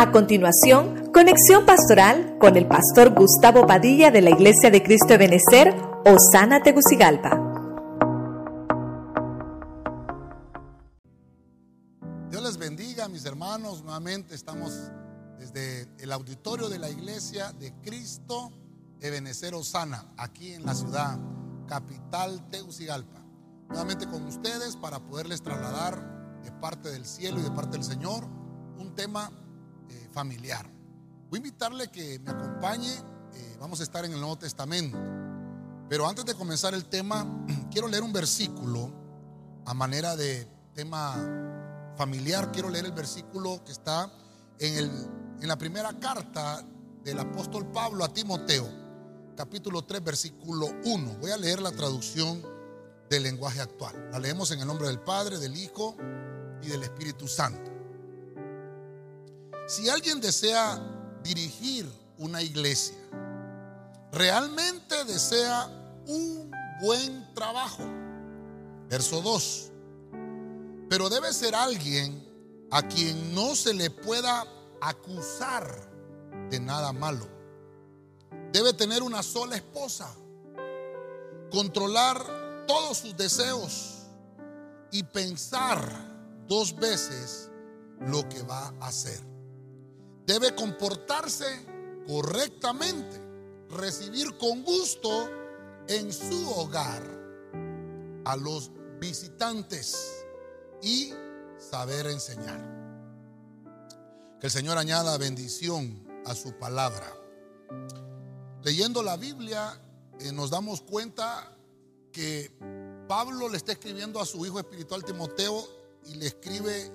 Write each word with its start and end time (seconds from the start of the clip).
A 0.00 0.12
continuación, 0.12 1.12
conexión 1.12 1.66
pastoral 1.66 2.38
con 2.40 2.56
el 2.56 2.66
pastor 2.66 3.12
Gustavo 3.14 3.66
Padilla 3.66 4.10
de 4.10 4.22
la 4.22 4.30
Iglesia 4.30 4.70
de 4.70 4.82
Cristo 4.82 5.08
de 5.08 5.18
Benecer, 5.18 5.74
Osana 6.06 6.62
Tegucigalpa. 6.62 7.38
Dios 12.30 12.42
les 12.42 12.56
bendiga, 12.56 13.08
mis 13.08 13.26
hermanos. 13.26 13.84
Nuevamente 13.84 14.34
estamos 14.34 14.72
desde 15.38 15.86
el 15.98 16.12
auditorio 16.12 16.70
de 16.70 16.78
la 16.78 16.88
Iglesia 16.88 17.52
de 17.52 17.74
Cristo 17.82 18.52
de 19.00 19.10
Benecer, 19.10 19.54
Osana, 19.54 20.14
aquí 20.16 20.54
en 20.54 20.64
la 20.64 20.74
ciudad 20.74 21.18
capital 21.68 22.48
Tegucigalpa. 22.48 23.22
Nuevamente 23.68 24.08
con 24.08 24.24
ustedes 24.24 24.76
para 24.76 24.98
poderles 25.00 25.42
trasladar 25.42 26.40
de 26.42 26.50
parte 26.52 26.88
del 26.88 27.04
cielo 27.04 27.38
y 27.40 27.42
de 27.42 27.50
parte 27.50 27.72
del 27.72 27.84
Señor 27.84 28.24
un 28.78 28.94
tema 28.94 29.30
eh, 29.90 30.08
familiar. 30.12 30.66
Voy 31.28 31.36
a 31.36 31.40
invitarle 31.40 31.90
que 31.90 32.18
me 32.20 32.30
acompañe, 32.30 32.92
eh, 33.34 33.56
vamos 33.60 33.80
a 33.80 33.82
estar 33.82 34.04
en 34.04 34.12
el 34.12 34.20
Nuevo 34.20 34.38
Testamento. 34.38 34.96
Pero 35.88 36.08
antes 36.08 36.24
de 36.24 36.34
comenzar 36.34 36.74
el 36.74 36.84
tema, 36.86 37.26
quiero 37.70 37.88
leer 37.88 38.02
un 38.02 38.12
versículo 38.12 38.92
a 39.66 39.74
manera 39.74 40.16
de 40.16 40.48
tema 40.74 41.16
familiar. 41.96 42.50
Quiero 42.52 42.70
leer 42.70 42.86
el 42.86 42.92
versículo 42.92 43.62
que 43.64 43.72
está 43.72 44.10
en, 44.58 44.76
el, 44.76 44.90
en 45.40 45.48
la 45.48 45.58
primera 45.58 45.98
carta 45.98 46.64
del 47.04 47.18
apóstol 47.18 47.66
Pablo 47.72 48.04
a 48.04 48.12
Timoteo, 48.12 48.68
capítulo 49.36 49.82
3, 49.82 50.02
versículo 50.04 50.68
1. 50.84 51.18
Voy 51.20 51.30
a 51.30 51.36
leer 51.36 51.60
la 51.60 51.72
traducción 51.72 52.42
del 53.08 53.24
lenguaje 53.24 53.60
actual. 53.60 54.10
La 54.12 54.18
leemos 54.18 54.50
en 54.52 54.60
el 54.60 54.66
nombre 54.66 54.86
del 54.86 55.00
Padre, 55.00 55.38
del 55.38 55.56
Hijo 55.56 55.96
y 56.62 56.68
del 56.68 56.82
Espíritu 56.82 57.26
Santo. 57.26 57.69
Si 59.70 59.88
alguien 59.88 60.20
desea 60.20 60.82
dirigir 61.22 61.88
una 62.18 62.42
iglesia, 62.42 62.96
realmente 64.10 65.04
desea 65.04 65.68
un 66.08 66.50
buen 66.82 67.32
trabajo. 67.34 67.84
Verso 68.88 69.22
2. 69.22 69.70
Pero 70.88 71.08
debe 71.08 71.32
ser 71.32 71.54
alguien 71.54 72.20
a 72.72 72.82
quien 72.82 73.32
no 73.32 73.54
se 73.54 73.72
le 73.72 73.90
pueda 73.90 74.44
acusar 74.80 75.88
de 76.50 76.58
nada 76.58 76.92
malo. 76.92 77.28
Debe 78.52 78.72
tener 78.72 79.04
una 79.04 79.22
sola 79.22 79.54
esposa, 79.54 80.12
controlar 81.52 82.66
todos 82.66 82.98
sus 82.98 83.16
deseos 83.16 83.98
y 84.90 85.04
pensar 85.04 85.80
dos 86.48 86.74
veces 86.74 87.48
lo 88.00 88.28
que 88.28 88.42
va 88.42 88.74
a 88.80 88.88
hacer 88.88 89.29
debe 90.26 90.54
comportarse 90.54 91.46
correctamente, 92.06 93.20
recibir 93.70 94.36
con 94.38 94.62
gusto 94.62 95.28
en 95.88 96.12
su 96.12 96.50
hogar 96.50 97.02
a 98.24 98.36
los 98.36 98.70
visitantes 99.00 100.24
y 100.82 101.12
saber 101.58 102.06
enseñar. 102.06 102.60
Que 104.40 104.46
el 104.46 104.52
Señor 104.52 104.78
añada 104.78 105.18
bendición 105.18 106.06
a 106.24 106.34
su 106.34 106.52
palabra. 106.58 107.12
Leyendo 108.62 109.02
la 109.02 109.16
Biblia 109.16 109.80
eh, 110.18 110.32
nos 110.32 110.50
damos 110.50 110.80
cuenta 110.80 111.56
que 112.12 112.52
Pablo 113.08 113.48
le 113.48 113.56
está 113.56 113.72
escribiendo 113.72 114.20
a 114.20 114.26
su 114.26 114.44
hijo 114.44 114.58
espiritual 114.58 115.04
Timoteo 115.04 115.66
y 116.06 116.14
le 116.14 116.26
escribe 116.26 116.90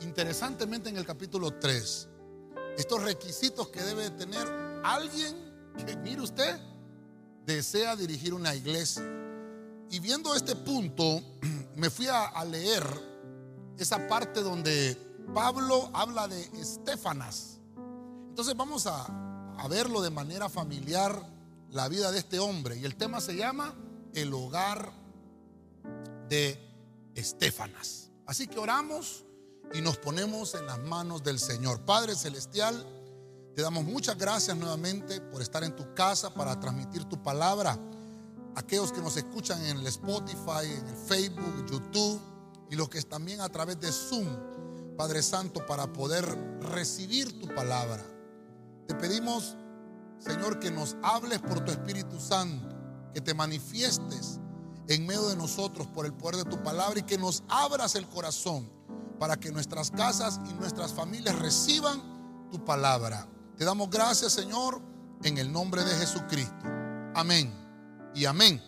interesantemente 0.00 0.88
en 0.88 0.96
el 0.96 1.06
capítulo 1.06 1.58
3 1.58 2.09
estos 2.80 3.02
requisitos 3.02 3.68
que 3.68 3.82
debe 3.82 4.10
tener 4.10 4.48
alguien 4.82 5.36
que, 5.86 5.96
mire 5.96 6.22
usted, 6.22 6.58
desea 7.44 7.94
dirigir 7.94 8.34
una 8.34 8.54
iglesia. 8.54 9.04
Y 9.90 10.00
viendo 10.00 10.34
este 10.34 10.56
punto, 10.56 11.20
me 11.76 11.90
fui 11.90 12.06
a, 12.08 12.42
leer 12.44 12.84
esa 13.78 14.08
parte 14.08 14.42
donde 14.42 14.96
Pablo 15.34 15.90
habla 15.92 16.26
de 16.26 16.40
Estefanas. 16.60 17.58
Entonces 18.28 18.56
vamos 18.56 18.86
a, 18.86 19.04
a 19.58 19.68
verlo 19.68 20.00
de 20.00 20.10
manera 20.10 20.48
familiar, 20.48 21.22
la 21.70 21.88
vida 21.88 22.10
de 22.10 22.18
este 22.18 22.38
hombre. 22.38 22.78
Y 22.78 22.84
el 22.84 22.96
tema 22.96 23.20
se 23.20 23.36
llama 23.36 23.74
el 24.14 24.32
hogar 24.32 24.90
de 26.28 26.58
Estefanas. 27.14 28.10
Así 28.26 28.46
que 28.46 28.58
oramos 28.58 29.24
y 29.72 29.80
nos 29.80 29.98
ponemos 29.98 30.54
en 30.54 30.66
las 30.66 30.78
manos 30.80 31.22
del 31.22 31.38
Señor. 31.38 31.80
Padre 31.84 32.16
Celestial, 32.16 32.84
te 33.54 33.62
damos 33.62 33.84
muchas 33.84 34.18
gracias 34.18 34.56
nuevamente 34.56 35.20
por 35.20 35.42
estar 35.42 35.62
en 35.62 35.76
tu 35.76 35.94
casa 35.94 36.32
para 36.34 36.58
transmitir 36.58 37.04
tu 37.04 37.22
palabra. 37.22 37.78
Aquellos 38.56 38.92
que 38.92 39.00
nos 39.00 39.16
escuchan 39.16 39.64
en 39.64 39.78
el 39.78 39.86
Spotify, 39.86 40.64
en 40.64 40.88
el 40.88 40.96
Facebook, 40.96 41.66
YouTube 41.70 42.20
y 42.68 42.76
los 42.76 42.88
que 42.88 43.00
también 43.02 43.40
a 43.40 43.48
través 43.48 43.78
de 43.80 43.92
Zoom, 43.92 44.26
Padre 44.96 45.22
Santo, 45.22 45.64
para 45.66 45.92
poder 45.92 46.26
recibir 46.60 47.40
tu 47.40 47.46
palabra. 47.54 48.04
Te 48.88 48.94
pedimos, 48.94 49.56
Señor, 50.18 50.58
que 50.58 50.70
nos 50.70 50.96
hables 51.02 51.38
por 51.38 51.64
tu 51.64 51.70
Espíritu 51.70 52.18
Santo, 52.18 52.76
que 53.14 53.20
te 53.20 53.34
manifiestes 53.34 54.40
en 54.88 55.06
medio 55.06 55.28
de 55.28 55.36
nosotros 55.36 55.86
por 55.86 56.06
el 56.06 56.12
poder 56.12 56.44
de 56.44 56.50
tu 56.50 56.60
palabra 56.62 56.98
y 56.98 57.04
que 57.04 57.18
nos 57.18 57.44
abras 57.48 57.94
el 57.94 58.08
corazón 58.08 58.79
para 59.20 59.38
que 59.38 59.52
nuestras 59.52 59.90
casas 59.90 60.40
y 60.48 60.54
nuestras 60.54 60.94
familias 60.94 61.38
reciban 61.38 62.48
tu 62.50 62.64
palabra. 62.64 63.28
Te 63.58 63.66
damos 63.66 63.90
gracias, 63.90 64.32
Señor, 64.32 64.80
en 65.22 65.36
el 65.36 65.52
nombre 65.52 65.84
de 65.84 65.94
Jesucristo. 65.94 66.64
Amén 67.14 67.52
y 68.14 68.24
amén. 68.24 68.62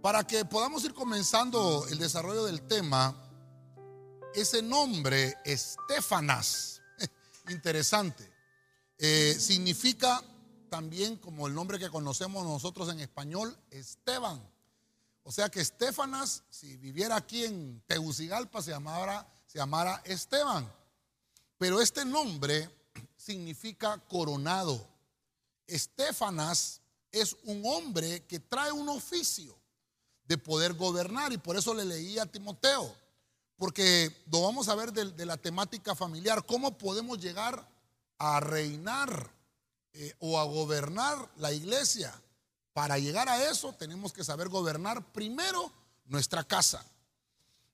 Para 0.00 0.26
que 0.26 0.46
podamos 0.46 0.82
ir 0.86 0.94
comenzando 0.94 1.86
el 1.90 1.98
desarrollo 1.98 2.46
del 2.46 2.62
tema, 2.62 3.14
ese 4.34 4.62
nombre, 4.62 5.34
Estefanas, 5.44 6.80
interesante, 7.50 8.32
eh, 8.96 9.36
significa 9.38 10.22
también 10.70 11.16
como 11.16 11.46
el 11.48 11.54
nombre 11.54 11.78
que 11.78 11.90
conocemos 11.90 12.46
nosotros 12.46 12.88
en 12.88 13.00
español, 13.00 13.58
Esteban. 13.70 14.55
O 15.28 15.32
sea 15.32 15.48
que 15.48 15.60
Estefanas, 15.60 16.44
si 16.50 16.76
viviera 16.76 17.16
aquí 17.16 17.44
en 17.44 17.82
Tegucigalpa, 17.88 18.62
se 18.62 18.70
llamara, 18.70 19.26
se 19.44 19.58
llamara 19.58 20.00
Esteban. 20.04 20.72
Pero 21.58 21.80
este 21.80 22.04
nombre 22.04 22.70
significa 23.16 23.98
coronado. 24.08 24.86
Estefanas 25.66 26.80
es 27.10 27.36
un 27.42 27.60
hombre 27.66 28.24
que 28.26 28.38
trae 28.38 28.70
un 28.70 28.88
oficio 28.88 29.58
de 30.28 30.38
poder 30.38 30.74
gobernar 30.74 31.32
y 31.32 31.38
por 31.38 31.56
eso 31.56 31.74
le 31.74 31.84
leí 31.84 32.20
a 32.20 32.26
Timoteo, 32.26 32.94
porque 33.56 34.24
lo 34.30 34.42
vamos 34.42 34.68
a 34.68 34.76
ver 34.76 34.92
de, 34.92 35.26
la 35.26 35.36
temática 35.36 35.96
familiar, 35.96 36.46
cómo 36.46 36.78
podemos 36.78 37.18
llegar 37.18 37.68
a 38.18 38.38
reinar 38.38 39.28
eh, 39.92 40.14
o 40.20 40.38
a 40.38 40.44
gobernar 40.44 41.28
la 41.38 41.52
iglesia. 41.52 42.14
Para 42.76 42.98
llegar 42.98 43.26
a 43.26 43.42
eso 43.50 43.72
tenemos 43.72 44.12
que 44.12 44.22
saber 44.22 44.50
gobernar 44.50 45.02
primero 45.10 45.72
nuestra 46.04 46.44
casa. 46.44 46.84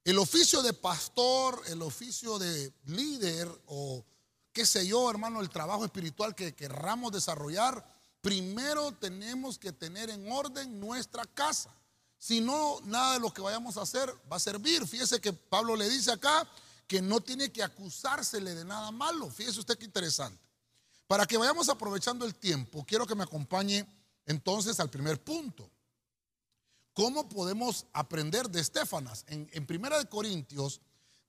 El 0.04 0.16
oficio 0.16 0.62
de 0.62 0.72
pastor, 0.74 1.60
el 1.66 1.82
oficio 1.82 2.38
de 2.38 2.72
líder 2.84 3.48
o 3.66 4.04
qué 4.52 4.64
sé 4.64 4.86
yo, 4.86 5.10
hermano, 5.10 5.40
el 5.40 5.50
trabajo 5.50 5.84
espiritual 5.84 6.36
que 6.36 6.54
querramos 6.54 7.10
desarrollar, 7.10 7.84
primero 8.20 8.92
tenemos 8.92 9.58
que 9.58 9.72
tener 9.72 10.08
en 10.08 10.30
orden 10.30 10.78
nuestra 10.78 11.24
casa. 11.24 11.74
Si 12.16 12.40
no, 12.40 12.78
nada 12.84 13.14
de 13.14 13.18
lo 13.18 13.34
que 13.34 13.42
vayamos 13.42 13.76
a 13.78 13.82
hacer 13.82 14.08
va 14.30 14.36
a 14.36 14.38
servir. 14.38 14.86
Fíjese 14.86 15.20
que 15.20 15.32
Pablo 15.32 15.74
le 15.74 15.88
dice 15.88 16.12
acá 16.12 16.48
que 16.86 17.02
no 17.02 17.20
tiene 17.20 17.50
que 17.50 17.64
acusársele 17.64 18.54
de 18.54 18.64
nada 18.64 18.92
malo. 18.92 19.28
Fíjese 19.32 19.58
usted 19.58 19.76
qué 19.76 19.84
interesante. 19.84 20.38
Para 21.08 21.26
que 21.26 21.36
vayamos 21.36 21.68
aprovechando 21.68 22.24
el 22.24 22.36
tiempo, 22.36 22.84
quiero 22.86 23.04
que 23.04 23.16
me 23.16 23.24
acompañe 23.24 23.84
entonces 24.26 24.80
al 24.80 24.90
primer 24.90 25.22
punto. 25.22 25.70
¿Cómo 26.94 27.28
podemos 27.28 27.86
aprender 27.92 28.50
de 28.50 28.60
Estefanas? 28.60 29.24
En, 29.28 29.66
Primera 29.66 29.98
de 29.98 30.06
Corintios 30.06 30.80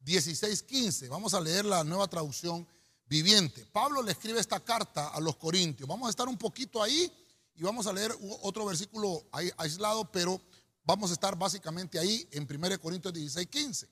16, 0.01 0.63
15, 0.63 1.07
vamos 1.07 1.33
a 1.33 1.39
leer 1.39 1.63
la 1.63 1.83
nueva 1.83 2.07
traducción 2.07 2.67
viviente. 3.05 3.65
Pablo 3.71 4.01
le 4.01 4.11
escribe 4.11 4.39
esta 4.39 4.59
carta 4.59 5.09
a 5.09 5.21
los 5.21 5.37
Corintios. 5.37 5.87
Vamos 5.87 6.07
a 6.07 6.09
estar 6.09 6.27
un 6.27 6.37
poquito 6.37 6.83
ahí 6.83 7.11
y 7.55 7.63
vamos 7.63 7.87
a 7.87 7.93
leer 7.93 8.13
otro 8.41 8.65
versículo 8.65 9.23
aislado, 9.57 10.11
pero 10.11 10.41
vamos 10.83 11.11
a 11.11 11.13
estar 11.13 11.37
básicamente 11.37 11.97
ahí 11.97 12.27
en 12.31 12.45
1 12.49 12.79
Corintios 12.79 13.13
16, 13.13 13.47
15. 13.47 13.89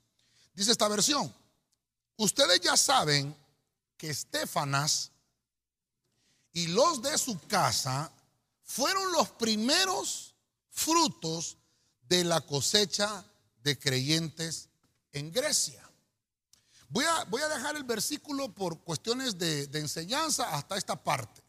Dice 0.54 0.72
esta 0.72 0.90
versión, 0.90 1.34
ustedes 2.18 2.60
ya 2.60 2.76
saben 2.76 3.34
que 3.96 4.10
Estefanas 4.10 5.12
y 6.52 6.68
los 6.68 7.02
de 7.02 7.18
su 7.18 7.40
casa 7.48 8.12
fueron 8.72 9.12
los 9.12 9.30
primeros 9.32 10.34
frutos 10.70 11.58
de 12.08 12.24
la 12.24 12.40
cosecha 12.40 13.26
de 13.62 13.78
creyentes 13.78 14.70
en 15.12 15.30
Grecia. 15.30 15.86
Voy 16.88 17.04
a, 17.04 17.26
voy 17.26 17.42
a 17.42 17.50
dejar 17.50 17.76
el 17.76 17.84
versículo 17.84 18.54
por 18.54 18.80
cuestiones 18.80 19.38
de, 19.38 19.64
enseñanza 19.74 20.56
hasta 20.56 20.78
esta 20.78 20.96
parte. 21.04 21.42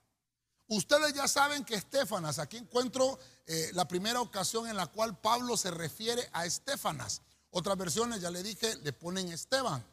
Ustedes 0.67 1.15
ya 1.15 1.29
saben 1.29 1.65
que 1.65 1.77
Estefanas, 1.77 2.41
aquí 2.41 2.57
encuentro 2.57 3.21
eh, 3.47 3.71
la 3.73 3.87
primera 3.87 4.21
ocasión 4.21 4.69
en 4.69 4.77
la 4.77 4.89
cual 4.89 5.21
Pablo 5.21 5.57
se 5.57 5.71
refiere 5.71 6.29
a 6.33 6.45
Estefanas. 6.45 7.23
Otras 7.51 7.77
versiones, 7.77 8.21
ya 8.21 8.33
le 8.33 8.43
dije, 8.43 8.77
le 8.79 8.93
ponen 8.93 9.31
Esteban. 9.31 9.85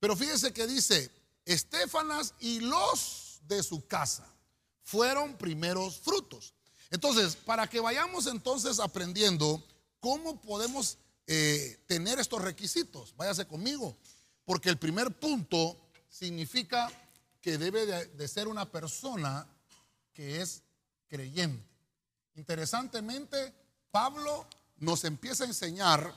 Pero 0.00 0.16
fíjense 0.16 0.52
que 0.52 0.66
dice, 0.66 1.10
Estefanas 1.44 2.34
y 2.40 2.60
los 2.60 3.40
de 3.42 3.62
su 3.62 3.86
casa 3.86 4.26
fueron 4.88 5.36
primeros 5.36 5.98
frutos. 5.98 6.54
Entonces, 6.90 7.36
para 7.36 7.68
que 7.68 7.78
vayamos 7.78 8.26
entonces 8.26 8.80
aprendiendo 8.80 9.62
cómo 10.00 10.40
podemos 10.40 10.96
eh, 11.26 11.78
tener 11.86 12.18
estos 12.18 12.40
requisitos, 12.40 13.14
váyase 13.14 13.46
conmigo, 13.46 13.94
porque 14.46 14.70
el 14.70 14.78
primer 14.78 15.12
punto 15.12 15.76
significa 16.08 16.90
que 17.42 17.58
debe 17.58 17.84
de 18.06 18.28
ser 18.28 18.48
una 18.48 18.64
persona 18.64 19.46
que 20.14 20.40
es 20.40 20.62
creyente. 21.06 21.68
Interesantemente, 22.34 23.52
Pablo 23.90 24.46
nos 24.78 25.04
empieza 25.04 25.44
a 25.44 25.48
enseñar 25.48 26.14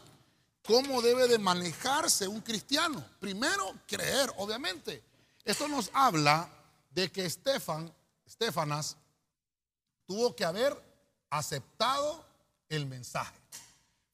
cómo 0.63 1.01
debe 1.01 1.27
de 1.27 1.39
manejarse 1.39 2.25
un 2.25 2.39
cristiano. 2.39 3.03
Primero, 3.19 3.75
creer, 3.85 4.31
obviamente. 4.37 5.03
Esto 5.43 5.67
nos 5.67 5.89
habla 5.91 6.49
de 6.91 7.11
que 7.11 7.25
Estefan, 7.25 7.93
Estefanas 8.31 8.97
tuvo 10.05 10.35
que 10.35 10.45
haber 10.45 10.73
aceptado 11.29 12.25
el 12.69 12.85
mensaje. 12.85 13.37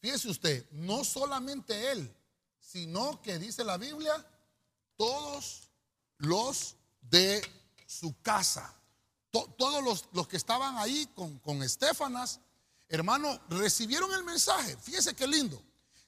Fíjese 0.02 0.30
usted, 0.30 0.69
no 0.72 1.04
solamente 1.04 1.92
él, 1.92 2.14
sino 2.60 3.22
que 3.22 3.38
dice 3.38 3.64
la 3.64 3.78
Biblia, 3.78 4.25
todos 4.96 5.69
los 6.18 6.75
de 7.02 7.42
su 7.86 8.19
casa 8.22 8.74
todos 9.58 10.08
los, 10.12 10.28
que 10.28 10.38
estaban 10.38 10.78
ahí 10.78 11.08
con, 11.13 11.38
con 11.40 11.62
Estefanas, 11.62 12.40
hermano, 12.90 13.40
recibieron 13.50 14.12
el 14.13 14.24
mensaje. 14.24 14.78
Fíjese 14.78 15.13
qué 15.13 15.28
lindo. 15.28 15.62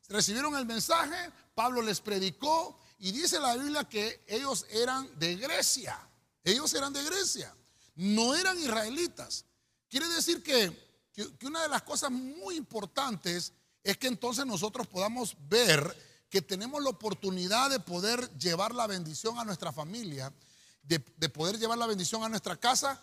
Recibieron 0.08 0.56
el 0.56 0.66
mensaje, 0.66 1.32
Pablo 1.54 1.84
les 1.84 2.02
predicó 2.02 2.80
y 2.98 3.12
dice 3.12 3.40
la 3.40 3.56
Biblia 3.56 3.84
que 3.84 4.24
ellos 4.28 4.66
eran 4.72 5.08
de 5.20 5.36
Grecia. 5.36 6.00
Ellos 6.44 6.74
eran 6.74 6.92
de 6.94 7.04
Grecia, 7.04 7.56
no 8.00 8.34
eran 8.34 8.58
israelitas. 8.58 9.44
Quiere 9.90 10.08
decir 10.08 10.42
que, 10.42 10.72
que 11.14 11.46
una 11.46 11.62
de 11.62 11.68
las 11.68 11.84
cosas 11.84 12.10
muy 12.10 12.56
importantes 12.56 13.52
es 13.84 13.98
que 13.98 14.08
entonces 14.08 14.46
nosotros 14.46 14.88
podamos 14.88 15.36
ver 15.50 16.26
que 16.30 16.42
tenemos 16.42 16.82
la 16.82 16.92
oportunidad 16.92 17.70
de 17.70 17.82
poder 17.82 18.30
llevar 18.38 18.74
la 18.74 18.88
bendición 18.88 19.38
a 19.38 19.44
nuestra 19.44 19.74
familia, 19.74 20.34
de, 20.82 21.04
de, 21.18 21.28
poder 21.28 21.60
llevar 21.60 21.78
la 21.78 21.88
bendición 21.88 22.24
a 22.24 22.30
nuestra 22.30 22.56
casa 22.56 23.02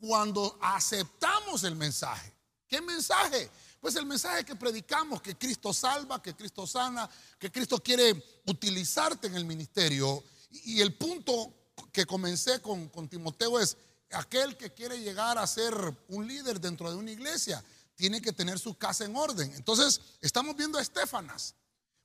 cuando 0.00 0.58
aceptamos 0.60 1.62
el 1.62 1.76
mensaje. 1.76 2.34
¿Qué 2.66 2.80
mensaje? 2.80 3.48
Pues 3.80 3.94
el 3.94 4.06
mensaje 4.06 4.44
que 4.44 4.56
predicamos, 4.56 5.22
que 5.22 5.36
Cristo 5.36 5.72
salva, 5.72 6.20
que 6.20 6.34
Cristo 6.34 6.66
sana, 6.66 7.08
que 7.38 7.52
Cristo 7.52 7.78
quiere 7.78 8.40
utilizarte 8.46 9.28
en 9.28 9.36
el 9.36 9.44
ministerio. 9.44 10.24
Y 10.50 10.80
el 10.80 10.94
punto 10.94 11.70
que 11.92 12.06
comencé 12.06 12.60
con, 12.60 12.88
con 12.88 13.08
Timoteo 13.08 13.60
es, 13.60 13.76
aquel 14.12 14.56
que 14.56 14.72
quiere 14.72 15.00
llegar 15.00 15.38
a 15.38 15.46
ser 15.46 15.74
un 16.08 16.26
líder 16.26 16.60
dentro 16.60 16.90
de 16.90 16.96
una 16.96 17.10
iglesia, 17.10 17.64
tiene 17.94 18.20
que 18.20 18.32
tener 18.32 18.58
su 18.58 18.76
casa 18.76 19.04
en 19.04 19.16
orden. 19.16 19.52
Entonces, 19.54 20.00
estamos 20.20 20.56
viendo 20.56 20.78
a 20.78 20.82
Estefanas, 20.82 21.54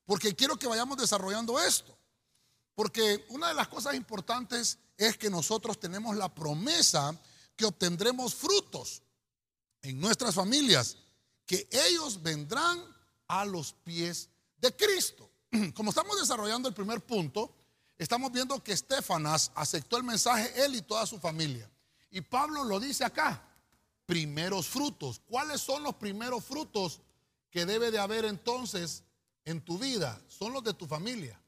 porque 0.06 0.36
quiero 0.36 0.58
que 0.58 0.68
vayamos 0.68 0.98
desarrollando 0.98 1.60
esto. 1.60 1.98
Porque 2.76 3.26
una 3.30 3.48
de 3.48 3.56
las 3.56 3.68
cosas 3.68 3.96
importantes 3.96 4.78
es 4.98 5.18
que 5.18 5.30
nosotros 5.30 5.80
tenemos 5.80 6.16
la 6.16 6.34
promesa 6.34 7.20
que 7.56 7.66
obtendremos 7.66 8.36
frutos 8.36 9.02
en 9.82 10.00
nuestras 10.00 10.36
familias, 10.36 10.98
que 11.46 11.68
ellos 11.72 12.22
vendrán 12.22 12.80
a 13.28 13.46
los 13.46 13.74
pies 13.74 14.30
de 14.58 14.76
Cristo. 14.76 15.30
Como 15.74 15.90
estamos 15.90 16.20
desarrollando 16.20 16.70
el 16.70 16.76
primer 16.76 17.02
punto, 17.02 17.56
estamos 17.98 18.32
viendo 18.32 18.64
que 18.64 18.74
Estefanas 18.74 19.52
aceptó 19.56 19.98
el 19.98 20.04
mensaje, 20.04 20.64
él 20.64 20.76
y 20.76 20.82
toda 20.82 21.06
su 21.06 21.20
familia. 21.20 21.70
Y 22.12 22.22
Pablo 22.22 22.64
lo 22.64 22.80
dice 22.80 23.04
acá, 23.04 23.42
primeros 24.06 24.68
frutos. 24.68 25.22
¿Cuáles 25.28 25.62
son 25.62 25.84
los 25.84 25.96
primeros 25.96 26.44
frutos 26.44 27.02
que 27.52 27.66
debe 27.66 27.92
de 27.92 28.00
haber 28.00 28.26
entonces 28.26 29.04
en 29.46 29.62
tu 29.62 29.78
vida? 29.78 30.20
Son 30.28 30.54
los 30.54 30.64
de 30.64 30.74
tu 30.74 30.88
familia. 30.88 31.40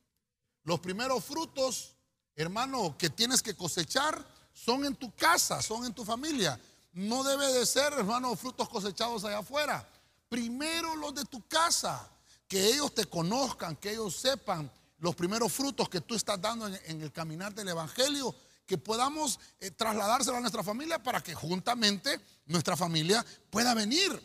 Los 0.64 0.80
primeros 0.80 1.24
frutos, 1.24 1.96
hermano, 2.36 2.98
que 2.98 3.10
tienes 3.10 3.42
que 3.42 3.56
cosechar 3.56 4.24
son 4.54 4.86
en 4.86 4.96
tu 4.96 5.12
casa, 5.16 5.62
son 5.62 5.86
en 5.86 5.94
tu 5.94 6.04
familia. 6.04 6.60
No 6.92 7.24
debe 7.24 7.48
de 7.54 7.66
ser, 7.66 7.94
hermano, 7.94 8.36
frutos 8.36 8.68
cosechados 8.68 9.24
allá 9.24 9.40
afuera. 9.40 9.88
Primero 10.28 10.96
los 10.96 11.16
de 11.16 11.24
tu 11.26 11.48
casa, 11.48 12.10
que 12.48 12.68
ellos 12.68 12.94
te 12.94 13.06
conozcan, 13.06 13.76
que 13.76 13.92
ellos 13.92 14.16
sepan 14.16 14.70
los 14.98 15.16
primeros 15.16 15.52
frutos 15.52 15.88
que 15.88 16.02
tú 16.02 16.16
estás 16.16 16.42
dando 16.42 16.68
en, 16.68 17.02
el 17.02 17.12
caminar 17.12 17.54
del 17.54 17.70
Evangelio, 17.70 18.36
que 18.70 18.78
podamos 18.78 19.40
eh, 19.60 19.72
trasladárselo 19.72 20.38
a 20.38 20.42
nuestra 20.42 20.64
familia 20.64 21.02
para 21.02 21.22
que 21.22 21.34
juntamente 21.34 22.22
nuestra 22.46 22.78
familia 22.78 23.26
pueda 23.50 23.74
venir 23.74 24.22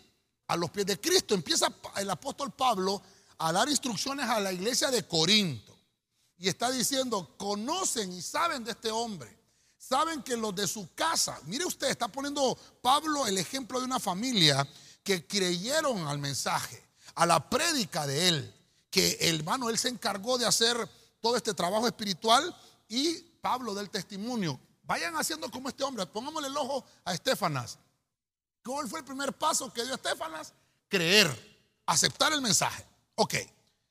a 0.48 0.56
los 0.56 0.70
pies 0.70 0.84
de 0.84 1.00
Cristo. 1.00 1.34
Empieza 1.34 1.72
el 1.96 2.10
apóstol 2.10 2.52
Pablo 2.52 3.02
a 3.38 3.50
dar 3.52 3.70
instrucciones 3.70 4.28
a 4.28 4.40
la 4.40 4.52
iglesia 4.52 4.90
de 4.90 5.08
Corinto 5.08 5.74
y 6.36 6.48
está 6.48 6.70
diciendo, 6.70 7.34
conocen 7.38 8.12
y 8.12 8.20
saben 8.20 8.64
de 8.64 8.72
este 8.72 8.90
hombre 8.90 9.44
Saben 9.88 10.22
que 10.22 10.34
los 10.34 10.54
de 10.54 10.66
su 10.66 10.94
casa, 10.94 11.38
mire 11.44 11.66
usted, 11.66 11.88
está 11.88 12.08
poniendo 12.08 12.56
Pablo 12.80 13.26
el 13.26 13.36
ejemplo 13.36 13.78
de 13.78 13.84
una 13.84 14.00
familia 14.00 14.66
que 15.02 15.26
creyeron 15.26 16.06
al 16.06 16.18
mensaje, 16.18 16.82
a 17.14 17.26
la 17.26 17.50
prédica 17.50 18.06
de 18.06 18.28
él, 18.28 18.54
que 18.88 19.18
el 19.20 19.40
hermano, 19.40 19.68
él 19.68 19.76
se 19.76 19.90
encargó 19.90 20.38
de 20.38 20.46
hacer 20.46 20.88
todo 21.20 21.36
este 21.36 21.52
trabajo 21.52 21.86
espiritual 21.86 22.56
y 22.88 23.26
Pablo 23.44 23.74
del 23.74 23.90
testimonio. 23.90 24.58
Vayan 24.84 25.14
haciendo 25.16 25.50
como 25.50 25.68
este 25.68 25.84
hombre, 25.84 26.06
pongámosle 26.06 26.48
el 26.48 26.56
ojo 26.56 26.82
a 27.04 27.12
Estefanas. 27.12 27.78
¿Cuál 28.64 28.88
fue 28.88 29.00
el 29.00 29.04
primer 29.04 29.34
paso 29.34 29.70
que 29.70 29.84
dio 29.84 29.94
Estefanas? 29.94 30.54
Creer, 30.88 31.28
aceptar 31.84 32.32
el 32.32 32.40
mensaje. 32.40 32.86
Ok, 33.16 33.34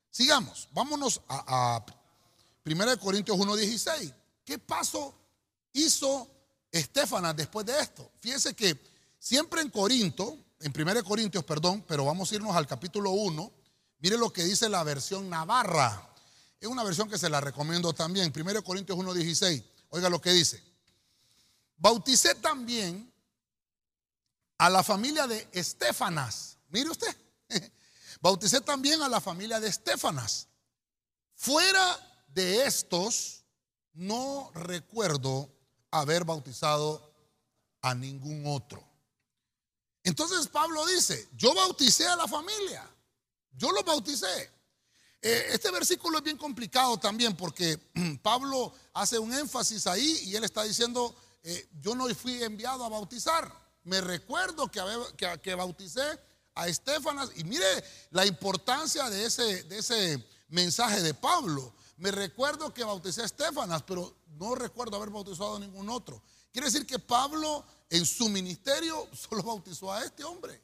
sigamos, 0.09 0.67
vámonos 0.71 1.21
a, 1.27 1.75
a 1.75 1.85
1 2.65 2.99
Corintios 2.99 3.37
1.16. 3.37 4.11
¿Qué 4.43 4.57
paso 4.57 5.13
hizo 5.71 6.27
Estefanas 6.71 7.35
después 7.35 7.63
de 7.63 7.79
esto? 7.79 8.09
Fíjense 8.21 8.55
que 8.55 8.81
siempre 9.19 9.61
en 9.61 9.69
Corinto, 9.69 10.35
en 10.61 10.73
1 10.75 11.03
Corintios, 11.03 11.43
perdón, 11.43 11.85
pero 11.87 12.05
vamos 12.05 12.31
a 12.31 12.35
irnos 12.35 12.55
al 12.55 12.65
capítulo 12.65 13.11
1. 13.11 13.51
Mire 13.99 14.17
lo 14.17 14.33
que 14.33 14.45
dice 14.45 14.67
la 14.67 14.83
versión 14.83 15.29
Navarra. 15.29 16.12
Es 16.63 16.69
una 16.69 16.85
versión 16.85 17.09
que 17.09 17.17
se 17.17 17.29
la 17.29 17.41
recomiendo 17.41 17.91
también. 17.91 18.31
1 18.33 18.63
Corintios 18.63 18.97
1.16. 18.97 19.65
Oiga 19.89 20.09
lo 20.09 20.21
que 20.21 20.31
dice. 20.31 20.63
Bauticé 21.75 22.35
también 22.35 23.13
a 24.57 24.69
la 24.69 24.81
familia 24.81 25.27
de 25.27 25.45
Estefanas. 25.51 26.57
Mire 26.69 26.89
usted. 26.89 27.13
Bauticé 28.21 28.61
también 28.61 29.01
a 29.01 29.09
la 29.09 29.19
familia 29.19 29.59
de 29.59 29.67
Estefanas. 29.67 30.47
Fuera 31.35 32.23
de 32.29 32.65
estos, 32.65 33.43
no 33.91 34.49
recuerdo 34.53 35.53
haber 35.91 36.23
bautizado 36.23 37.13
a 37.81 37.93
ningún 37.93 38.47
otro. 38.47 38.81
Entonces 40.01 40.47
Pablo 40.47 40.85
dice, 40.85 41.27
yo 41.33 41.53
bauticé 41.53 42.07
a 42.07 42.15
la 42.15 42.27
familia, 42.29 42.89
yo 43.51 43.69
lo 43.73 43.83
bauticé. 43.83 44.49
Eh, 45.25 45.45
este 45.53 45.71
versículo 45.71 46.17
es 46.17 46.23
bien 46.25 46.37
complicado 46.37 46.97
también 46.97 47.33
porque 47.37 47.79
Pablo 48.21 48.73
hace 48.93 49.17
un 49.17 49.33
énfasis 49.33 49.87
ahí 49.87 50.19
y 50.25 50.35
él 50.35 50.43
está 50.43 50.63
diciendo, 50.63 51.15
eh, 51.43 51.69
yo 51.79 51.95
no 51.95 52.13
fui 52.13 52.43
enviado 52.43 52.83
a 52.83 52.89
bautizar. 52.89 53.49
Me 53.85 54.01
recuerdo 54.01 54.69
que, 54.69 54.81
que, 55.15 55.39
que 55.41 55.55
bauticé 55.55 56.01
a 56.55 56.67
Estefanas 56.67 57.29
y 57.37 57.45
mire 57.45 57.65
la 58.11 58.25
importancia 58.25 59.09
de 59.09 59.25
ese, 59.25 59.63
de 59.63 59.77
ese 59.77 60.27
mensaje 60.49 61.01
de 61.01 61.13
Pablo. 61.13 61.73
Me 61.97 62.11
recuerdo 62.11 62.73
que 62.73 62.83
bauticé 62.83 63.21
a 63.21 63.25
Estefanas, 63.25 63.81
pero 63.83 64.13
no 64.37 64.55
recuerdo 64.55 64.97
haber 64.97 65.09
bautizado 65.09 65.55
a 65.55 65.59
ningún 65.59 65.89
otro. 65.89 66.21
Quiere 66.51 66.67
decir 66.67 66.85
que 66.85 66.99
Pablo 66.99 67.65
en 67.89 68.05
su 68.05 68.27
ministerio 68.27 69.07
solo 69.13 69.41
bautizó 69.41 69.89
a 69.89 70.03
este 70.03 70.25
hombre. 70.25 70.61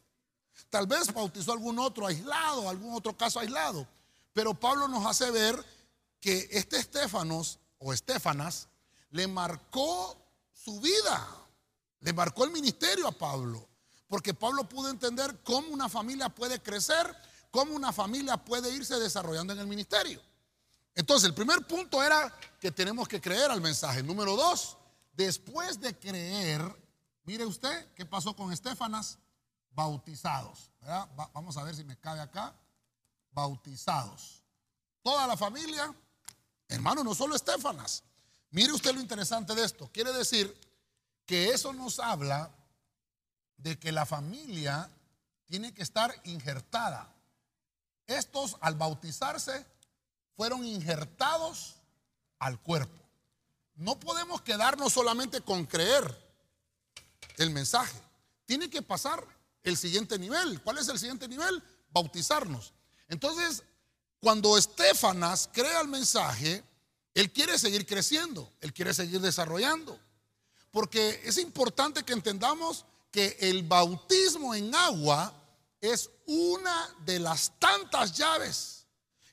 Tal 0.69 0.85
vez 0.85 1.13
bautizó 1.13 1.51
a 1.51 1.53
algún 1.53 1.79
otro 1.79 2.05
aislado, 2.05 2.67
algún 2.67 2.93
otro 2.93 3.17
caso 3.17 3.39
aislado. 3.39 3.87
Pero 4.39 4.53
Pablo 4.53 4.87
nos 4.87 5.05
hace 5.05 5.29
ver 5.31 5.65
que 6.21 6.47
este 6.51 6.77
Estefanos 6.77 7.59
o 7.77 7.91
Estefanas 7.91 8.69
le 9.09 9.27
marcó 9.27 10.15
su 10.53 10.79
vida, 10.79 11.27
le 11.99 12.13
marcó 12.13 12.45
el 12.45 12.51
ministerio 12.51 13.05
a 13.05 13.11
Pablo. 13.11 13.67
Porque 14.07 14.33
Pablo 14.33 14.63
pudo 14.63 14.91
entender 14.91 15.43
cómo 15.43 15.67
una 15.73 15.89
familia 15.89 16.29
puede 16.29 16.61
crecer, 16.61 17.13
cómo 17.51 17.75
una 17.75 17.91
familia 17.91 18.37
puede 18.37 18.73
irse 18.73 18.97
desarrollando 18.97 19.51
en 19.51 19.59
el 19.59 19.67
ministerio. 19.67 20.21
Entonces, 20.95 21.27
el 21.27 21.35
primer 21.35 21.67
punto 21.67 22.01
era 22.01 22.33
que 22.61 22.71
tenemos 22.71 23.09
que 23.09 23.19
creer 23.19 23.51
al 23.51 23.59
mensaje. 23.59 24.01
Número 24.03 24.37
dos, 24.37 24.77
después 25.11 25.81
de 25.81 25.99
creer, 25.99 26.63
mire 27.25 27.45
usted 27.45 27.93
qué 27.93 28.05
pasó 28.05 28.33
con 28.37 28.53
Estefanas, 28.53 29.19
bautizados. 29.71 30.71
vamos 31.33 31.57
a 31.57 31.63
ver 31.63 31.75
si 31.75 31.83
me 31.83 31.99
cabe 31.99 32.21
acá. 32.21 32.55
Bautizados. 33.39 34.43
Toda 35.01 35.25
la 35.25 35.37
familia, 35.37 35.93
hermano, 36.67 37.03
no 37.03 37.15
solo 37.15 37.35
Estefanas. 37.35 38.03
Mire 38.51 38.73
usted 38.73 38.93
lo 38.93 38.99
interesante 38.99 39.55
de 39.55 39.63
esto. 39.63 39.89
Quiere 39.93 40.11
decir 40.11 40.53
que 41.25 41.49
eso 41.49 41.71
nos 41.71 41.99
habla 41.99 42.51
de 43.57 43.79
que 43.79 43.91
la 43.91 44.05
familia 44.05 44.89
tiene 45.45 45.73
que 45.73 45.83
estar 45.83 46.13
injertada. 46.25 47.13
Estos 48.07 48.57
al 48.59 48.75
bautizarse 48.75 49.65
fueron 50.35 50.65
injertados 50.65 51.75
al 52.39 52.59
cuerpo. 52.59 52.99
No 53.75 53.99
podemos 53.99 54.41
quedarnos 54.41 54.91
solamente 54.91 55.41
con 55.41 55.65
creer 55.65 56.03
el 57.37 57.51
mensaje. 57.51 57.97
Tiene 58.45 58.69
que 58.69 58.81
pasar 58.81 59.25
el 59.63 59.77
siguiente 59.77 60.19
nivel. 60.19 60.61
¿Cuál 60.61 60.79
es 60.79 60.87
el 60.89 60.99
siguiente 60.99 61.27
nivel? 61.27 61.63
Bautizarnos. 61.91 62.73
Entonces, 63.09 63.63
cuando 64.19 64.57
Estefanas 64.57 65.49
crea 65.51 65.81
el 65.81 65.87
mensaje, 65.87 66.63
él 67.13 67.31
quiere 67.33 67.57
seguir 67.57 67.85
creciendo, 67.85 68.51
él 68.61 68.73
quiere 68.73 68.93
seguir 68.93 69.19
desarrollando. 69.19 69.99
Porque 70.71 71.21
es 71.25 71.37
importante 71.37 72.03
que 72.03 72.13
entendamos 72.13 72.85
que 73.11 73.35
el 73.39 73.63
bautismo 73.63 74.53
en 74.53 74.73
agua 74.73 75.33
es 75.81 76.09
una 76.27 76.95
de 77.05 77.19
las 77.19 77.51
tantas 77.59 78.15
llaves 78.15 78.85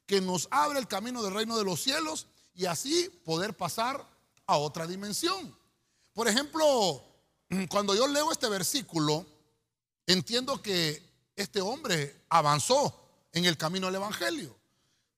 que 0.06 0.20
nos 0.20 0.48
abre 0.50 0.78
el 0.78 0.88
camino 0.88 1.22
del 1.22 1.34
reino 1.34 1.58
de 1.58 1.64
los 1.64 1.82
cielos 1.82 2.26
y 2.54 2.64
así 2.64 3.10
poder 3.24 3.54
pasar 3.54 4.04
a 4.46 4.56
otra 4.56 4.86
dimensión. 4.86 5.54
Por 6.14 6.28
ejemplo, 6.28 7.04
cuando 7.68 7.94
yo 7.94 8.06
leo 8.06 8.32
este 8.32 8.48
versículo, 8.48 9.26
entiendo 10.06 10.62
que 10.62 11.02
este 11.34 11.60
hombre 11.60 12.24
avanzó 12.30 13.05
en 13.36 13.44
el 13.44 13.58
camino 13.58 13.86
del 13.86 13.96
Evangelio. 13.96 14.56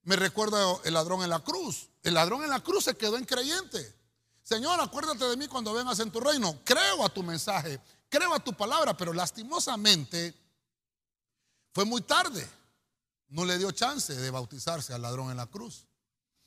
Me 0.02 0.16
recuerda 0.16 0.58
el 0.82 0.94
ladrón 0.94 1.22
en 1.22 1.30
la 1.30 1.38
cruz. 1.38 1.88
El 2.02 2.14
ladrón 2.14 2.42
en 2.42 2.50
la 2.50 2.58
cruz 2.58 2.84
se 2.84 2.96
quedó 2.96 3.16
en 3.16 3.24
creyente. 3.24 3.94
Señor, 4.42 4.80
acuérdate 4.80 5.24
de 5.24 5.36
mí 5.36 5.46
cuando 5.46 5.72
vengas 5.72 6.00
en 6.00 6.10
tu 6.10 6.18
reino. 6.18 6.58
Creo 6.64 7.04
a 7.04 7.08
tu 7.08 7.22
mensaje, 7.22 7.80
creo 8.08 8.34
a 8.34 8.40
tu 8.40 8.52
palabra, 8.54 8.96
pero 8.96 9.12
lastimosamente 9.12 10.34
fue 11.72 11.84
muy 11.84 12.00
tarde. 12.02 12.44
No 13.28 13.44
le 13.44 13.56
dio 13.56 13.70
chance 13.70 14.12
de 14.12 14.30
bautizarse 14.32 14.92
al 14.92 15.02
ladrón 15.02 15.30
en 15.30 15.36
la 15.36 15.46
cruz. 15.46 15.84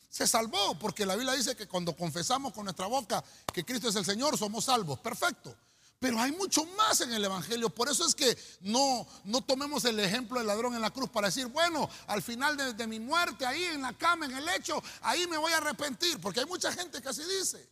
Se 0.10 0.28
salvó 0.28 0.78
porque 0.78 1.06
la 1.06 1.16
Biblia 1.16 1.36
dice 1.36 1.56
que 1.56 1.70
cuando 1.70 1.96
confesamos 1.96 2.52
con 2.52 2.66
nuestra 2.66 2.88
boca 2.88 3.24
que 3.54 3.64
Cristo 3.64 3.88
es 3.88 3.96
el 3.96 4.04
Señor, 4.04 4.38
somos 4.38 4.66
salvos. 4.66 5.00
Perfecto. 5.00 5.56
Pero 6.02 6.20
hay 6.20 6.32
mucho 6.32 6.66
más 6.76 7.00
en 7.02 7.14
el 7.14 7.24
Evangelio. 7.24 7.70
Por 7.70 7.88
eso 7.88 8.04
es 8.08 8.16
que 8.16 8.36
no, 8.62 9.06
no 9.24 9.42
tomemos 9.42 9.86
el 9.86 10.00
ejemplo 10.00 10.40
del 10.40 10.48
ladrón 10.48 10.74
en 10.74 10.82
la 10.82 10.90
cruz 10.90 11.08
para 11.12 11.28
decir, 11.28 11.46
bueno, 11.46 11.88
al 12.08 12.24
final 12.24 12.58
de, 12.58 12.74
de 12.74 12.88
mi 12.88 13.00
muerte, 13.00 13.46
ahí 13.46 13.64
en 13.66 13.84
la 13.84 13.94
cama, 13.96 14.26
en 14.26 14.36
el 14.36 14.44
lecho, 14.44 14.82
ahí 15.02 15.28
me 15.28 15.38
voy 15.38 15.52
a 15.52 15.58
arrepentir. 15.58 16.20
Porque 16.20 16.40
hay 16.40 16.48
mucha 16.48 16.72
gente 16.72 17.04
que 17.04 17.08
así 17.08 17.22
dice. 17.24 17.70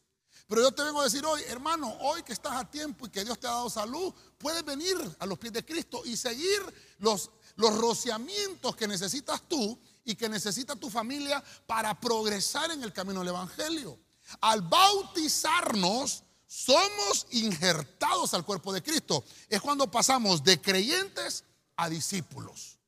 Pero 0.48 0.62
yo 0.62 0.72
te 0.72 0.84
vengo 0.84 1.02
a 1.02 1.06
decir 1.06 1.26
hoy, 1.26 1.42
hermano, 1.48 1.92
hoy 2.02 2.22
que 2.22 2.34
estás 2.34 2.54
a 2.54 2.70
tiempo 2.70 3.08
y 3.08 3.10
que 3.10 3.26
Dios 3.26 3.40
te 3.40 3.48
ha 3.48 3.52
dado 3.52 3.68
salud, 3.68 4.14
puedes 4.38 4.64
venir 4.64 4.96
a 5.18 5.26
los 5.26 5.40
pies 5.40 5.54
de 5.54 5.66
Cristo 5.66 6.04
y 6.06 6.16
seguir 6.16 6.62
los, 7.00 7.32
los 7.56 7.76
rociamientos 7.80 8.76
que 8.76 8.88
necesitas 8.88 9.42
tú 9.50 9.80
y 10.06 10.14
que 10.14 10.30
necesita 10.30 10.76
tu 10.76 10.92
familia 10.92 11.44
para 11.66 12.00
progresar 12.00 12.70
en 12.70 12.84
el 12.84 12.94
camino 12.94 13.22
del 13.22 13.30
Evangelio. 13.30 13.98
Al 14.40 14.62
bautizarnos, 14.62 16.26
somos 16.50 17.28
injertados 17.30 18.34
al 18.34 18.44
cuerpo 18.44 18.74
de 18.74 18.82
Cristo. 18.82 19.24
Es 19.48 19.62
cuando 19.62 19.90
pasamos 19.90 20.44
de 20.44 20.60
creyentes 20.60 21.44
a 21.76 21.88
discípulos. 21.88 22.80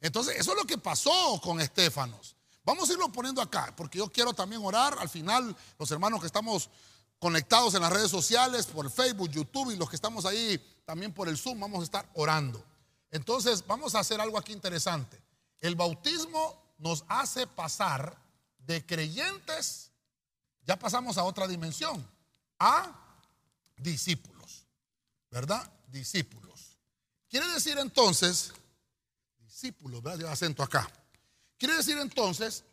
Entonces, 0.00 0.38
eso 0.38 0.52
es 0.52 0.56
lo 0.56 0.64
que 0.64 0.78
pasó 0.78 1.38
con 1.42 1.60
Estefanos. 1.60 2.34
Vamos 2.64 2.88
a 2.88 2.94
irlo 2.94 3.12
poniendo 3.12 3.42
acá, 3.42 3.74
porque 3.76 3.98
yo 3.98 4.08
quiero 4.08 4.32
también 4.32 4.64
orar. 4.64 4.96
Al 4.98 5.10
final, 5.10 5.54
los 5.78 5.90
hermanos 5.90 6.20
que 6.20 6.28
estamos 6.28 6.70
conectados 7.18 7.74
en 7.74 7.82
las 7.82 7.92
redes 7.92 8.10
sociales, 8.10 8.64
por 8.64 8.90
Facebook, 8.90 9.28
YouTube 9.28 9.70
y 9.72 9.76
los 9.76 9.90
que 9.90 9.96
estamos 9.96 10.24
ahí 10.24 10.58
también 10.86 11.12
por 11.12 11.28
el 11.28 11.36
Zoom, 11.36 11.60
vamos 11.60 11.80
a 11.80 11.84
estar 11.84 12.10
orando. 12.14 12.64
Entonces, 13.10 13.66
vamos 13.66 13.94
a 13.94 13.98
hacer 13.98 14.18
algo 14.18 14.38
aquí 14.38 14.54
interesante. 14.54 15.22
El 15.60 15.74
bautismo 15.74 16.74
nos 16.78 17.04
hace 17.06 17.46
pasar 17.46 18.16
de 18.60 18.86
creyentes, 18.86 19.92
ya 20.62 20.78
pasamos 20.78 21.18
a 21.18 21.24
otra 21.24 21.46
dimensión, 21.46 22.08
a 22.58 23.09
discípulos, 23.82 24.66
¿verdad? 25.30 25.70
Discípulos. 25.88 26.78
Quiere 27.28 27.46
decir 27.48 27.78
entonces, 27.78 28.52
discípulos, 29.38 30.02
¿verdad? 30.02 30.20
Yo 30.20 30.30
acento 30.30 30.62
acá. 30.62 30.90
Quiere 31.58 31.76
decir 31.76 31.98
entonces 31.98 32.64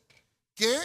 que 0.55 0.77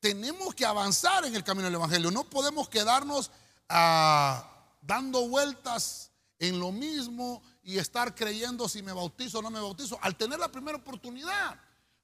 tenemos 0.00 0.54
que 0.54 0.64
avanzar 0.64 1.24
en 1.24 1.34
el 1.34 1.44
camino 1.44 1.66
del 1.66 1.74
Evangelio. 1.74 2.10
No 2.10 2.24
podemos 2.24 2.68
quedarnos 2.68 3.30
ah, 3.68 4.76
dando 4.80 5.28
vueltas 5.28 6.10
en 6.38 6.60
lo 6.60 6.72
mismo 6.72 7.42
y 7.62 7.78
estar 7.78 8.14
creyendo 8.14 8.68
si 8.68 8.82
me 8.82 8.92
bautizo 8.92 9.40
o 9.40 9.42
no 9.42 9.50
me 9.50 9.60
bautizo. 9.60 9.98
Al 10.00 10.16
tener 10.16 10.38
la 10.38 10.50
primera 10.50 10.78
oportunidad, 10.78 11.60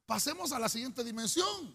pasemos 0.06 0.52
a 0.52 0.58
la 0.58 0.68
siguiente 0.68 1.04
dimensión. 1.04 1.74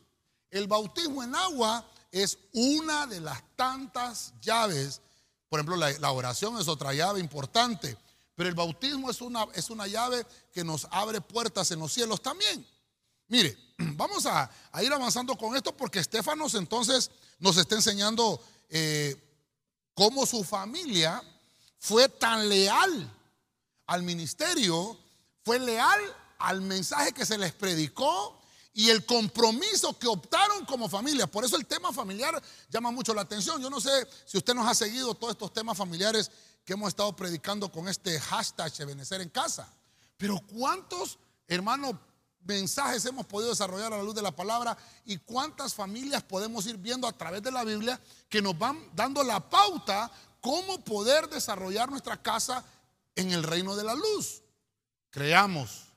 El 0.49 0.67
bautismo 0.67 1.23
en 1.23 1.33
agua 1.33 1.89
es 2.11 2.37
una 2.53 3.07
de 3.07 3.21
las 3.21 3.41
tantas 3.55 4.33
llaves. 4.41 5.01
Por 5.49 5.59
ejemplo, 5.59 5.75
la, 5.75 6.11
oración 6.11 6.59
es 6.59 6.67
otra 6.67 6.93
llave 6.93 7.19
importante. 7.19 7.97
Pero 8.35 8.47
el 8.47 8.55
bautismo 8.55 9.09
es 9.09 9.19
una, 9.21 9.47
es 9.53 9.69
una 9.69 9.87
llave 9.87 10.25
que 10.53 10.63
nos 10.63 10.87
abre 10.91 11.19
puertas 11.19 11.71
en 11.71 11.79
los 11.79 11.91
cielos 11.91 12.21
también. 12.21 12.65
Mire, 13.27 13.57
vamos 13.77 14.25
a, 14.25 14.49
ir 14.81 14.93
avanzando 14.93 15.35
con 15.35 15.55
esto 15.55 15.75
porque 15.75 15.99
Estefanos 15.99 16.53
entonces 16.53 17.11
nos 17.39 17.57
está 17.57 17.75
enseñando 17.75 18.41
eh, 18.69 19.15
cómo 19.93 20.25
su 20.25 20.43
familia 20.43 21.21
fue 21.79 22.07
tan 22.07 22.47
leal 22.47 23.11
al 23.87 24.03
ministerio, 24.03 24.97
fue 25.43 25.59
leal 25.59 25.99
al 26.37 26.61
mensaje 26.61 27.11
que 27.11 27.25
se 27.25 27.37
les 27.37 27.53
predicó 27.53 28.38
y 28.73 28.89
el 28.89 29.05
compromiso 29.05 29.97
que 29.97 30.07
optaron 30.07 30.65
como 30.65 30.87
familia. 30.87 31.27
Por 31.27 31.43
eso 31.43 31.57
el 31.57 31.65
tema 31.65 31.91
familiar 31.91 32.41
llama 32.69 32.91
mucho 32.91 33.13
la 33.13 33.21
atención. 33.21 33.61
Yo 33.61 33.69
no 33.69 33.81
sé 33.81 34.07
si 34.25 34.37
usted 34.37 34.53
nos 34.53 34.67
ha 34.67 34.75
seguido 34.75 35.13
todos 35.15 35.33
estos 35.33 35.53
temas 35.53 35.77
familiares 35.77 36.31
que 36.63 36.73
hemos 36.73 36.89
estado 36.89 37.15
predicando 37.15 37.71
con 37.71 37.87
este 37.87 38.19
hashtag 38.19 38.71
Ebenecer 38.79 39.21
en 39.21 39.29
casa. 39.29 39.71
Pero 40.17 40.39
¿cuántos 40.47 41.17
hermanos 41.47 41.95
mensajes 42.41 43.05
hemos 43.05 43.25
podido 43.25 43.49
desarrollar 43.49 43.93
a 43.93 43.97
la 43.97 44.03
luz 44.03 44.15
de 44.15 44.21
la 44.21 44.35
palabra 44.35 44.77
y 45.05 45.17
cuántas 45.17 45.73
familias 45.73 46.23
podemos 46.23 46.65
ir 46.67 46.77
viendo 46.77 47.07
a 47.07 47.11
través 47.11 47.43
de 47.43 47.51
la 47.51 47.63
Biblia 47.63 47.99
que 48.27 48.41
nos 48.41 48.57
van 48.57 48.89
dando 48.95 49.23
la 49.23 49.49
pauta 49.49 50.11
cómo 50.41 50.83
poder 50.83 51.29
desarrollar 51.29 51.89
nuestra 51.89 52.21
casa 52.21 52.63
en 53.15 53.31
el 53.31 53.43
reino 53.43 53.75
de 53.75 53.83
la 53.83 53.95
luz. 53.95 54.41
Creamos, 55.09 55.88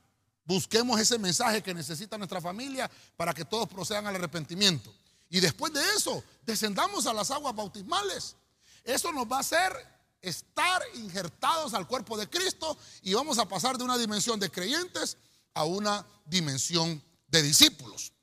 busquemos 0.45 0.99
ese 0.99 1.17
mensaje 1.17 1.61
que 1.61 1.73
necesita 1.73 2.17
nuestra 2.17 2.41
familia 2.41 2.89
para 3.15 3.33
que 3.33 3.45
todos 3.45 3.67
procedan 3.67 4.07
al 4.07 4.15
arrepentimiento. 4.15 4.93
Y 5.29 5.39
después 5.39 5.73
de 5.73 5.81
eso, 5.95 6.23
descendamos 6.45 7.07
a 7.07 7.13
las 7.13 7.31
aguas 7.31 7.55
bautismales. 7.55 8.35
Eso 8.83 9.11
nos 9.11 9.25
va 9.25 9.37
a 9.37 9.41
hacer 9.41 9.73
estar 10.21 10.81
injertados 10.95 11.73
al 11.73 11.87
cuerpo 11.87 12.17
de 12.17 12.29
Cristo 12.29 12.77
y 13.01 13.13
vamos 13.13 13.37
a 13.37 13.47
pasar 13.47 13.77
de 13.77 13.83
una 13.83 13.97
dimensión 13.97 14.39
de 14.39 14.49
creyentes 14.49 15.17
a 15.53 15.65
una 15.65 16.05
dimensión 16.25 17.01
de 17.27 17.41
discípulos. 17.41 18.13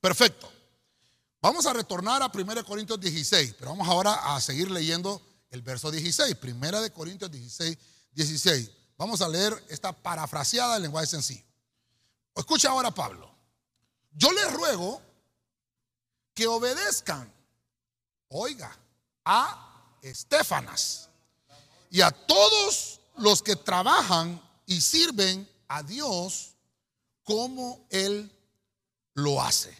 Perfecto. 0.00 0.50
Vamos 1.42 1.66
a 1.66 1.72
retornar 1.72 2.22
a 2.22 2.30
1 2.32 2.64
Corintios 2.64 2.98
16, 2.98 3.54
pero 3.58 3.70
vamos 3.70 3.86
ahora 3.86 4.34
a 4.34 4.40
seguir 4.40 4.70
leyendo 4.70 5.22
el 5.50 5.62
verso 5.62 5.90
16. 5.90 6.36
1 6.42 6.92
Corintios 6.92 7.30
16, 7.30 7.78
16. 8.12 8.70
Vamos 8.96 9.20
a 9.20 9.28
leer 9.28 9.52
esta 9.68 9.92
parafraseada 9.92 10.74
del 10.74 10.84
lenguaje 10.84 11.06
sencillo. 11.06 11.45
Escucha 12.36 12.68
ahora 12.68 12.90
Pablo. 12.90 13.34
Yo 14.12 14.30
les 14.32 14.52
ruego 14.52 15.00
que 16.34 16.46
obedezcan, 16.46 17.32
oiga, 18.28 18.76
a 19.24 19.96
Estefanas 20.02 21.08
y 21.90 22.02
a 22.02 22.10
todos 22.10 23.00
los 23.16 23.42
que 23.42 23.56
trabajan 23.56 24.40
y 24.66 24.80
sirven 24.80 25.48
a 25.68 25.82
Dios 25.82 26.54
cómo 27.24 27.86
Él 27.88 28.30
lo 29.14 29.40
hace. 29.40 29.74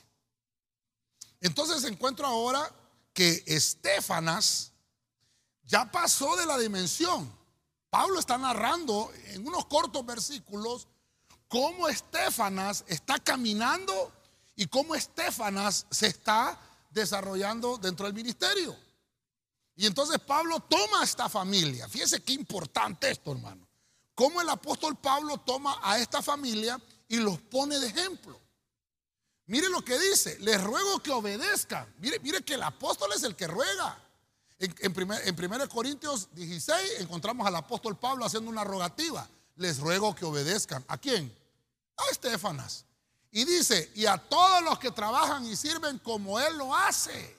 Entonces 1.41 1.85
encuentro 1.85 2.27
ahora 2.27 2.75
que 3.13 3.45
Estefanas 3.47 4.73
ya 5.63 5.91
pasó 5.91 6.37
de 6.37 6.47
la 6.47 6.57
dimensión. 6.57 7.31
Pablo 7.91 8.19
está 8.19 8.39
narrando 8.39 9.13
en 9.27 9.47
unos 9.47 9.67
cortos 9.67 10.05
versículos 10.07 10.89
cómo 11.49 11.88
Estefanas 11.88 12.85
está 12.88 13.19
caminando 13.19 14.12
y 14.57 14.67
cómo 14.67 14.95
Estefanas 14.95 15.87
se 15.91 16.09
está 16.09 16.59
desarrollando 16.91 17.79
dentro 17.79 18.07
del 18.07 18.15
ministerio. 18.15 18.76
Y 19.76 19.87
entonces 19.87 20.19
Pablo 20.19 20.61
toma 20.61 21.03
a 21.03 21.05
esta 21.05 21.29
familia. 21.29 21.88
Fíjese 21.88 22.23
qué 22.23 22.33
importante 22.33 23.11
esto, 23.11 23.33
hermano. 23.33 23.69
Cómo 24.15 24.41
el 24.41 24.49
apóstol 24.49 24.97
Pablo 24.97 25.37
toma 25.38 25.79
a 25.83 25.99
esta 25.99 26.23
familia 26.23 26.81
y 27.09 27.19
los 27.19 27.38
pone 27.38 27.79
de 27.79 27.88
ejemplo. 27.88 28.41
Mire 29.45 29.69
lo 29.69 29.85
que 29.85 29.99
dice, 29.99 30.38
les 30.41 30.62
ruego 30.62 31.00
que 31.00 31.11
obedezcan. 31.11 31.95
Mire, 31.99 32.19
mire 32.21 32.43
que 32.43 32.55
el 32.55 32.62
apóstol 32.62 33.11
es 33.15 33.23
el 33.23 33.37
que 33.37 33.47
ruega. 33.47 34.03
En, 34.59 34.75
en 34.81 35.53
1 35.53 35.69
Corintios 35.69 36.35
16 36.35 37.00
encontramos 37.00 37.47
al 37.47 37.57
apóstol 37.57 37.99
Pablo 37.99 38.25
haciendo 38.25 38.50
una 38.50 38.65
rogativa. 38.65 39.29
Les 39.57 39.79
ruego 39.79 40.15
que 40.15 40.25
obedezcan. 40.25 40.85
¿A 40.89 40.99
quién? 40.99 41.35
A 41.97 42.11
Estefanas. 42.11 42.85
Y 43.31 43.45
dice, 43.45 43.91
y 43.95 44.07
a 44.07 44.17
todos 44.17 44.63
los 44.63 44.79
que 44.79 44.91
trabajan 44.91 45.45
y 45.47 45.57
sirven 45.57 45.99
como 45.99 46.41
él 46.41 46.57
lo 46.57 46.75
hace. 46.75 47.37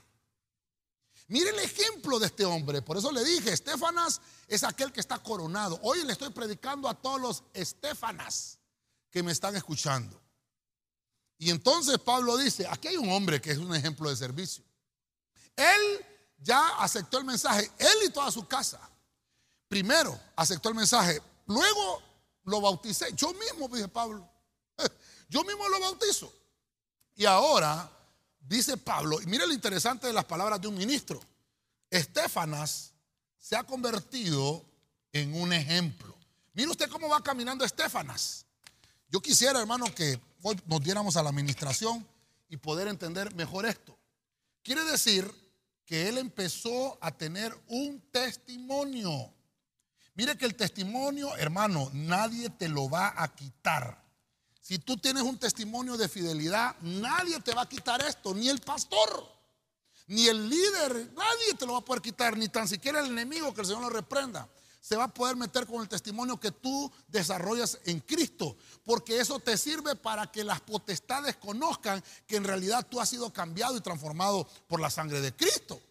Mire 1.29 1.49
el 1.49 1.59
ejemplo 1.59 2.19
de 2.19 2.27
este 2.27 2.45
hombre. 2.45 2.81
Por 2.81 2.97
eso 2.97 3.11
le 3.11 3.23
dije, 3.23 3.51
Estefanas 3.51 4.21
es 4.47 4.63
aquel 4.63 4.91
que 4.91 4.99
está 4.99 5.17
coronado. 5.19 5.79
Hoy 5.83 6.03
le 6.03 6.13
estoy 6.13 6.29
predicando 6.29 6.87
a 6.87 6.93
todos 6.93 7.19
los 7.19 7.43
Estefanas 7.53 8.59
que 9.11 9.23
me 9.23 9.31
están 9.31 9.55
escuchando. 9.55 10.21
Y 11.37 11.51
entonces 11.51 11.99
Pablo 11.99 12.37
dice, 12.37 12.67
aquí 12.69 12.87
hay 12.87 12.97
un 12.97 13.09
hombre 13.09 13.41
que 13.41 13.51
es 13.51 13.57
un 13.57 13.75
ejemplo 13.75 14.09
de 14.09 14.15
servicio. 14.15 14.63
Él 15.55 16.05
ya 16.37 16.79
aceptó 16.79 17.17
el 17.17 17.25
mensaje, 17.25 17.69
él 17.77 17.97
y 18.05 18.09
toda 18.09 18.31
su 18.31 18.47
casa. 18.47 18.79
Primero 19.67 20.17
aceptó 20.35 20.69
el 20.69 20.75
mensaje, 20.75 21.21
luego 21.45 22.01
lo 22.47 22.61
bauticé. 22.61 23.13
Yo 23.13 23.33
mismo, 23.33 23.67
dice 23.67 23.87
Pablo, 23.87 24.27
yo 25.29 25.43
mismo 25.43 25.67
lo 25.69 25.79
bautizo. 25.79 26.33
Y 27.15 27.25
ahora, 27.25 27.89
dice 28.39 28.77
Pablo, 28.77 29.21
y 29.21 29.25
mire 29.25 29.45
lo 29.45 29.53
interesante 29.53 30.07
de 30.07 30.13
las 30.13 30.25
palabras 30.25 30.59
de 30.59 30.67
un 30.67 30.75
ministro, 30.75 31.19
Estefanas 31.89 32.93
se 33.37 33.55
ha 33.55 33.63
convertido 33.63 34.65
en 35.11 35.35
un 35.35 35.53
ejemplo. 35.53 36.15
Mire 36.53 36.71
usted 36.71 36.89
cómo 36.89 37.09
va 37.09 37.21
caminando 37.21 37.65
Estefanas. 37.65 38.45
Yo 39.09 39.21
quisiera, 39.21 39.59
hermano, 39.59 39.93
que 39.93 40.19
hoy 40.41 40.59
nos 40.65 40.81
diéramos 40.81 41.17
a 41.17 41.23
la 41.23 41.29
administración 41.29 42.05
y 42.49 42.57
poder 42.57 42.87
entender 42.87 43.33
mejor 43.35 43.65
esto. 43.65 43.97
Quiere 44.63 44.83
decir 44.85 45.29
que 45.85 46.07
él 46.07 46.17
empezó 46.17 46.97
a 47.01 47.11
tener 47.11 47.57
un 47.67 48.01
testimonio. 48.11 49.33
Mire 50.17 50.37
que 50.37 50.45
el 50.45 50.55
testimonio, 50.55 51.33
hermano, 51.37 51.89
nadie 51.93 52.49
te 52.49 52.67
lo 52.67 52.89
va 52.89 53.13
a 53.15 53.33
quitar. 53.33 54.03
Si 54.59 54.79
tú 54.79 54.97
tienes 54.97 55.23
un 55.23 55.37
testimonio 55.37 55.95
de 55.95 56.09
fidelidad, 56.09 56.75
nadie 56.81 57.39
te 57.39 57.53
va 57.53 57.61
a 57.61 57.69
quitar 57.69 58.01
esto, 58.01 58.33
ni 58.33 58.49
el 58.49 58.59
pastor, 58.59 59.31
ni 60.07 60.27
el 60.27 60.49
líder, 60.49 61.13
nadie 61.15 61.53
te 61.57 61.65
lo 61.65 61.73
va 61.73 61.79
a 61.79 61.85
poder 61.85 62.01
quitar, 62.01 62.35
ni 62.35 62.49
tan 62.49 62.67
siquiera 62.67 62.99
el 62.99 63.05
enemigo 63.05 63.53
que 63.53 63.61
el 63.61 63.67
Señor 63.67 63.83
lo 63.83 63.89
reprenda 63.89 64.49
se 64.87 64.95
va 64.95 65.03
a 65.03 65.13
poder 65.13 65.35
meter 65.35 65.67
con 65.67 65.81
el 65.81 65.89
testimonio 65.89 66.39
que 66.39 66.51
tú 66.51 66.89
desarrollas 67.09 67.77
en 67.83 67.99
Cristo, 67.99 68.55
porque 68.85 69.19
eso 69.19 69.37
te 69.37 69.57
sirve 69.57 69.97
para 69.97 70.31
que 70.31 70.45
las 70.45 70.61
potestades 70.61 71.35
conozcan 71.35 72.01
que 72.25 72.37
en 72.37 72.45
realidad 72.45 72.87
tú 72.89 73.01
has 73.01 73.09
sido 73.09 73.33
cambiado 73.33 73.75
y 73.75 73.81
transformado 73.81 74.47
por 74.65 74.79
la 74.79 74.89
sangre 74.89 75.19
de 75.19 75.35
Cristo. 75.35 75.81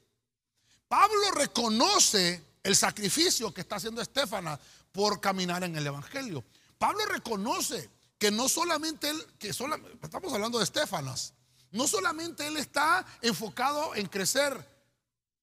Pablo 0.88 1.30
reconoce 1.34 2.42
el 2.66 2.74
sacrificio 2.74 3.54
que 3.54 3.60
está 3.60 3.76
haciendo 3.76 4.02
Estefana 4.02 4.58
por 4.90 5.20
caminar 5.20 5.62
en 5.62 5.76
el 5.76 5.86
Evangelio. 5.86 6.44
Pablo 6.78 7.04
reconoce 7.06 7.88
que 8.18 8.32
no 8.32 8.48
solamente 8.48 9.08
él, 9.08 9.24
que 9.38 9.50
estamos 9.50 10.32
hablando 10.32 10.58
de 10.58 10.64
Estefanas, 10.64 11.32
no 11.70 11.86
solamente 11.86 12.44
él 12.44 12.56
está 12.56 13.06
enfocado 13.22 13.94
en 13.94 14.06
crecer 14.06 14.52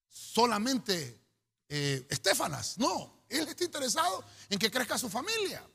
solamente 0.10 1.18
eh, 1.70 2.06
Estefanas, 2.10 2.78
no, 2.78 3.24
él 3.30 3.48
está 3.48 3.64
interesado 3.64 4.26
en 4.50 4.60
que 4.60 4.70
crezca 4.70 4.98
su 4.98 5.10
familia. 5.10 5.66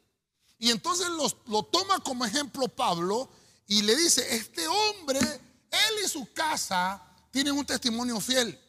Y 0.59 0.71
entonces 0.71 1.07
lo 1.47 1.63
toma 1.63 2.01
como 2.01 2.27
ejemplo 2.27 2.69
Pablo 2.69 3.31
y 3.67 3.81
le 3.81 3.97
dice, 3.97 4.37
este 4.37 4.69
hombre, 4.69 5.19
él 5.19 6.05
y 6.05 6.09
su 6.09 6.31
casa 6.35 7.03
tienen 7.31 7.55
un 7.55 7.65
testimonio 7.65 8.21
fiel. 8.21 8.61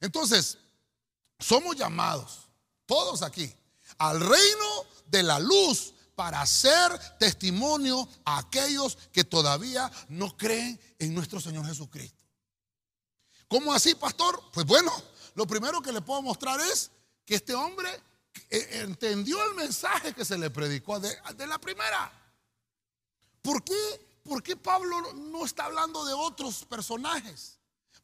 Entonces, 0.00 0.58
somos 1.38 1.76
llamados, 1.76 2.48
todos 2.86 3.22
aquí, 3.22 3.52
al 3.98 4.20
reino 4.20 4.86
de 5.06 5.22
la 5.22 5.38
luz 5.38 5.94
para 6.14 6.40
hacer 6.40 6.98
testimonio 7.18 8.08
a 8.24 8.38
aquellos 8.38 8.96
que 9.12 9.24
todavía 9.24 9.90
no 10.08 10.36
creen 10.36 10.80
en 10.98 11.14
nuestro 11.14 11.40
Señor 11.40 11.66
Jesucristo. 11.66 12.24
¿Cómo 13.48 13.72
así, 13.72 13.94
pastor? 13.94 14.42
Pues 14.52 14.66
bueno, 14.66 14.92
lo 15.34 15.46
primero 15.46 15.80
que 15.80 15.92
le 15.92 16.00
puedo 16.00 16.22
mostrar 16.22 16.58
es 16.60 16.90
que 17.24 17.36
este 17.36 17.54
hombre 17.54 17.88
eh, 18.50 18.80
entendió 18.82 19.42
el 19.44 19.54
mensaje 19.54 20.14
que 20.14 20.24
se 20.24 20.38
le 20.38 20.50
predicó 20.50 20.98
de, 20.98 21.16
la 21.46 21.58
primera. 21.58 22.10
¿Por 23.42 23.62
qué, 23.62 24.20
¿Por 24.24 24.42
qué 24.42 24.56
Pablo 24.56 25.12
no 25.12 25.44
está 25.44 25.66
hablando 25.66 26.04
de 26.04 26.14
otros 26.14 26.64
personajes? 26.64 27.55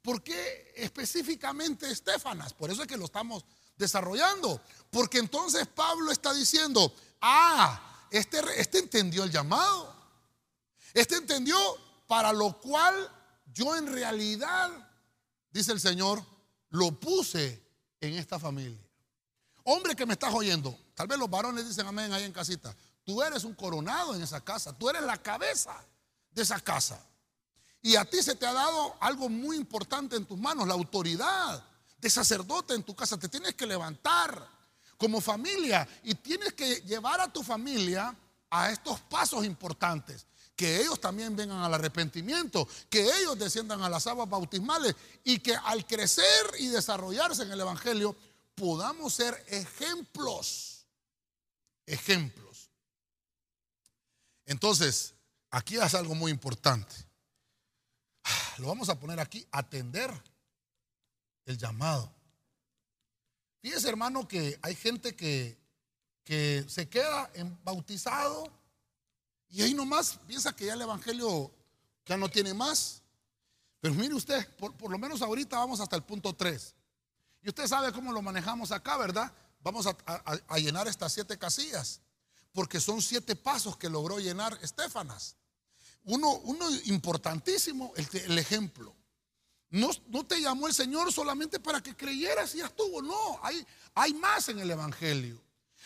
¿Por 0.02 0.22
qué 0.22 0.72
específicamente 0.76 1.90
Estefanas? 1.90 2.52
Por 2.52 2.70
eso 2.70 2.82
es 2.82 2.88
que 2.88 2.96
lo 2.96 3.04
estamos 3.04 3.44
desarrollando. 3.76 4.60
Porque 4.90 5.18
entonces 5.18 5.66
Pablo 5.68 6.10
está 6.10 6.34
diciendo, 6.34 6.92
ah, 7.20 8.06
este, 8.10 8.40
este 8.56 8.78
entendió 8.78 9.22
el 9.24 9.30
llamado. 9.30 9.94
Este 10.92 11.16
entendió 11.16 11.56
para 12.06 12.32
lo 12.32 12.60
cual 12.60 12.94
yo 13.52 13.76
en 13.76 13.92
realidad, 13.92 14.70
dice 15.50 15.72
el 15.72 15.80
Señor, 15.80 16.22
lo 16.70 16.98
puse 16.98 17.62
en 18.00 18.14
esta 18.14 18.38
familia. 18.38 18.80
Hombre 19.64 19.94
que 19.94 20.04
me 20.04 20.14
estás 20.14 20.34
oyendo, 20.34 20.76
tal 20.94 21.06
vez 21.06 21.18
los 21.18 21.30
varones 21.30 21.66
dicen 21.68 21.86
amén 21.86 22.12
ahí 22.12 22.24
en 22.24 22.32
casita. 22.32 22.74
Tú 23.04 23.22
eres 23.22 23.44
un 23.44 23.54
coronado 23.54 24.14
en 24.14 24.22
esa 24.22 24.40
casa, 24.42 24.76
tú 24.76 24.90
eres 24.90 25.02
la 25.02 25.22
cabeza 25.22 25.84
de 26.30 26.42
esa 26.42 26.58
casa. 26.60 27.00
Y 27.82 27.96
a 27.96 28.04
ti 28.04 28.22
se 28.22 28.36
te 28.36 28.46
ha 28.46 28.52
dado 28.52 28.96
algo 29.00 29.28
muy 29.28 29.56
importante 29.56 30.14
en 30.14 30.24
tus 30.24 30.38
manos, 30.38 30.68
la 30.68 30.74
autoridad 30.74 31.64
de 31.98 32.08
sacerdote 32.08 32.74
en 32.74 32.84
tu 32.84 32.94
casa. 32.94 33.18
Te 33.18 33.28
tienes 33.28 33.54
que 33.54 33.66
levantar 33.66 34.48
como 34.96 35.20
familia 35.20 35.88
y 36.04 36.14
tienes 36.14 36.52
que 36.52 36.76
llevar 36.82 37.20
a 37.20 37.32
tu 37.32 37.42
familia 37.42 38.16
a 38.50 38.70
estos 38.70 39.00
pasos 39.00 39.44
importantes. 39.44 40.26
Que 40.54 40.80
ellos 40.80 41.00
también 41.00 41.34
vengan 41.34 41.58
al 41.58 41.74
arrepentimiento, 41.74 42.68
que 42.88 43.02
ellos 43.02 43.36
desciendan 43.36 43.82
a 43.82 43.88
las 43.88 44.06
aguas 44.06 44.28
bautismales 44.28 44.94
y 45.24 45.40
que 45.40 45.56
al 45.56 45.84
crecer 45.84 46.24
y 46.60 46.68
desarrollarse 46.68 47.42
en 47.42 47.50
el 47.50 47.60
Evangelio 47.60 48.14
podamos 48.54 49.14
ser 49.14 49.44
ejemplos. 49.48 50.86
Ejemplos. 51.84 52.70
Entonces, 54.44 55.14
aquí 55.50 55.78
es 55.78 55.94
algo 55.94 56.14
muy 56.14 56.30
importante. 56.30 56.94
Lo 58.62 58.68
vamos 58.68 58.88
a 58.88 58.98
poner 58.98 59.18
aquí, 59.18 59.44
atender 59.50 60.10
el 61.46 61.58
llamado. 61.58 62.14
Fíjese, 63.60 63.88
hermano, 63.88 64.28
que 64.28 64.56
hay 64.62 64.76
gente 64.76 65.16
que, 65.16 65.58
que 66.22 66.64
se 66.68 66.88
queda 66.88 67.28
bautizado 67.64 68.48
y 69.48 69.62
ahí 69.62 69.74
nomás 69.74 70.16
piensa 70.28 70.54
que 70.54 70.66
ya 70.66 70.74
el 70.74 70.82
Evangelio 70.82 71.50
ya 72.06 72.16
no 72.16 72.28
tiene 72.28 72.54
más. 72.54 73.02
Pero 73.80 73.94
mire 73.94 74.14
usted, 74.14 74.48
por, 74.56 74.72
por 74.76 74.92
lo 74.92 74.98
menos 74.98 75.22
ahorita 75.22 75.58
vamos 75.58 75.80
hasta 75.80 75.96
el 75.96 76.04
punto 76.04 76.32
3. 76.32 76.76
Y 77.42 77.48
usted 77.48 77.66
sabe 77.66 77.92
cómo 77.92 78.12
lo 78.12 78.22
manejamos 78.22 78.70
acá, 78.70 78.96
¿verdad? 78.96 79.32
Vamos 79.60 79.88
a, 79.88 80.58
llenar 80.58 80.86
estas 80.86 81.12
siete 81.12 81.36
casillas, 81.36 82.00
porque 82.52 82.78
son 82.78 83.02
siete 83.02 83.34
pasos 83.34 83.76
que 83.76 83.90
logró 83.90 84.20
llenar 84.20 84.56
Estefanas. 84.62 85.36
Uno, 86.04 86.32
uno 86.44 86.66
importantísimo, 86.86 87.92
el, 87.96 88.38
ejemplo. 88.38 88.94
No, 89.70 89.90
no, 90.08 90.24
te 90.24 90.40
llamó 90.40 90.66
el 90.66 90.74
Señor 90.74 91.12
solamente 91.12 91.60
para 91.60 91.82
que 91.82 91.96
creyeras 91.96 92.54
y 92.54 92.58
ya 92.58 92.66
estuvo. 92.66 93.00
No, 93.00 93.40
hay, 93.42 93.64
hay 93.94 94.12
más 94.14 94.48
en 94.48 94.58
el 94.58 94.70
Evangelio. 94.70 95.40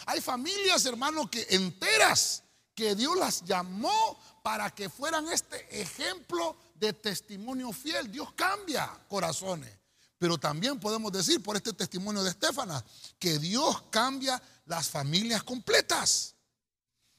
Hay 0.07 0.21
familias, 0.21 0.85
hermanos, 0.87 1.31
que 1.31 1.47
enteras 1.51 2.43
que 2.75 2.95
Dios 2.95 3.17
las 3.17 3.45
llamó 3.45 4.19
para 4.43 4.71
que 4.71 4.89
fueran 4.89 5.27
este 5.29 5.81
ejemplo 5.81 6.57
de 6.75 6.93
testimonio 6.93 7.73
fiel. 7.73 8.13
Dios 8.13 8.33
cambia 8.35 8.89
corazones. 9.09 9.73
Pero 10.19 10.39
también 10.39 10.79
podemos 10.79 11.13
decir 11.13 11.43
por 11.43 11.57
este 11.57 11.73
testimonio 11.73 12.23
de 12.23 12.31
Estefanas 12.31 12.85
que 13.19 13.39
Dios 13.39 13.83
cambia 13.91 14.41
las 14.65 14.89
familias 14.89 15.43
completas. 15.43 16.36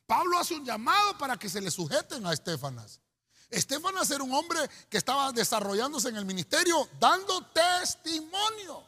Pablo 0.08 0.40
hace 0.40 0.56
un 0.56 0.66
llamado 0.66 1.18
para 1.18 1.38
que 1.38 1.50
se 1.50 1.62
le 1.62 1.70
sujeten 1.70 2.26
a 2.26 2.34
Estefanas. 2.34 3.02
Estefanas 3.50 4.10
era 4.10 4.24
un 4.24 4.34
hombre 4.34 4.60
que 4.90 4.98
estaba 4.98 5.32
desarrollándose 5.34 6.10
en 6.10 6.16
el 6.16 6.26
ministerio 6.26 6.88
dando 7.00 7.46
testimonio. 7.48 8.84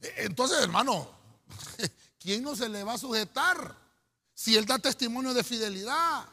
E, 0.00 0.24
entonces, 0.26 0.58
hermano, 0.60 1.08
¿quién 2.20 2.42
no 2.42 2.54
se 2.54 2.68
le 2.68 2.84
va 2.84 2.94
a 2.94 2.98
sujetar 2.98 3.76
si 4.34 4.56
él 4.56 4.66
da 4.66 4.78
testimonio 4.78 5.32
de 5.32 5.42
fidelidad? 5.42 6.26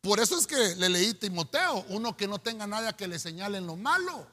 Por 0.00 0.20
eso 0.20 0.38
es 0.38 0.46
que 0.46 0.76
le 0.76 0.88
leí 0.88 1.14
Timoteo, 1.14 1.84
uno 1.88 2.16
que 2.16 2.28
no 2.28 2.38
tenga 2.38 2.66
nada 2.66 2.96
que 2.96 3.08
le 3.08 3.18
señale 3.18 3.58
en 3.58 3.66
lo 3.66 3.74
malo. 3.74 4.26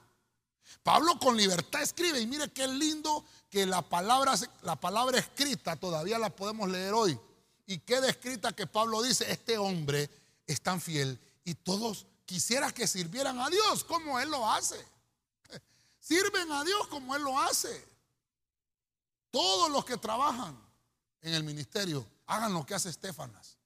Pablo 0.83 1.17
con 1.19 1.35
libertad 1.35 1.81
escribe 1.81 2.19
y 2.19 2.27
mire 2.27 2.51
qué 2.51 2.67
lindo 2.67 3.25
que 3.49 3.65
la 3.65 3.81
palabra, 3.81 4.35
la 4.61 4.79
palabra 4.79 5.17
escrita 5.17 5.75
todavía 5.75 6.19
la 6.19 6.29
podemos 6.29 6.69
leer 6.69 6.93
hoy. 6.93 7.19
Y 7.65 7.79
queda 7.79 8.09
escrita 8.09 8.53
que 8.53 8.67
Pablo 8.67 9.01
dice, 9.01 9.29
este 9.31 9.57
hombre 9.57 10.09
es 10.45 10.61
tan 10.61 10.79
fiel 10.79 11.19
y 11.43 11.55
todos 11.55 12.05
quisieran 12.25 12.71
que 12.71 12.87
sirvieran 12.87 13.39
a 13.39 13.49
Dios 13.49 13.83
como 13.83 14.19
Él 14.19 14.29
lo 14.29 14.49
hace. 14.49 14.77
Sirven 15.99 16.51
a 16.51 16.63
Dios 16.63 16.87
como 16.87 17.15
Él 17.15 17.23
lo 17.23 17.39
hace. 17.39 17.85
Todos 19.31 19.71
los 19.71 19.83
que 19.85 19.97
trabajan 19.97 20.57
en 21.21 21.33
el 21.33 21.43
ministerio, 21.43 22.07
hagan 22.27 22.53
lo 22.53 22.65
que 22.65 22.75
hace 22.75 22.89
Estefanas. 22.89 23.57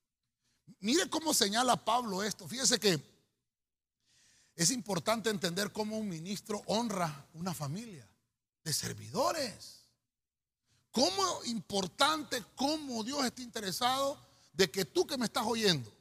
Mire 0.80 1.10
cómo 1.10 1.34
señala 1.34 1.76
Pablo 1.76 2.24
esto. 2.24 2.48
Fíjese 2.48 2.80
que 2.80 3.04
es 4.56 4.72
importante 4.72 5.30
entender 5.30 5.72
cómo 5.72 5.98
un 5.98 6.08
ministro 6.08 6.62
honra 6.66 7.28
una 7.34 7.54
familia 7.54 8.08
de 8.64 8.74
servidores. 8.74 9.79
Cómo 10.92 11.44
importante, 11.46 12.44
cómo 12.56 13.04
Dios 13.04 13.24
está 13.26 13.42
interesado 13.42 14.20
de 14.54 14.70
que 14.70 14.86
tú 14.86 15.06
que 15.06 15.18
me 15.18 15.26
estás 15.26 15.46
oyendo, 15.46 15.92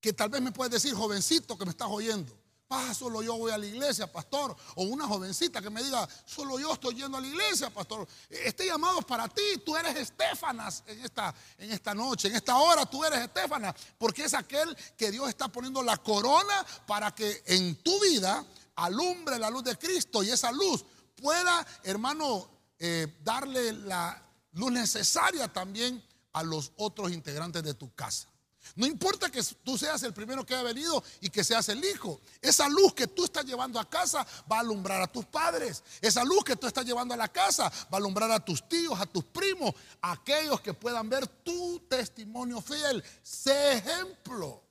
que 0.00 0.12
tal 0.12 0.28
vez 0.28 0.42
me 0.42 0.52
puedes 0.52 0.72
decir, 0.72 0.94
jovencito 0.94 1.56
que 1.56 1.64
me 1.64 1.70
estás 1.70 1.88
oyendo, 1.90 2.36
Ah, 2.70 2.92
solo 2.94 3.22
yo 3.22 3.36
voy 3.36 3.52
a 3.52 3.58
la 3.58 3.66
iglesia, 3.66 4.10
pastor. 4.10 4.56
O 4.74 4.84
una 4.84 5.06
jovencita 5.06 5.60
que 5.60 5.70
me 5.70 5.82
diga, 5.82 6.08
solo 6.24 6.58
yo 6.58 6.72
estoy 6.72 6.96
yendo 6.96 7.18
a 7.18 7.20
la 7.20 7.26
iglesia, 7.26 7.70
pastor. 7.70 8.06
Este 8.28 8.66
llamado 8.66 9.00
es 9.00 9.04
para 9.04 9.28
ti. 9.28 9.42
Tú 9.64 9.76
eres 9.76 9.94
Estefanas 9.94 10.82
en 10.86 11.00
esta, 11.04 11.34
en 11.58 11.70
esta 11.70 11.94
noche, 11.94 12.28
en 12.28 12.36
esta 12.36 12.56
hora 12.56 12.86
tú 12.86 13.04
eres 13.04 13.20
Estefanas. 13.20 13.74
Porque 13.98 14.24
es 14.24 14.34
aquel 14.34 14.76
que 14.96 15.10
Dios 15.10 15.28
está 15.28 15.48
poniendo 15.48 15.82
la 15.82 15.98
corona 15.98 16.66
para 16.86 17.14
que 17.14 17.42
en 17.46 17.76
tu 17.76 18.00
vida 18.00 18.44
alumbre 18.76 19.38
la 19.38 19.50
luz 19.50 19.62
de 19.64 19.78
Cristo 19.78 20.22
y 20.22 20.30
esa 20.30 20.50
luz 20.50 20.84
pueda, 21.14 21.64
hermano, 21.84 22.53
eh, 22.78 23.18
darle 23.22 23.72
la 23.72 24.22
luz 24.52 24.72
necesaria 24.72 25.52
también 25.52 26.02
a 26.32 26.42
los 26.42 26.72
otros 26.76 27.12
integrantes 27.12 27.62
de 27.62 27.74
tu 27.74 27.94
casa. 27.94 28.28
No 28.76 28.86
importa 28.86 29.30
que 29.30 29.42
tú 29.62 29.76
seas 29.76 30.02
el 30.02 30.14
primero 30.14 30.44
que 30.44 30.54
haya 30.54 30.62
venido 30.62 31.02
y 31.20 31.28
que 31.28 31.44
seas 31.44 31.68
el 31.68 31.84
hijo. 31.84 32.20
Esa 32.40 32.68
luz 32.68 32.94
que 32.94 33.06
tú 33.06 33.24
estás 33.24 33.44
llevando 33.44 33.78
a 33.78 33.88
casa 33.88 34.26
va 34.50 34.56
a 34.56 34.60
alumbrar 34.60 35.02
a 35.02 35.06
tus 35.06 35.24
padres. 35.26 35.82
Esa 36.00 36.24
luz 36.24 36.42
que 36.44 36.56
tú 36.56 36.66
estás 36.66 36.84
llevando 36.84 37.14
a 37.14 37.16
la 37.16 37.28
casa 37.28 37.70
va 37.92 37.92
a 37.92 37.96
alumbrar 37.96 38.30
a 38.32 38.44
tus 38.44 38.66
tíos, 38.68 38.98
a 38.98 39.06
tus 39.06 39.24
primos, 39.24 39.74
a 40.00 40.12
aquellos 40.12 40.60
que 40.60 40.72
puedan 40.72 41.08
ver 41.08 41.26
tu 41.26 41.80
testimonio 41.88 42.60
fiel. 42.60 43.04
Sé 43.22 43.74
ejemplo. 43.74 44.62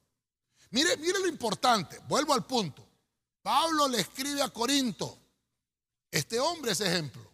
Mire, 0.72 0.98
mire 0.98 1.20
lo 1.20 1.28
importante. 1.28 2.00
Vuelvo 2.08 2.34
al 2.34 2.46
punto. 2.46 2.86
Pablo 3.42 3.88
le 3.88 4.00
escribe 4.02 4.42
a 4.42 4.50
Corinto. 4.50 5.18
Este 6.10 6.40
hombre 6.40 6.72
es 6.72 6.82
ejemplo. 6.82 7.33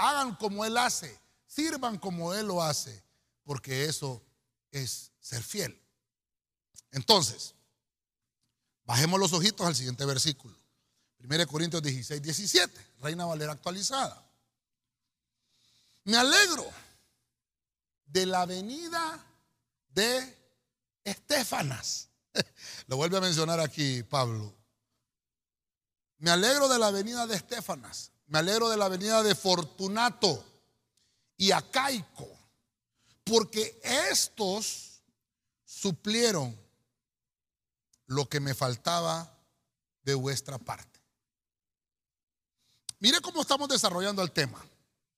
Hagan 0.00 0.34
como 0.36 0.64
él 0.64 0.78
hace. 0.78 1.20
Sirvan 1.46 1.98
como 1.98 2.32
él 2.32 2.46
lo 2.46 2.62
hace. 2.62 3.02
Porque 3.44 3.84
eso 3.84 4.22
es 4.70 5.12
ser 5.20 5.42
fiel. 5.42 5.78
Entonces, 6.90 7.54
bajemos 8.84 9.20
los 9.20 9.34
ojitos 9.34 9.66
al 9.66 9.76
siguiente 9.76 10.06
versículo. 10.06 10.56
1 11.18 11.46
Corintios 11.46 11.82
16, 11.82 12.22
17, 12.22 12.86
Reina 13.00 13.26
Valera 13.26 13.52
actualizada. 13.52 14.26
Me 16.04 16.16
alegro 16.16 16.66
de 18.06 18.24
la 18.24 18.46
venida 18.46 19.22
de 19.90 20.34
Estefanas. 21.04 22.08
Lo 22.86 22.96
vuelve 22.96 23.18
a 23.18 23.20
mencionar 23.20 23.60
aquí 23.60 24.02
Pablo. 24.02 24.54
Me 26.16 26.30
alegro 26.30 26.68
de 26.68 26.78
la 26.78 26.90
venida 26.90 27.26
de 27.26 27.36
Estefanas. 27.36 28.09
Me 28.30 28.38
alegro 28.38 28.68
de 28.68 28.76
la 28.76 28.88
venida 28.88 29.24
de 29.24 29.34
Fortunato 29.34 30.44
y 31.36 31.50
Acaico. 31.50 32.28
Porque 33.24 33.80
estos 33.82 35.02
suplieron 35.64 36.56
lo 38.06 38.28
que 38.28 38.38
me 38.38 38.54
faltaba 38.54 39.36
de 40.02 40.14
vuestra 40.14 40.58
parte. 40.58 41.00
Mire 43.00 43.20
cómo 43.20 43.40
estamos 43.40 43.68
desarrollando 43.68 44.22
el 44.22 44.30
tema. 44.30 44.64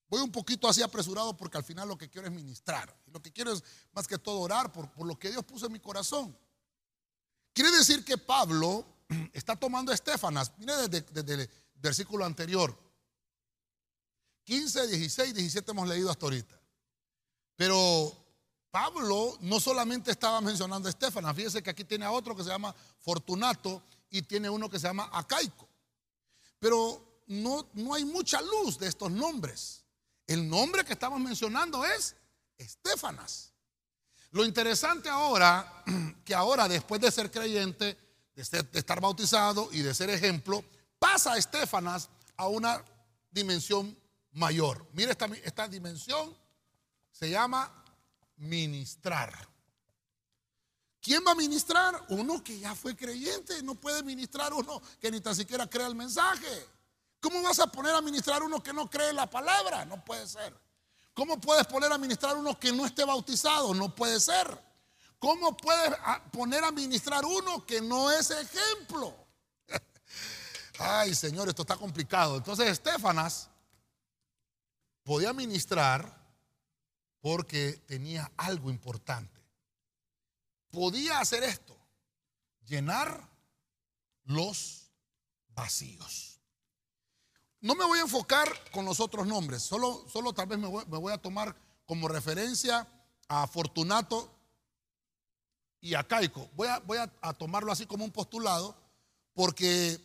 Voy 0.08 0.22
un 0.22 0.32
poquito 0.32 0.66
así 0.66 0.80
apresurado 0.80 1.36
porque 1.36 1.58
al 1.58 1.64
final 1.64 1.88
lo 1.88 1.98
que 1.98 2.08
quiero 2.08 2.26
es 2.26 2.32
ministrar. 2.32 2.96
Lo 3.08 3.20
que 3.20 3.30
quiero 3.30 3.52
es 3.52 3.62
más 3.92 4.06
que 4.06 4.16
todo 4.16 4.40
orar 4.40 4.72
por, 4.72 4.90
por 4.90 5.06
lo 5.06 5.18
que 5.18 5.30
Dios 5.30 5.44
puso 5.44 5.66
en 5.66 5.72
mi 5.72 5.80
corazón. 5.80 6.34
Quiere 7.52 7.70
decir 7.72 8.06
que 8.06 8.16
Pablo 8.16 8.86
está 9.34 9.54
tomando 9.54 9.92
a 9.92 9.94
Estefanas. 9.94 10.52
Mire 10.56 10.88
desde, 10.88 11.02
desde 11.12 11.42
el 11.42 11.50
versículo 11.74 12.24
anterior. 12.24 12.91
15, 14.44 14.88
16, 14.88 15.34
17 15.34 15.70
hemos 15.70 15.88
leído 15.88 16.10
hasta 16.10 16.26
ahorita. 16.26 16.60
Pero 17.56 18.12
Pablo 18.70 19.36
no 19.40 19.60
solamente 19.60 20.10
estaba 20.10 20.40
mencionando 20.40 20.88
a 20.88 20.90
Estefana, 20.90 21.34
fíjese 21.34 21.62
que 21.62 21.70
aquí 21.70 21.84
tiene 21.84 22.04
a 22.04 22.10
otro 22.10 22.34
que 22.34 22.42
se 22.42 22.48
llama 22.48 22.74
Fortunato 23.00 23.82
y 24.10 24.22
tiene 24.22 24.48
uno 24.48 24.68
que 24.68 24.78
se 24.78 24.86
llama 24.86 25.10
Acaico. 25.12 25.68
Pero 26.58 27.22
no, 27.26 27.68
no 27.74 27.94
hay 27.94 28.04
mucha 28.04 28.40
luz 28.40 28.78
de 28.78 28.88
estos 28.88 29.10
nombres. 29.10 29.84
El 30.26 30.48
nombre 30.48 30.84
que 30.84 30.92
estamos 30.92 31.20
mencionando 31.20 31.84
es 31.84 32.16
Estefanas. 32.58 33.52
Lo 34.30 34.44
interesante 34.44 35.08
ahora, 35.08 35.84
que 36.24 36.34
ahora 36.34 36.68
después 36.68 37.00
de 37.00 37.10
ser 37.10 37.30
creyente, 37.30 37.98
de, 38.34 38.68
estar 38.72 39.00
bautizado 39.00 39.68
y 39.72 39.80
de 39.80 39.94
ser 39.94 40.08
ejemplo, 40.10 40.64
pasa 40.98 41.34
a 41.34 41.36
Estefanas 41.36 42.08
a 42.36 42.48
una 42.48 42.82
dimensión 43.30 43.96
mayor. 44.32 44.86
Mire 44.92 45.12
esta, 45.12 45.26
esta 45.44 45.68
dimensión, 45.68 46.36
se 47.10 47.30
llama 47.30 47.84
ministrar. 48.36 49.48
¿Quién 51.00 51.24
va 51.26 51.32
a 51.32 51.34
ministrar? 51.34 52.00
Uno 52.10 52.42
que 52.44 52.58
ya 52.58 52.74
fue 52.74 52.96
creyente. 52.96 53.60
No 53.62 53.74
puede 53.74 54.02
ministrar 54.02 54.52
uno 54.52 54.80
que 55.00 55.10
ni 55.10 55.20
tan 55.20 55.34
siquiera 55.34 55.68
crea 55.68 55.88
el 55.88 55.96
mensaje. 55.96 56.68
¿Cómo 57.20 57.42
vas 57.42 57.58
a 57.58 57.66
poner 57.66 57.94
a 57.94 58.00
ministrar 58.00 58.42
uno 58.42 58.62
que 58.62 58.72
no 58.72 58.88
cree 58.88 59.12
la 59.12 59.28
palabra? 59.28 59.84
No 59.84 60.04
puede 60.04 60.26
ser. 60.26 60.56
¿Cómo 61.14 61.40
puedes 61.40 61.66
poner 61.66 61.92
a 61.92 61.98
ministrar 61.98 62.36
uno 62.36 62.58
que 62.58 62.72
no 62.72 62.86
esté 62.86 63.04
bautizado? 63.04 63.74
No 63.74 63.94
puede 63.94 64.18
ser. 64.20 64.60
¿Cómo 65.18 65.56
puedes 65.56 65.94
poner 66.32 66.64
a 66.64 66.72
ministrar 66.72 67.24
uno 67.24 67.64
que 67.66 67.80
no 67.80 68.10
es 68.10 68.30
ejemplo? 68.30 69.14
Ay, 70.78 71.14
Señor, 71.14 71.48
esto 71.48 71.62
está 71.62 71.76
complicado. 71.76 72.36
Entonces, 72.36 72.68
Estefanas 72.68 73.48
podía 75.04 75.32
ministrar 75.32 76.20
porque 77.20 77.72
tenía 77.86 78.30
algo 78.36 78.70
importante. 78.70 79.40
Podía 80.70 81.20
hacer 81.20 81.42
esto, 81.42 81.76
llenar 82.66 83.28
los 84.24 84.90
vacíos. 85.50 86.40
No 87.60 87.74
me 87.74 87.84
voy 87.84 88.00
a 88.00 88.02
enfocar 88.02 88.48
con 88.72 88.84
los 88.84 88.98
otros 88.98 89.26
nombres, 89.26 89.62
solo, 89.62 90.04
solo 90.08 90.32
tal 90.32 90.46
vez 90.46 90.58
me 90.58 90.66
voy, 90.66 91.12
a 91.12 91.18
tomar 91.18 91.54
como 91.86 92.08
referencia 92.08 92.88
a 93.28 93.46
Fortunato 93.46 94.32
y 95.80 95.94
a 95.94 96.02
Caico. 96.02 96.50
Voy, 96.54 96.68
a, 96.68 96.80
voy 96.80 96.98
a 96.98 97.32
tomarlo 97.34 97.70
así 97.70 97.86
como 97.86 98.04
un 98.04 98.10
postulado 98.10 98.76
porque 99.34 100.00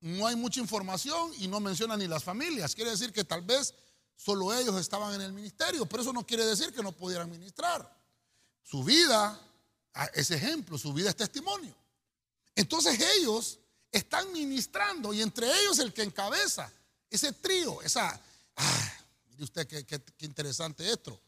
no 0.00 0.26
hay 0.26 0.36
mucha 0.36 0.60
información 0.60 1.32
y 1.38 1.48
no 1.48 1.60
menciona 1.60 1.96
ni 1.96 2.06
las 2.06 2.24
familias. 2.24 2.74
Quiere 2.74 2.90
decir 2.90 3.12
que 3.12 3.24
tal 3.24 3.42
vez 3.42 3.74
Solo 4.22 4.54
ellos 4.54 4.80
estaban 4.80 5.12
en 5.14 5.20
el 5.20 5.32
ministerio, 5.32 5.84
pero 5.84 6.00
eso 6.00 6.12
no 6.12 6.24
quiere 6.24 6.46
decir 6.46 6.72
que 6.72 6.80
no 6.80 6.92
pudieran 6.92 7.28
ministrar. 7.28 7.92
Su 8.62 8.84
vida 8.84 9.36
ah, 9.94 10.08
es 10.14 10.30
ejemplo, 10.30 10.78
su 10.78 10.92
vida 10.92 11.10
es 11.10 11.16
testimonio. 11.16 11.74
Entonces 12.54 13.00
ellos 13.16 13.58
están 13.90 14.30
ministrando 14.30 15.12
y 15.12 15.22
entre 15.22 15.48
ellos 15.48 15.80
el 15.80 15.92
que 15.92 16.04
encabeza 16.04 16.72
ese 17.10 17.32
trío, 17.32 17.82
esa... 17.82 18.20
Ah, 18.54 18.92
mire 19.28 19.42
usted 19.42 19.66
qué, 19.66 19.84
qué 19.84 20.24
interesante 20.24 20.88
esto, 20.88 21.20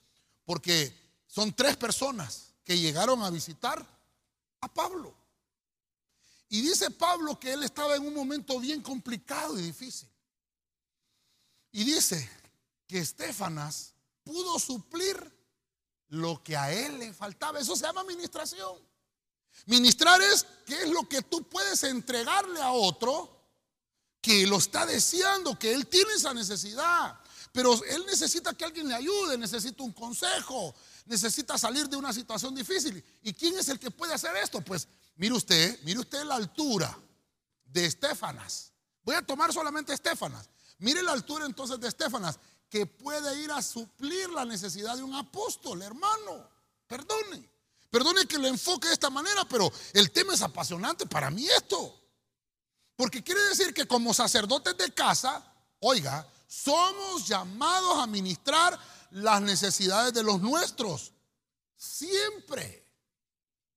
porque 0.45 0.97
son 1.27 1.53
tres 1.53 1.77
personas 1.77 2.53
que 2.63 2.79
llegaron 2.79 3.25
a 3.25 3.31
visitar 3.31 3.85
a 4.61 4.73
Pablo. 4.73 5.13
Y 6.49 6.63
dice 6.63 6.93
Pablo 6.93 7.41
que 7.41 7.55
él 7.55 7.65
estaba 7.65 7.97
en 7.97 8.07
un 8.07 8.15
momento 8.15 8.61
bien 8.61 8.81
complicado 8.83 9.59
y 9.59 9.63
difícil. 9.63 10.09
Y 11.73 11.83
dice, 11.83 12.31
que 12.87 12.99
Estefanas 12.99 13.95
pudo 14.23 14.59
suplir 14.59 15.33
lo 16.09 16.43
que 16.43 16.57
a 16.57 16.73
él 16.73 16.99
le 16.99 17.13
faltaba. 17.13 17.59
Eso 17.59 17.77
se 17.77 17.85
llama 17.85 18.03
administración. 18.03 18.79
Ministrar 19.67 20.21
es 20.21 20.47
qué 20.67 20.83
es 20.83 20.91
lo 20.91 21.09
que 21.09 21.23
tú 21.23 21.49
puedes 21.49 21.83
entregarle 21.85 22.61
a 22.61 22.73
otro 22.73 23.31
que 24.21 24.47
lo 24.47 24.57
está 24.57 24.87
deseando, 24.87 25.59
que 25.59 25.73
él 25.73 25.87
tiene 25.87 26.15
esa 26.15 26.33
necesidad. 26.33 27.21
pero 27.53 27.73
él 27.85 28.05
necesita 28.07 28.53
que 28.53 28.65
alguien 28.65 28.89
le 28.89 28.95
ayude, 28.95 29.39
necesita 29.39 29.85
un 29.85 29.93
consejo, 29.93 30.75
necesita 31.05 31.57
salir 31.57 31.89
de 31.89 31.97
una 31.97 32.13
situación 32.13 32.53
difícil. 32.53 33.05
¿Y 33.23 33.33
quién 33.33 33.57
es 33.57 33.69
el 33.69 33.79
que 33.79 33.93
puede 33.93 34.13
hacer 34.13 34.35
esto? 34.37 34.61
Pues 34.61 34.89
mire 35.15 35.35
usted, 35.35 35.79
mire 35.85 36.01
usted 36.01 36.25
la 36.25 36.35
altura 36.35 36.99
de 37.65 37.87
Estefanas. 37.87 38.73
Voy 39.05 39.15
a 39.15 39.23
tomar 39.23 39.53
solamente 39.53 39.93
Estefanas. 39.93 40.49
Mire 40.79 41.03
la 41.03 41.13
altura 41.13 41.47
entonces 41.47 41.79
de 41.79 41.87
Estefanas, 41.87 42.41
que 42.75 42.87
puede 42.87 43.41
ir 43.41 43.53
a 43.53 43.63
suplir 43.63 44.29
la 44.31 44.45
necesidad 44.45 44.97
de 44.97 45.05
un 45.05 45.15
apóstol, 45.15 45.81
hermano. 45.81 46.51
Perdone. 46.89 47.49
Perdone 47.89 48.27
que 48.27 48.37
lo 48.37 48.49
enfoque 48.49 48.89
de 48.89 48.95
esta 48.95 49.11
manera, 49.11 49.45
pero 49.45 49.73
el 49.93 50.11
tema 50.11 50.35
es 50.35 50.43
apasionante 50.43 51.07
para 51.07 51.31
mí 51.31 51.47
esto. 51.47 51.97
Porque 52.97 53.23
quiere 53.23 53.41
decir 53.45 53.73
que 53.73 53.87
como 53.87 54.13
sacerdotes 54.13 54.77
de 54.77 54.93
casa, 54.93 55.41
oiga, 55.79 56.29
somos 56.49 57.29
llamados 57.29 57.97
a 57.97 58.09
ministrar 58.09 58.77
las 59.13 59.41
necesidades 59.41 60.13
de 60.13 60.25
los 60.25 60.41
nuestros. 60.41 61.13
Siempre. 61.77 62.85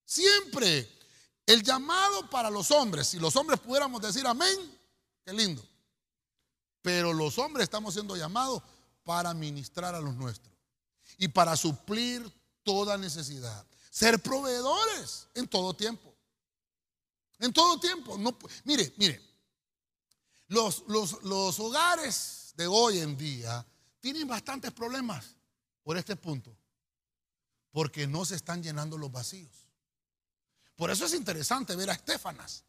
Siempre. 0.06 0.92
El 1.46 1.62
llamado 1.62 2.28
para 2.32 2.50
los 2.50 2.72
hombres, 2.72 3.10
si 3.10 3.20
los 3.20 3.36
hombres 3.36 3.60
pudiéramos 3.60 4.02
decir 4.02 4.26
amén, 4.26 4.58
qué 5.24 5.34
lindo. 5.34 5.64
Pero 6.82 7.14
los 7.14 7.38
hombres 7.38 7.66
estamos 7.66 7.94
siendo 7.94 8.16
llamados 8.16 8.64
para 9.08 9.34
ministrar 9.34 9.96
a 9.96 10.02
los 10.02 10.18
nuestros 10.18 10.54
y 11.18 11.30
para 11.30 11.56
suplir 11.56 12.30
toda 12.62 12.98
necesidad. 12.98 13.66
Ser 13.90 14.22
proveedores 14.22 15.30
en 15.34 15.48
todo 15.48 15.74
tiempo. 15.74 16.14
En 17.40 17.54
todo 17.54 17.80
tiempo. 17.80 18.18
No, 18.18 18.38
mire, 18.66 18.94
mire, 18.98 19.22
los, 20.50 20.84
los, 20.90 21.24
los 21.24 21.58
hogares 21.58 22.54
de 22.58 22.68
hoy 22.68 23.00
en 23.00 23.18
día 23.18 23.66
tienen 24.02 24.28
bastantes 24.28 24.74
problemas 24.74 25.38
por 25.84 25.98
este 25.98 26.18
punto. 26.18 26.54
Porque 27.72 28.08
no 28.08 28.26
se 28.26 28.36
están 28.36 28.62
llenando 28.62 28.98
los 28.98 29.10
vacíos. 29.10 29.70
Por 30.76 30.92
eso 30.92 31.06
es 31.06 31.14
interesante 31.14 31.78
ver 31.78 31.92
a 31.92 31.94
Estefanas. 31.94 32.66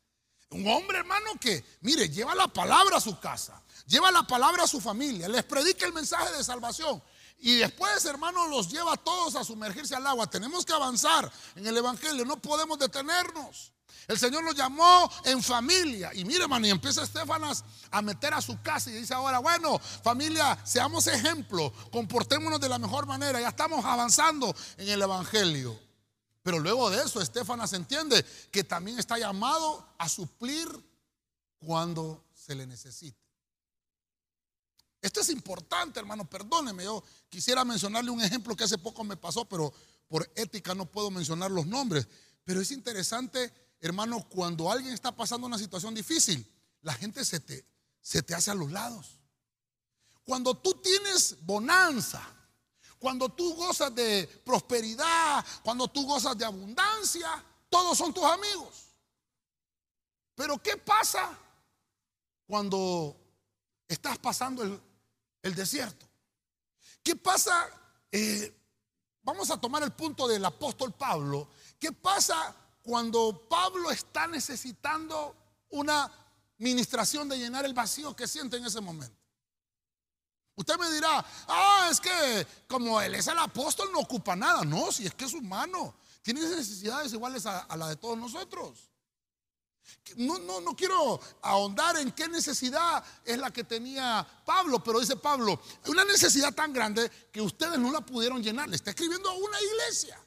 Un 0.51 0.67
hombre, 0.67 0.99
hermano, 0.99 1.33
que, 1.41 1.65
mire, 1.83 2.09
lleva 2.09 2.35
la 2.35 2.49
palabra 2.49 2.97
a 2.97 3.01
su 3.01 3.19
casa, 3.21 3.63
lleva 3.87 4.11
la 4.11 4.27
palabra 4.27 4.65
a 4.65 4.67
su 4.67 4.81
familia, 4.81 5.29
les 5.29 5.45
predica 5.45 5.85
el 5.85 5.93
mensaje 5.93 6.35
de 6.37 6.43
salvación. 6.43 7.03
Y 7.41 7.57
después, 7.57 8.05
hermano, 8.07 8.49
los 8.49 8.71
lleva 8.71 8.95
a 8.95 8.97
todos 8.97 9.37
a 9.37 9.45
sumergirse 9.45 9.95
al 9.95 10.07
agua. 10.07 10.29
Tenemos 10.29 10.65
que 10.65 10.73
avanzar 10.73 11.31
en 11.55 11.67
el 11.67 11.77
Evangelio, 11.77 12.25
no 12.25 12.41
podemos 12.41 12.79
detenernos. 12.79 13.73
El 14.09 14.19
Señor 14.19 14.43
nos 14.43 14.55
llamó 14.55 15.11
en 15.25 15.43
familia. 15.43 16.11
Y 16.15 16.25
mire, 16.25 16.45
hermano, 16.45 16.67
y 16.67 16.71
empieza 16.71 17.03
Estefanas 17.03 17.63
a 17.91 18.01
meter 18.01 18.33
a 18.33 18.41
su 18.41 18.61
casa 18.63 18.91
y 18.91 18.95
dice 18.95 19.13
ahora, 19.13 19.39
bueno, 19.39 19.79
familia, 19.79 20.59
seamos 20.65 21.07
ejemplo, 21.07 21.73
comportémonos 21.93 22.59
de 22.59 22.71
la 22.71 22.79
mejor 22.79 23.07
manera. 23.07 23.39
Ya 23.39 23.49
estamos 23.49 23.85
avanzando 23.85 24.57
en 24.79 24.89
el 24.89 25.03
Evangelio. 25.03 25.88
Pero 26.49 26.61
luego 26.61 26.89
de 26.89 27.03
eso, 27.03 27.21
Estefanas 27.21 27.75
entiende 27.75 28.25
que 28.51 28.65
también 28.65 28.99
está 28.99 29.19
llamado 29.19 29.87
a 29.99 30.09
suplir 30.09 30.67
cuando 31.59 32.25
se 32.33 32.55
le 32.55 32.67
necesite. 32.67 33.21
Esto 35.03 35.21
es 35.21 35.29
importante, 35.29 36.01
hermano, 36.01 36.25
perdóneme. 36.25 36.85
Yo 36.85 37.05
quisiera 37.29 37.67
mencionarle 37.67 38.11
un 38.11 38.23
ejemplo 38.23 38.57
que 38.57 38.65
hace 38.65 38.79
poco 38.79 39.05
me 39.05 39.19
pasó, 39.19 39.45
pero 39.45 39.75
por 40.09 40.27
ética 40.37 40.75
no 40.75 40.87
puedo 40.87 41.11
mencionar 41.11 41.51
los 41.51 41.67
nombres. 41.67 42.09
Pero 42.45 42.63
es 42.63 42.71
interesante, 42.71 43.53
hermano, 43.79 44.27
cuando 44.31 44.73
alguien 44.73 44.95
está 44.95 45.15
pasando 45.15 45.47
una 45.47 45.59
situación 45.59 45.95
difícil, 45.95 46.51
la 46.81 46.95
gente 46.95 47.27
se 47.27 47.41
te, 47.41 47.63
se 48.01 48.23
te 48.23 48.35
hace 48.35 48.51
a 48.51 48.55
los 48.55 48.73
lados. 48.73 49.19
Cuando 50.25 50.55
tú 50.55 50.81
tienes 50.83 51.37
bonanza, 51.43 52.27
cuando 52.99 53.29
tú 53.29 53.55
gozas 53.55 53.95
de 53.95 54.27
prosperidad, 54.45 55.45
cuando 55.63 55.89
tú 55.89 56.07
gozas 56.07 56.37
de 56.37 56.45
abundancia, 56.45 57.45
todos 57.69 57.97
son 57.97 58.13
tus 58.13 58.25
amigos. 58.25 58.87
Pero 60.35 60.59
¿qué 60.59 60.77
pasa 60.77 61.37
cuando 62.47 63.17
estás 63.87 64.19
pasando 64.19 64.63
el, 65.43 65.55
desierto? 65.55 66.07
¿Qué 67.03 67.17
pasa? 67.17 67.69
Eh, 68.13 68.55
vamos 69.23 69.51
a 69.51 69.61
tomar 69.61 69.83
el 69.83 69.93
punto 69.93 70.29
del 70.29 70.45
apóstol 70.45 70.93
Pablo. 70.93 71.49
¿Qué 71.79 71.93
pasa 71.93 72.55
cuando 72.83 73.49
Pablo 73.49 73.91
está 73.91 74.27
necesitando 74.27 75.37
una 75.71 76.11
ministración 76.59 77.29
de 77.29 77.39
llenar 77.39 77.65
el 77.65 77.75
vacío 77.75 78.15
que 78.15 78.27
siente 78.27 78.57
en 78.57 78.67
ese 78.67 78.81
momento? 78.81 79.18
Usted 80.59 80.77
me 80.77 80.91
dirá, 80.91 81.25
ah, 81.47 81.89
es 81.89 82.01
que 82.01 82.45
como 82.67 83.01
él 83.01 83.15
es 83.15 83.29
el 83.29 83.39
apóstol 83.39 83.91
no 83.93 84.01
ocupa 84.01 84.35
nada. 84.35 84.65
No, 84.65 84.91
si 84.91 85.07
es 85.07 85.15
que 85.15 85.25
es 85.25 85.33
humano. 85.33 85.95
Tiene 86.21 86.41
necesidades 86.41 87.13
iguales 87.13 87.47
a, 87.47 87.61
a 87.61 87.77
la 87.77 87.89
de 87.89 87.95
todos 87.95 88.19
nosotros. 88.19 88.91
No, 90.17 90.37
no, 90.41 90.61
no 90.61 90.75
quiero 90.75 91.21
ahondar 91.43 91.97
en 91.99 92.11
qué 92.11 92.27
necesidad 92.27 93.05
es 93.25 93.39
la 93.39 93.53
que 93.53 93.63
tenía 93.63 94.27
Pablo, 94.45 94.83
pero 94.83 94.99
dice 94.99 95.15
Pablo, 95.15 95.61
una 95.87 96.05
necesidad 96.05 96.53
tan 96.53 96.73
grande 96.73 97.09
que 97.31 97.41
ustedes 97.41 97.79
no 97.79 97.93
la 97.93 98.01
pudieron 98.01 98.43
llenar. 98.43 98.69
Le 98.69 98.75
está 98.75 98.91
escribiendo 98.91 99.31
a 99.31 99.35
una 99.35 99.63
iglesia, 99.63 100.21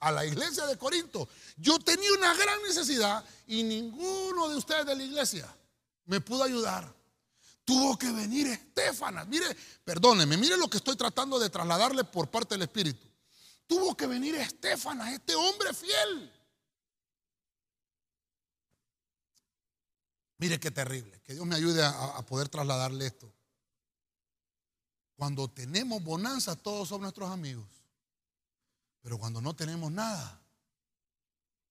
a 0.00 0.12
la 0.12 0.26
iglesia 0.26 0.66
de 0.66 0.76
Corinto. 0.76 1.26
Yo 1.56 1.78
tenía 1.78 2.12
una 2.12 2.34
gran 2.34 2.62
necesidad 2.64 3.24
y 3.46 3.62
ninguno 3.62 4.46
de 4.50 4.56
ustedes 4.56 4.84
de 4.84 4.94
la 4.94 5.02
iglesia 5.02 5.56
me 6.04 6.20
pudo 6.20 6.44
ayudar. 6.44 6.99
Tuvo 7.64 7.98
que 7.98 8.10
venir 8.10 8.46
Estefanas. 8.48 9.26
Mire, 9.28 9.56
perdóneme, 9.84 10.36
mire 10.36 10.56
lo 10.56 10.68
que 10.68 10.78
estoy 10.78 10.96
tratando 10.96 11.38
de 11.38 11.50
trasladarle 11.50 12.04
por 12.04 12.30
parte 12.30 12.54
del 12.54 12.62
Espíritu. 12.62 13.06
Tuvo 13.66 13.96
que 13.96 14.06
venir 14.06 14.34
Estefanas, 14.34 15.12
este 15.12 15.34
hombre 15.34 15.72
fiel. 15.72 16.32
Mire 20.40 20.58
qué 20.58 20.70
terrible. 20.70 21.20
Que 21.20 21.34
Dios 21.34 21.46
me 21.46 21.54
ayude 21.54 21.84
a, 21.84 22.22
poder 22.22 22.48
trasladarle 22.48 23.06
esto. 23.06 23.30
Cuando 25.14 25.48
tenemos 25.48 26.02
bonanza, 26.02 26.56
todos 26.56 26.88
son 26.88 27.02
nuestros 27.02 27.30
amigos. 27.30 27.68
Pero 29.02 29.18
cuando 29.18 29.42
no 29.42 29.54
tenemos 29.54 29.92
nada, 29.92 30.42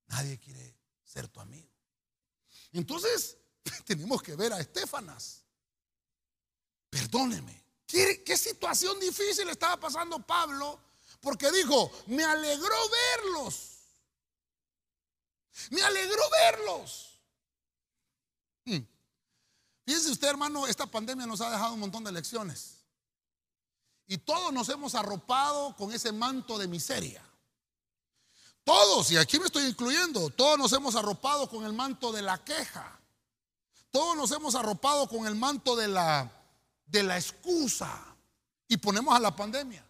nadie 0.06 0.38
quiere 0.38 0.78
ser 1.04 1.28
tu 1.28 1.40
amigo. 1.40 1.68
Entonces, 2.72 3.38
tenemos 3.86 4.22
que 4.22 4.36
ver 4.36 4.54
a 4.54 4.60
Estefanas. 4.60 5.39
Perdóneme. 6.90 7.60
¿Qué, 7.90 8.38
situación 8.38 9.00
difícil 9.00 9.50
estaba 9.50 9.78
pasando 9.78 10.20
Pablo? 10.20 10.80
Porque 11.22 11.52
dijo, 11.52 11.92
me 12.08 12.24
alegró 12.24 12.76
verlos. 13.24 13.80
Me 15.72 15.82
alegró 15.82 16.22
verlos. 16.30 17.20
Hmm. 18.66 18.86
Fíjense 19.86 20.12
usted, 20.12 20.28
hermano, 20.28 20.68
esta 20.68 20.86
pandemia 20.86 21.26
nos 21.26 21.42
ha 21.42 21.50
dejado 21.50 21.74
un 21.74 21.80
montón 21.80 22.04
de 22.04 22.12
lecciones. 22.12 22.76
Y 24.06 24.20
todos 24.20 24.54
nos 24.54 24.70
hemos 24.70 24.94
arropado 24.96 25.76
con 25.76 25.92
ese 25.92 26.12
manto 26.12 26.58
de 26.58 26.68
miseria. 26.68 27.24
Todos, 28.64 29.10
y 29.12 29.18
aquí 29.18 29.40
me 29.40 29.48
estoy 29.48 29.66
incluyendo, 29.66 30.30
todos 30.30 30.60
nos 30.60 30.72
hemos 30.74 30.96
arropado 30.96 31.50
con 31.50 31.66
el 31.66 31.74
manto 31.74 32.12
de 32.12 32.22
la 32.22 32.38
queja. 32.44 33.00
Todos 33.90 34.16
nos 34.16 34.32
hemos 34.32 34.54
arropado 34.54 35.10
con 35.10 35.26
el 35.26 35.34
manto 35.34 35.76
de 35.76 35.88
la 35.88 36.39
de 36.90 37.04
la 37.04 37.18
excusa 37.18 38.16
y 38.68 38.78
ponemos 38.78 39.16
a 39.16 39.20
la 39.20 39.36
pandemia. 39.36 39.86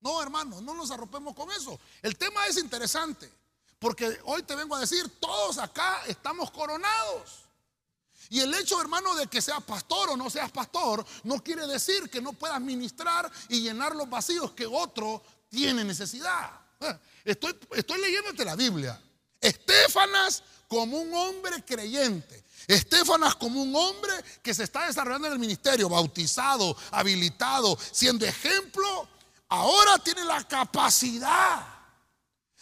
No, 0.00 0.22
hermano, 0.22 0.60
no 0.60 0.74
nos 0.74 0.90
arropemos 0.90 1.34
con 1.34 1.50
eso. 1.52 1.78
El 2.02 2.16
tema 2.16 2.46
es 2.46 2.58
interesante, 2.58 3.30
porque 3.78 4.20
hoy 4.24 4.42
te 4.42 4.56
vengo 4.56 4.74
a 4.74 4.80
decir, 4.80 5.08
todos 5.20 5.58
acá 5.58 6.02
estamos 6.06 6.50
coronados. 6.50 7.42
Y 8.28 8.40
el 8.40 8.52
hecho, 8.54 8.80
hermano, 8.80 9.14
de 9.14 9.26
que 9.26 9.42
seas 9.42 9.62
pastor 9.62 10.10
o 10.10 10.16
no 10.16 10.30
seas 10.30 10.50
pastor, 10.50 11.04
no 11.24 11.42
quiere 11.42 11.66
decir 11.66 12.08
que 12.10 12.20
no 12.20 12.32
puedas 12.32 12.60
ministrar 12.60 13.30
y 13.48 13.60
llenar 13.60 13.94
los 13.94 14.08
vacíos 14.08 14.52
que 14.52 14.66
otro 14.66 15.22
tiene 15.48 15.84
necesidad. 15.84 16.50
Estoy, 17.24 17.56
estoy 17.72 18.00
leyéndote 18.00 18.44
la 18.44 18.56
Biblia. 18.56 19.00
Estefanas 19.40 20.42
como 20.66 20.98
un 20.98 21.14
hombre 21.14 21.64
creyente 21.64 22.41
Estefanas 22.66 23.34
como 23.34 23.62
un 23.62 23.74
hombre 23.74 24.12
que 24.42 24.54
se 24.54 24.64
está 24.64 24.86
desarrollando 24.86 25.28
en 25.28 25.34
el 25.34 25.38
ministerio, 25.38 25.88
bautizado, 25.88 26.76
habilitado, 26.90 27.78
siendo 27.90 28.24
ejemplo, 28.24 29.08
ahora 29.48 29.98
tiene 29.98 30.24
la 30.24 30.46
capacidad 30.46 31.66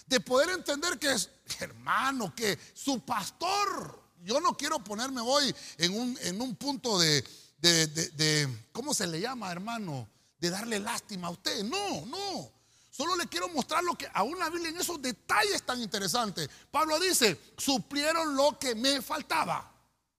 de 0.06 0.20
poder 0.20 0.50
entender 0.50 0.98
que 0.98 1.12
es 1.12 1.30
hermano, 1.58 2.34
que 2.34 2.58
su 2.74 3.00
pastor, 3.00 4.00
yo 4.22 4.40
no 4.40 4.56
quiero 4.56 4.78
ponerme 4.78 5.20
hoy 5.20 5.54
en 5.78 5.98
un, 5.98 6.18
en 6.22 6.40
un 6.40 6.54
punto 6.56 6.98
de, 6.98 7.24
de, 7.58 7.86
de, 7.86 8.66
¿cómo 8.72 8.94
se 8.94 9.06
le 9.06 9.20
llama, 9.20 9.50
hermano? 9.50 10.08
De 10.38 10.50
darle 10.50 10.78
lástima 10.78 11.28
a 11.28 11.30
usted. 11.30 11.62
No, 11.64 12.06
no. 12.06 12.50
Solo 12.90 13.16
le 13.16 13.26
quiero 13.26 13.48
mostrar 13.48 13.82
lo 13.82 13.94
que 13.96 14.08
aún 14.12 14.38
la 14.38 14.50
Biblia 14.50 14.70
en 14.70 14.76
esos 14.78 15.00
detalles 15.00 15.62
tan 15.62 15.80
interesantes. 15.80 16.48
Pablo 16.70 16.98
dice, 16.98 17.38
suplieron 17.56 18.36
lo 18.36 18.58
que 18.58 18.74
me 18.74 19.00
faltaba 19.00 19.70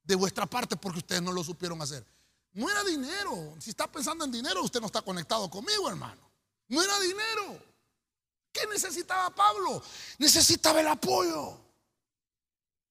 de 0.03 0.15
vuestra 0.15 0.45
parte 0.45 0.75
porque 0.75 0.99
ustedes 0.99 1.21
no 1.21 1.31
lo 1.31 1.43
supieron 1.43 1.81
hacer. 1.81 2.05
No 2.53 2.69
era 2.69 2.83
dinero. 2.83 3.55
Si 3.59 3.69
está 3.69 3.89
pensando 3.91 4.25
en 4.25 4.31
dinero, 4.31 4.63
usted 4.63 4.79
no 4.79 4.87
está 4.87 5.01
conectado 5.01 5.49
conmigo, 5.49 5.89
hermano. 5.89 6.21
No 6.67 6.81
era 6.81 6.99
dinero. 6.99 7.63
¿Qué 8.51 8.67
necesitaba 8.67 9.29
Pablo? 9.29 9.81
Necesitaba 10.17 10.81
el 10.81 10.87
apoyo 10.87 11.59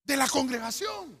de 0.03 0.17
la 0.17 0.27
congregación. 0.27 1.19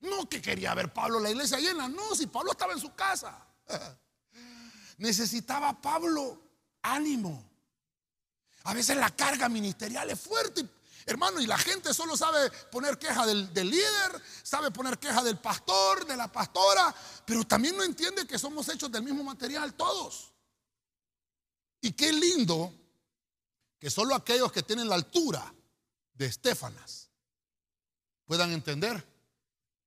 No 0.00 0.28
que 0.28 0.40
quería 0.40 0.74
ver 0.74 0.92
Pablo 0.92 1.20
la 1.20 1.30
iglesia 1.30 1.58
llena, 1.58 1.88
no, 1.88 2.14
si 2.14 2.26
Pablo 2.26 2.52
estaba 2.52 2.72
en 2.72 2.80
su 2.80 2.94
casa. 2.94 3.46
Necesitaba 4.98 5.80
Pablo 5.80 6.40
ánimo. 6.82 7.44
A 8.64 8.74
veces 8.74 8.96
la 8.96 9.14
carga 9.14 9.48
ministerial 9.48 10.10
es 10.10 10.20
fuerte, 10.20 10.66
hermano, 11.10 11.40
y 11.40 11.46
la 11.46 11.58
gente 11.58 11.92
solo 11.92 12.16
sabe 12.16 12.50
poner 12.70 12.98
queja 12.98 13.26
del, 13.26 13.52
líder, 13.54 14.22
sabe 14.42 14.70
poner 14.70 14.98
queja 14.98 15.22
del 15.22 15.38
pastor, 15.38 16.06
de 16.06 16.16
la 16.16 16.30
pastora, 16.30 16.94
pero 17.24 17.44
también 17.44 17.76
no 17.76 17.82
entiende 17.82 18.26
que 18.26 18.38
somos 18.38 18.68
hechos 18.68 18.90
del 18.90 19.02
mismo 19.02 19.22
material 19.22 19.74
todos. 19.74 20.32
Y 21.80 21.92
qué 21.92 22.12
lindo 22.12 22.74
que 23.78 23.90
solo 23.90 24.14
aquellos 24.14 24.52
que 24.52 24.62
tienen 24.62 24.88
la 24.88 24.94
altura 24.94 25.52
de 26.14 26.26
Estefanas 26.26 27.08
puedan 28.26 28.52
entender 28.52 29.06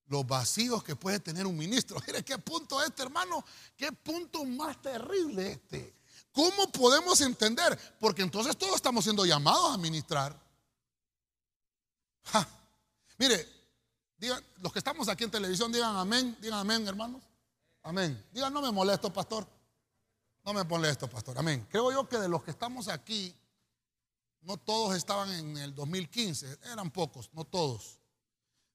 los 0.06 0.26
vacíos 0.26 0.82
que 0.84 0.96
puede 0.96 1.20
tener 1.20 1.46
un 1.46 1.56
ministro. 1.56 1.96
Mire 2.06 2.24
qué 2.24 2.38
punto 2.38 2.82
este, 2.82 3.02
hermano, 3.02 3.44
qué 3.76 3.92
punto 3.92 4.44
más 4.44 4.80
terrible 4.82 5.52
este. 5.52 5.94
¿Cómo 6.32 6.70
podemos 6.72 7.20
entender? 7.20 7.78
Porque 8.00 8.22
entonces 8.22 8.56
todos 8.56 8.74
estamos 8.74 9.04
siendo 9.04 9.24
llamados 9.24 9.72
a 9.72 9.78
ministrar. 9.78 10.43
Mire, 13.18 13.48
digan, 14.16 14.44
los 14.58 14.72
que 14.72 14.78
estamos 14.78 15.08
aquí 15.08 15.24
en 15.24 15.30
televisión, 15.30 15.72
digan 15.72 15.96
amén, 15.96 16.36
digan 16.40 16.60
amén, 16.60 16.86
hermanos. 16.86 17.22
Amén. 17.82 18.24
Digan, 18.32 18.52
no 18.52 18.62
me 18.62 18.72
molesto, 18.72 19.12
pastor. 19.12 19.46
No 20.44 20.52
me 20.52 20.64
molesto, 20.64 21.08
pastor. 21.08 21.38
Amén. 21.38 21.66
Creo 21.70 21.92
yo 21.92 22.08
que 22.08 22.18
de 22.18 22.28
los 22.28 22.42
que 22.42 22.50
estamos 22.50 22.88
aquí, 22.88 23.34
no 24.42 24.56
todos 24.56 24.96
estaban 24.96 25.30
en 25.32 25.56
el 25.58 25.74
2015, 25.74 26.58
eran 26.72 26.90
pocos, 26.90 27.30
no 27.32 27.44
todos. 27.44 27.98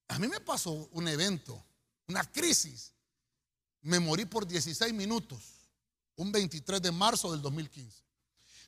A 0.08 0.18
mí 0.18 0.28
me 0.28 0.40
pasó 0.40 0.72
un 0.92 1.08
evento, 1.08 1.64
una 2.08 2.24
crisis. 2.24 2.94
Me 3.82 4.00
morí 4.00 4.26
por 4.26 4.46
16 4.46 4.94
minutos, 4.94 5.70
un 6.16 6.32
23 6.32 6.82
de 6.82 6.92
marzo 6.92 7.32
del 7.32 7.42
2015. 7.42 8.04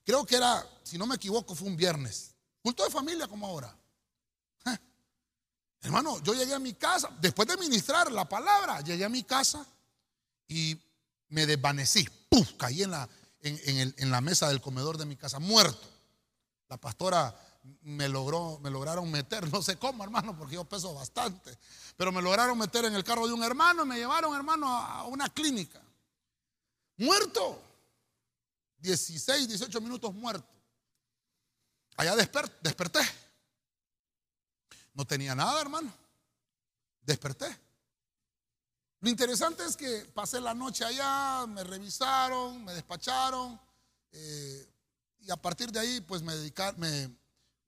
Creo 0.06 0.26
que 0.26 0.36
era, 0.36 0.66
si 0.84 0.98
no 0.98 1.06
me 1.06 1.16
equivoco, 1.16 1.56
fue 1.56 1.68
un 1.68 1.76
viernes. 1.76 2.34
Culto 2.62 2.84
de 2.84 2.92
familia 2.92 3.28
como 3.28 3.48
ahora. 3.48 3.76
Hermano, 5.82 6.22
yo 6.22 6.34
llegué 6.34 6.54
a 6.54 6.60
mi 6.60 6.74
casa, 6.74 7.10
después 7.20 7.48
de 7.48 7.58
ministrar 7.58 8.12
la 8.12 8.30
palabra, 8.30 8.82
llegué 8.82 9.04
a 9.04 9.10
mi 9.10 9.24
casa 9.24 9.66
y 10.48 10.80
me 11.30 11.46
desvanecí. 11.48 12.08
¡Puf! 12.30 12.54
Caí 12.58 12.84
en 12.84 12.92
la, 12.92 14.22
mesa 14.22 14.48
del 14.50 14.62
comedor 14.62 14.98
de 14.98 15.06
mi 15.06 15.16
casa, 15.16 15.40
muerto. 15.40 15.90
La 16.70 16.78
pastora 16.78 17.36
me 17.82 18.08
logró, 18.08 18.60
me 18.60 18.70
lograron 18.70 19.10
meter, 19.10 19.52
no 19.52 19.62
sé 19.62 19.78
cómo, 19.78 20.04
hermano, 20.04 20.38
porque 20.38 20.56
yo 20.56 20.66
peso 20.66 20.94
bastante, 20.94 21.58
pero 21.98 22.12
me 22.12 22.22
lograron 22.22 22.58
meter 22.58 22.86
en 22.86 22.94
el 22.94 23.04
carro 23.04 23.28
de 23.28 23.34
un 23.34 23.44
hermano 23.44 23.84
y 23.84 23.88
me 23.88 23.98
llevaron, 23.98 24.36
hermano, 24.36 24.68
a 24.68 25.06
una 25.06 25.30
clínica. 25.30 25.82
Muerto. 26.98 27.60
16, 28.78 29.48
18 29.48 29.82
minutos 29.82 30.14
muerto. 30.14 30.48
Allá 31.98 32.16
desperté. 32.16 33.00
No 34.94 35.06
tenía 35.06 35.36
nada, 35.36 35.62
hermano. 35.62 35.94
Desperté. 37.02 37.58
Lo 39.00 39.10
interesante 39.10 39.66
es 39.66 39.76
que 39.76 40.06
pasé 40.14 40.40
la 40.40 40.54
noche 40.54 40.86
allá, 40.86 41.48
me 41.48 41.64
revisaron, 41.64 42.64
me 42.64 42.74
despacharon, 42.74 43.60
eh, 44.12 44.68
y 45.22 45.32
a 45.32 45.38
partir 45.38 45.72
de 45.72 45.80
ahí, 45.80 46.02
pues 46.02 46.22
me, 46.22 46.34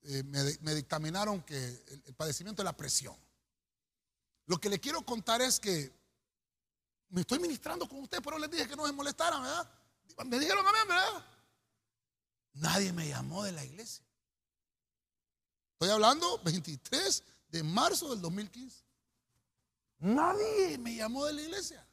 eh, 0.06 0.24
me, 0.24 0.76
dictaminaron 0.76 1.42
que 1.42 1.84
el, 2.06 2.14
padecimiento 2.16 2.62
de 2.62 2.66
la 2.66 2.78
presión. 2.78 3.16
Lo 4.46 4.60
que 4.60 4.70
le 4.70 4.80
quiero 4.80 5.04
contar 5.04 5.42
es 5.42 5.60
que 5.60 5.92
me 7.10 7.22
estoy 7.22 7.40
ministrando 7.40 7.88
con 7.88 8.00
usted, 8.02 8.22
pero 8.24 8.38
les 8.38 8.52
dije 8.52 8.68
que 8.68 8.76
no 8.76 8.86
se 8.86 8.92
molestaran, 8.92 9.42
¿verdad? 9.42 9.70
Me 10.26 10.38
dijeron 10.40 10.66
amén, 10.68 10.88
¿verdad? 10.88 11.26
Nadie 12.54 12.92
me 12.92 13.08
llamó 13.08 13.44
de 13.44 13.54
la 13.54 13.64
iglesia. 13.64 14.04
Estoy 15.84 15.96
hablando 15.96 16.40
23 16.46 17.24
de 17.50 17.62
marzo 17.62 18.12
del 18.12 18.22
2015. 18.22 18.86
Nadie 20.00 20.78
me 20.78 20.96
llamó 20.96 21.26
de 21.26 21.34
la 21.34 21.42
iglesia. 21.42 21.86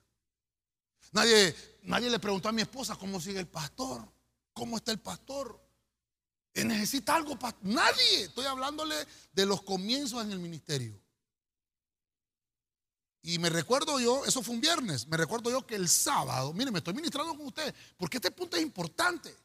Nadie, 1.10 1.56
nadie 1.82 2.08
le 2.08 2.20
preguntó 2.20 2.48
a 2.48 2.52
mi 2.52 2.62
esposa 2.62 2.94
cómo 2.94 3.20
sigue 3.20 3.40
el 3.40 3.48
pastor, 3.48 4.08
cómo 4.52 4.76
está 4.76 4.92
el 4.92 5.00
pastor. 5.00 5.60
Necesita 6.54 7.16
algo 7.16 7.36
para 7.36 7.56
nadie. 7.62 8.26
Estoy 8.26 8.46
hablándole 8.46 8.94
de 9.32 9.44
los 9.44 9.60
comienzos 9.62 10.22
en 10.22 10.30
el 10.30 10.38
ministerio. 10.38 10.96
Y 13.22 13.40
me 13.40 13.50
recuerdo 13.50 13.98
yo, 13.98 14.24
eso 14.24 14.40
fue 14.40 14.54
un 14.54 14.60
viernes, 14.60 15.08
me 15.08 15.16
recuerdo 15.16 15.50
yo 15.50 15.66
que 15.66 15.74
el 15.74 15.88
sábado, 15.88 16.52
mire, 16.52 16.70
me 16.70 16.78
estoy 16.78 16.94
ministrando 16.94 17.36
con 17.36 17.48
usted, 17.48 17.74
porque 17.96 18.18
este 18.18 18.30
punto 18.30 18.56
es 18.56 18.62
importante. 18.62 19.36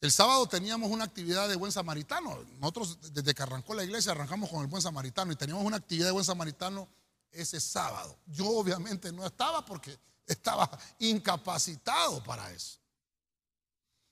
El 0.00 0.10
sábado 0.10 0.46
teníamos 0.46 0.90
una 0.90 1.04
actividad 1.04 1.48
de 1.48 1.56
buen 1.56 1.72
samaritano. 1.72 2.42
Nosotros 2.58 3.12
desde 3.12 3.34
que 3.34 3.42
arrancó 3.42 3.74
la 3.74 3.84
iglesia 3.84 4.12
arrancamos 4.12 4.48
con 4.48 4.62
el 4.62 4.66
buen 4.66 4.82
samaritano 4.82 5.32
y 5.32 5.36
teníamos 5.36 5.64
una 5.64 5.76
actividad 5.76 6.06
de 6.06 6.12
buen 6.12 6.24
samaritano 6.24 6.88
ese 7.30 7.60
sábado. 7.60 8.18
Yo 8.26 8.46
obviamente 8.46 9.12
no 9.12 9.26
estaba 9.26 9.64
porque 9.64 9.98
estaba 10.26 10.70
incapacitado 10.98 12.22
para 12.24 12.50
eso. 12.50 12.78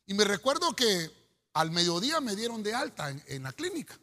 Y 0.07 0.15
me 0.15 0.25
recuerdo 0.25 0.75
que 0.77 1.11
al 1.55 1.71
mediodía 1.71 2.21
me 2.21 2.37
dieron 2.37 2.63
de 2.63 2.75
alta 2.75 3.11
en, 3.11 3.43
la 3.43 3.53
clínica, 3.53 3.99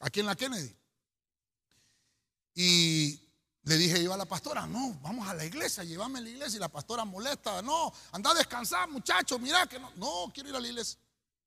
aquí 0.00 0.20
en 0.20 0.26
la 0.26 0.36
Kennedy. 0.36 0.74
Y 2.54 3.17
le 3.68 3.76
dije 3.76 4.02
yo 4.02 4.12
a 4.12 4.16
la 4.16 4.24
pastora, 4.24 4.66
no, 4.66 4.98
vamos 5.02 5.28
a 5.28 5.34
la 5.34 5.44
iglesia, 5.44 5.84
llévame 5.84 6.18
a 6.18 6.22
la 6.22 6.28
iglesia. 6.30 6.56
Y 6.56 6.60
la 6.60 6.68
pastora 6.68 7.04
molesta, 7.04 7.62
no, 7.62 7.92
anda 8.12 8.30
a 8.30 8.34
descansar, 8.34 8.88
muchacho, 8.90 9.38
mira 9.38 9.66
que 9.66 9.78
no, 9.78 9.92
no, 9.96 10.32
quiero 10.32 10.48
ir 10.48 10.56
a 10.56 10.60
la 10.60 10.68
iglesia. 10.68 10.98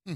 Hmm. 0.06 0.16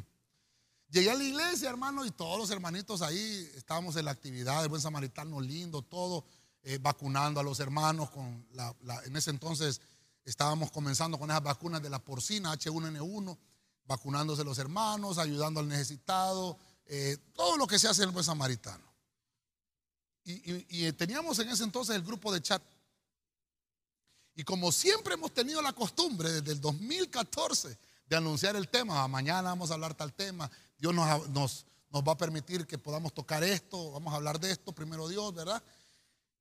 Llegué 0.90 1.12
a 1.12 1.16
la 1.16 1.24
iglesia, 1.24 1.70
hermano, 1.70 2.06
y 2.06 2.12
todos 2.12 2.38
los 2.38 2.50
hermanitos 2.52 3.02
ahí 3.02 3.52
estábamos 3.56 3.96
en 3.96 4.06
la 4.06 4.12
actividad 4.12 4.62
de 4.62 4.68
buen 4.68 4.82
samaritano 4.82 5.42
lindo, 5.42 5.82
todo, 5.82 6.26
eh, 6.64 6.80
vacunando 6.82 7.40
a 7.40 7.44
los 7.44 7.60
hermanos 7.60 8.10
con 8.10 8.48
en 9.06 9.16
ese 9.16 9.32
entonces 9.32 9.82
Estábamos 10.26 10.72
comenzando 10.72 11.20
con 11.20 11.30
esas 11.30 11.44
vacunas 11.44 11.84
de 11.84 11.90
la 11.90 12.00
porcina 12.00 12.52
H1N1, 12.54 13.38
vacunándose 13.86 14.44
los 14.44 14.58
hermanos, 14.58 15.20
ayudando 15.20 15.60
al 15.60 15.68
necesitado, 15.68 16.58
eh, 16.88 17.18
todo 17.36 17.58
lo 17.58 17.68
que 17.68 17.78
se 17.78 17.88
hace 17.88 18.02
en 18.02 18.10
el 18.10 18.14
buen 18.14 18.26
samaritano. 18.26 18.84
Y, 20.26 20.92
teníamos 20.94 21.38
en 21.40 21.50
ese 21.50 21.64
entonces 21.64 21.96
el 21.96 22.02
grupo 22.02 22.34
de 22.34 22.42
chat. 22.42 22.62
Y 24.36 24.44
como 24.44 24.72
siempre 24.72 25.14
hemos 25.14 25.34
tenido 25.34 25.62
la 25.62 25.72
costumbre 25.72 26.32
desde 26.32 26.52
el 26.52 26.60
2014 26.60 27.78
de 28.08 28.16
anunciar 28.16 28.56
el 28.56 28.68
tema, 28.68 29.08
mañana 29.08 29.50
vamos 29.50 29.72
a 29.72 29.76
hablar 29.76 29.94
tal 29.94 30.14
tema, 30.14 30.50
Dios 30.78 30.94
nos, 30.94 31.30
nos, 31.30 31.66
nos 31.90 32.04
va 32.04 32.14
a 32.14 32.18
permitir 32.18 32.66
que 32.66 32.78
podamos 32.78 33.14
tocar 33.14 33.44
esto, 33.44 33.92
vamos 33.92 34.14
a 34.14 34.18
hablar 34.18 34.40
de 34.40 34.52
esto, 34.52 34.74
primero 34.74 35.08
Dios, 35.08 35.34
¿verdad? 35.34 35.64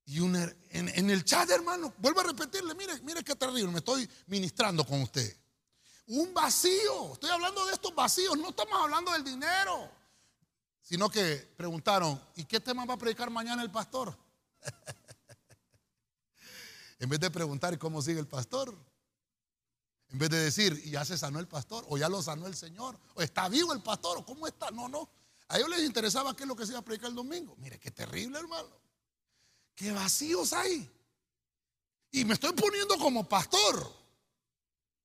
Y 0.06 0.18
en, 0.18 1.10
el 1.10 1.24
chat, 1.24 1.48
hermano, 1.50 1.94
vuelvo 1.98 2.20
a 2.20 2.24
repetirle, 2.24 2.74
mire, 2.74 3.00
mire 3.02 3.24
qué 3.24 3.34
terrible, 3.34 3.70
me 3.70 3.78
estoy 3.78 4.08
ministrando 4.26 4.84
con 4.84 5.00
usted. 5.00 5.34
Un 6.06 6.34
vacío, 6.34 7.14
estoy 7.14 7.30
hablando 7.30 7.64
de 7.66 7.72
estos 7.72 7.94
vacíos, 7.94 8.36
no 8.36 8.50
estamos 8.50 8.74
hablando 8.82 9.12
del 9.12 9.24
dinero, 9.24 9.90
sino 10.84 11.10
que 11.10 11.36
preguntaron, 11.56 12.20
¿y 12.36 12.44
qué 12.44 12.60
tema 12.60 12.84
va 12.84 12.94
a 12.94 12.98
predicar 12.98 13.30
mañana 13.30 13.62
el 13.62 13.70
pastor? 13.70 14.16
en 17.00 17.08
vez 17.08 17.18
de 17.18 17.30
preguntar 17.30 17.76
cómo 17.78 18.02
sigue 18.02 18.20
el 18.20 18.28
pastor, 18.28 18.76
en 20.10 20.18
vez 20.18 20.28
de 20.28 20.38
decir, 20.38 20.80
¿y 20.84 20.90
ya 20.90 21.04
se 21.04 21.16
sanó 21.16 21.40
el 21.40 21.48
pastor? 21.48 21.86
¿O 21.88 21.96
ya 21.96 22.10
lo 22.10 22.22
sanó 22.22 22.46
el 22.46 22.54
Señor? 22.54 23.00
¿O 23.14 23.22
está 23.22 23.48
vivo 23.48 23.72
el 23.72 23.82
pastor? 23.82 24.18
¿O 24.18 24.26
cómo 24.26 24.46
está? 24.46 24.70
No, 24.70 24.86
no. 24.86 25.08
A 25.48 25.56
ellos 25.56 25.70
les 25.70 25.84
interesaba 25.84 26.36
qué 26.36 26.44
es 26.44 26.48
lo 26.48 26.54
que 26.54 26.66
se 26.66 26.72
iba 26.72 26.80
a 26.80 26.84
predicar 26.84 27.08
el 27.08 27.16
domingo. 27.16 27.56
Mire, 27.58 27.80
qué 27.80 27.90
terrible, 27.90 28.38
hermano. 28.38 28.68
¿Qué 29.74 29.90
vacíos 29.90 30.52
hay? 30.52 30.88
Y 32.12 32.24
me 32.26 32.34
estoy 32.34 32.52
poniendo 32.52 32.98
como 32.98 33.26
pastor. 33.26 33.90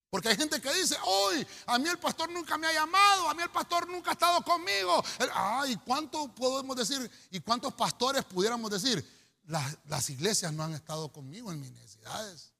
Porque 0.09 0.29
hay 0.29 0.35
gente 0.35 0.59
que 0.59 0.73
dice, 0.73 0.97
hoy 1.05 1.45
a 1.67 1.77
mí 1.77 1.87
el 1.87 1.99
pastor 1.99 2.31
nunca 2.31 2.57
me 2.57 2.67
ha 2.67 2.73
llamado, 2.73 3.29
a 3.29 3.33
mí 3.35 3.43
el 3.43 3.51
pastor 3.51 3.87
nunca 3.87 4.11
ha 4.11 4.13
estado 4.13 4.41
conmigo. 4.41 5.03
Ay, 5.33 5.75
¿cuánto 5.85 6.33
podemos 6.33 6.75
decir? 6.75 7.09
¿Y 7.29 7.39
cuántos 7.41 7.73
pastores 7.73 8.25
pudiéramos 8.25 8.71
decir? 8.71 9.05
Las, 9.45 9.77
las 9.85 10.09
iglesias 10.09 10.51
no 10.51 10.63
han 10.63 10.73
estado 10.73 11.11
conmigo 11.11 11.51
en 11.51 11.59
mis 11.59 11.71
necesidades. 11.71 12.53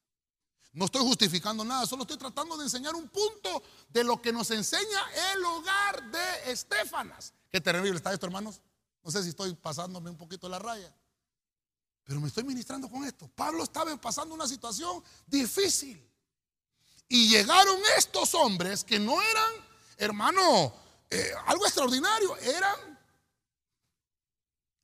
No 0.73 0.85
estoy 0.85 1.01
justificando 1.01 1.65
nada, 1.65 1.87
solo 1.87 2.03
estoy 2.03 2.17
tratando 2.17 2.55
de 2.55 2.65
enseñar 2.65 2.95
un 2.95 3.09
punto 3.09 3.63
de 3.89 4.03
lo 4.03 4.21
que 4.21 4.31
nos 4.31 4.51
enseña 4.51 5.01
el 5.33 5.43
hogar 5.43 6.11
de 6.11 6.51
Estefanas. 6.51 7.33
Qué 7.49 7.59
terrible 7.59 7.97
está 7.97 8.13
esto, 8.13 8.27
hermanos. 8.27 8.61
No 9.03 9.09
sé 9.09 9.23
si 9.23 9.29
estoy 9.29 9.55
pasándome 9.55 10.11
un 10.11 10.17
poquito 10.17 10.47
la 10.47 10.59
raya. 10.59 10.95
Pero 12.03 12.19
me 12.19 12.27
estoy 12.27 12.43
ministrando 12.43 12.89
con 12.89 13.03
esto. 13.05 13.27
Pablo 13.27 13.63
estaba 13.63 13.95
pasando 13.97 14.35
una 14.35 14.47
situación 14.47 15.03
difícil. 15.25 16.08
Y 17.09 17.27
llegaron 17.27 17.81
estos 17.97 18.35
hombres 18.35 18.83
que 18.83 18.99
no 18.99 19.19
eran, 19.21 19.51
hermano, 19.97 20.73
eh, 21.09 21.31
algo 21.47 21.65
extraordinario, 21.65 22.37
eran 22.37 22.99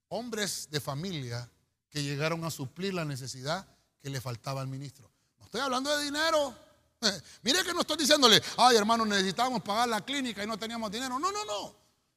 hombres 0.09 0.67
de 0.71 0.81
familia 0.81 1.49
que 1.89 2.01
llegaron 2.01 2.43
a 2.43 2.51
suplir 2.51 2.95
la 2.95 3.05
necesidad 3.05 3.67
que 4.01 4.09
le 4.09 4.19
faltaba 4.19 4.61
al 4.61 4.67
ministro. 4.67 5.09
No 5.37 5.45
estoy 5.45 5.61
hablando 5.61 5.95
de 5.95 6.03
dinero. 6.03 6.55
mire 7.43 7.63
que 7.63 7.73
no 7.73 7.81
estoy 7.81 7.97
diciéndole, 7.97 8.41
ay 8.57 8.75
hermano, 8.75 9.05
necesitábamos 9.05 9.61
pagar 9.61 9.87
la 9.87 10.03
clínica 10.03 10.43
y 10.43 10.47
no 10.47 10.57
teníamos 10.57 10.91
dinero. 10.91 11.19
No, 11.19 11.31
no, 11.31 11.45
no. 11.45 11.75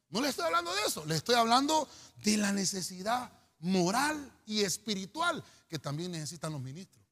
No 0.09 0.20
le 0.22 0.30
estoy 0.30 0.46
hablando 0.46 0.74
de 0.74 0.82
eso. 0.86 1.04
Le 1.04 1.16
estoy 1.16 1.34
hablando 1.34 1.86
de 2.16 2.38
la 2.38 2.50
necesidad 2.50 3.30
moral 3.59 4.32
y 4.46 4.62
espiritual 4.62 5.44
que 5.68 5.78
también 5.78 6.12
necesitan 6.12 6.52
los 6.52 6.62
ministros. 6.62 7.04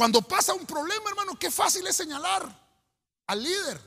Cuando 0.00 0.22
pasa 0.22 0.54
un 0.54 0.64
problema, 0.64 1.10
hermano, 1.10 1.38
qué 1.38 1.50
fácil 1.50 1.86
es 1.86 1.94
señalar 1.94 2.48
al 3.26 3.42
líder. 3.42 3.78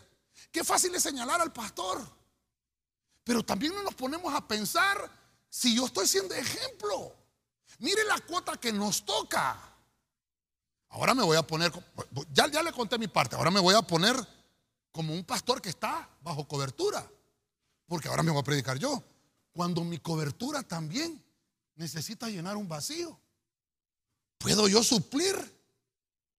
Qué 0.51 0.63
fácil 0.63 0.93
es 0.93 1.01
señalar 1.01 1.41
al 1.41 1.51
pastor. 1.51 2.07
Pero 3.23 3.43
también 3.43 3.73
nos 3.83 3.95
ponemos 3.95 4.31
a 4.31 4.47
pensar 4.47 5.09
si 5.49 5.75
yo 5.75 5.87
estoy 5.87 6.05
siendo 6.05 6.35
ejemplo. 6.35 7.15
Mire 7.79 8.03
la 8.03 8.19
cuota 8.19 8.55
que 8.57 8.71
nos 8.71 9.03
toca. 9.03 9.59
Ahora 10.89 11.15
me 11.15 11.23
voy 11.23 11.35
a 11.35 11.41
poner, 11.41 11.71
ya, 12.31 12.45
ya 12.47 12.61
le 12.61 12.71
conté 12.71 12.99
mi 12.99 13.07
parte, 13.07 13.35
ahora 13.35 13.49
me 13.49 13.59
voy 13.59 13.73
a 13.73 13.81
poner 13.81 14.15
como 14.91 15.15
un 15.15 15.23
pastor 15.23 15.63
que 15.63 15.69
está 15.69 16.07
bajo 16.21 16.47
cobertura. 16.47 17.11
Porque 17.87 18.07
ahora 18.07 18.21
me 18.21 18.29
voy 18.29 18.41
a 18.41 18.43
predicar 18.43 18.77
yo. 18.77 19.03
Cuando 19.51 19.83
mi 19.83 19.97
cobertura 19.97 20.61
también 20.61 21.25
necesita 21.73 22.29
llenar 22.29 22.55
un 22.55 22.67
vacío. 22.67 23.19
¿Puedo 24.37 24.67
yo 24.67 24.83
suplir 24.83 25.52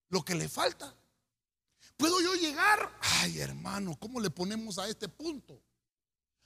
lo 0.09 0.24
que 0.24 0.34
le 0.34 0.48
falta? 0.48 0.94
¿Puedo 1.96 2.20
yo 2.20 2.34
llegar? 2.34 2.90
Ay, 3.00 3.40
hermano, 3.40 3.96
¿cómo 3.98 4.20
le 4.20 4.30
ponemos 4.30 4.78
a 4.78 4.88
este 4.88 5.09
punto? 5.09 5.61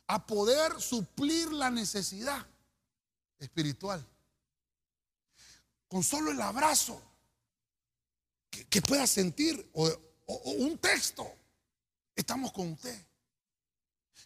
A 0.07 0.27
poder 0.27 0.81
suplir 0.81 1.53
la 1.53 1.71
necesidad 1.71 2.47
espiritual. 3.39 4.05
Con 5.89 6.03
solo 6.03 6.31
el 6.31 6.41
abrazo 6.41 7.03
que, 8.51 8.83
pueda 8.83 9.07
sentir 9.07 9.71
o, 9.75 9.91
un 10.27 10.79
texto. 10.79 11.27
Estamos 12.15 12.53
con 12.53 12.73
usted. 12.73 13.07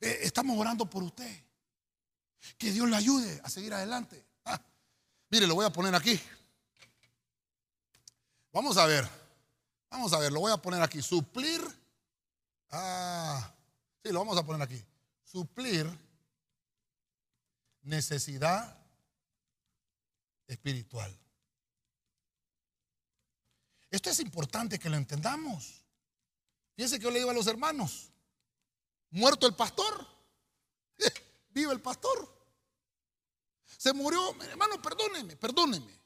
Eh, 0.00 0.20
estamos 0.22 0.58
orando 0.58 0.88
por 0.88 1.02
usted. 1.02 1.44
Que 2.58 2.72
Dios 2.72 2.88
le 2.88 2.96
ayude 2.96 3.40
a 3.44 3.50
seguir 3.50 3.72
adelante. 3.72 4.24
Ah, 4.44 4.60
mire, 5.30 5.46
lo 5.46 5.54
voy 5.54 5.66
a 5.66 5.70
poner 5.70 5.94
aquí. 5.94 6.20
Vamos 8.52 8.76
a 8.76 8.86
ver. 8.86 9.21
Vamos 9.92 10.10
a 10.14 10.18
ver, 10.18 10.32
lo 10.32 10.40
voy 10.40 10.50
a 10.50 10.56
poner 10.56 10.80
aquí. 10.80 11.02
Suplir. 11.02 11.60
Ah, 12.70 13.54
sí, 14.02 14.10
lo 14.10 14.20
vamos 14.20 14.38
a 14.38 14.42
poner 14.44 14.62
aquí. 14.62 14.82
Suplir 15.22 15.86
necesidad 17.82 18.74
espiritual. 20.46 21.14
Esto 23.90 24.08
es 24.08 24.20
importante 24.20 24.78
que 24.78 24.88
lo 24.88 24.96
entendamos. 24.96 25.84
Fíjense 26.74 26.98
que 26.98 27.04
yo 27.04 27.10
le 27.10 27.18
digo 27.18 27.30
a 27.30 27.34
los 27.34 27.46
hermanos, 27.46 28.08
muerto 29.10 29.46
el 29.46 29.54
pastor, 29.54 30.06
vive 31.50 31.70
el 31.70 31.82
pastor. 31.82 32.34
Se 33.76 33.92
murió, 33.92 34.40
hermano, 34.40 34.80
perdóneme, 34.80 35.36
perdóneme. 35.36 36.00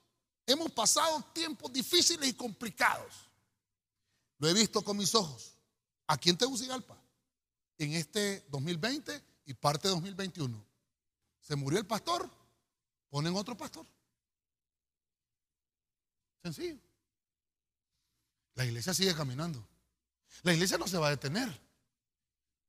Hemos 0.45 0.73
pasado 0.73 1.23
tiempos 1.33 1.73
difíciles 1.73 2.29
y 2.29 2.35
complicados. 2.35 3.26
Lo 4.39 4.49
he 4.49 4.55
visto 4.55 4.83
con 4.83 4.97
mis 4.97 5.15
ojos. 5.15 5.57
Aquí 6.07 6.31
en 6.31 6.39
Tegucigalpa, 6.39 6.97
en 7.79 7.93
este 7.93 8.47
2020 8.49 9.23
y 9.47 9.55
parte 9.55 9.89
de 9.89 9.95
2021. 9.95 10.65
Se 11.41 11.57
murió 11.57 11.79
el 11.79 11.87
pastor, 11.87 12.31
ponen 13.09 13.35
otro 13.37 13.57
pastor. 13.57 13.87
Sencillo. 16.43 16.79
La 18.55 18.65
iglesia 18.65 18.95
sigue 18.95 19.15
caminando. 19.15 19.67
La 20.43 20.53
iglesia 20.53 20.79
no 20.79 20.87
se 20.87 20.99
va 20.99 21.09
a 21.09 21.11
detener. 21.11 21.61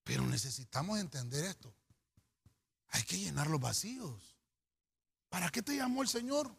Pero 0.04 0.26
necesitamos 0.26 1.00
entender 1.00 1.46
esto. 1.46 1.74
Hay 2.90 3.04
que 3.04 3.20
llenar 3.20 3.48
los 3.48 3.60
vacíos. 3.60 4.36
¿Para 5.30 5.50
qué 5.50 5.62
te 5.62 5.76
llamó 5.76 6.02
el 6.02 6.08
Señor? 6.08 6.50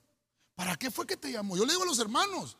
¿Para 0.55 0.77
qué 0.77 0.91
fue 0.91 1.07
que 1.07 1.17
te 1.17 1.33
llamó? 1.33 1.57
Yo 1.57 1.65
le 1.65 1.73
digo 1.73 1.85
a 1.85 1.87
los 1.87 1.99
hermanos, 1.99 2.57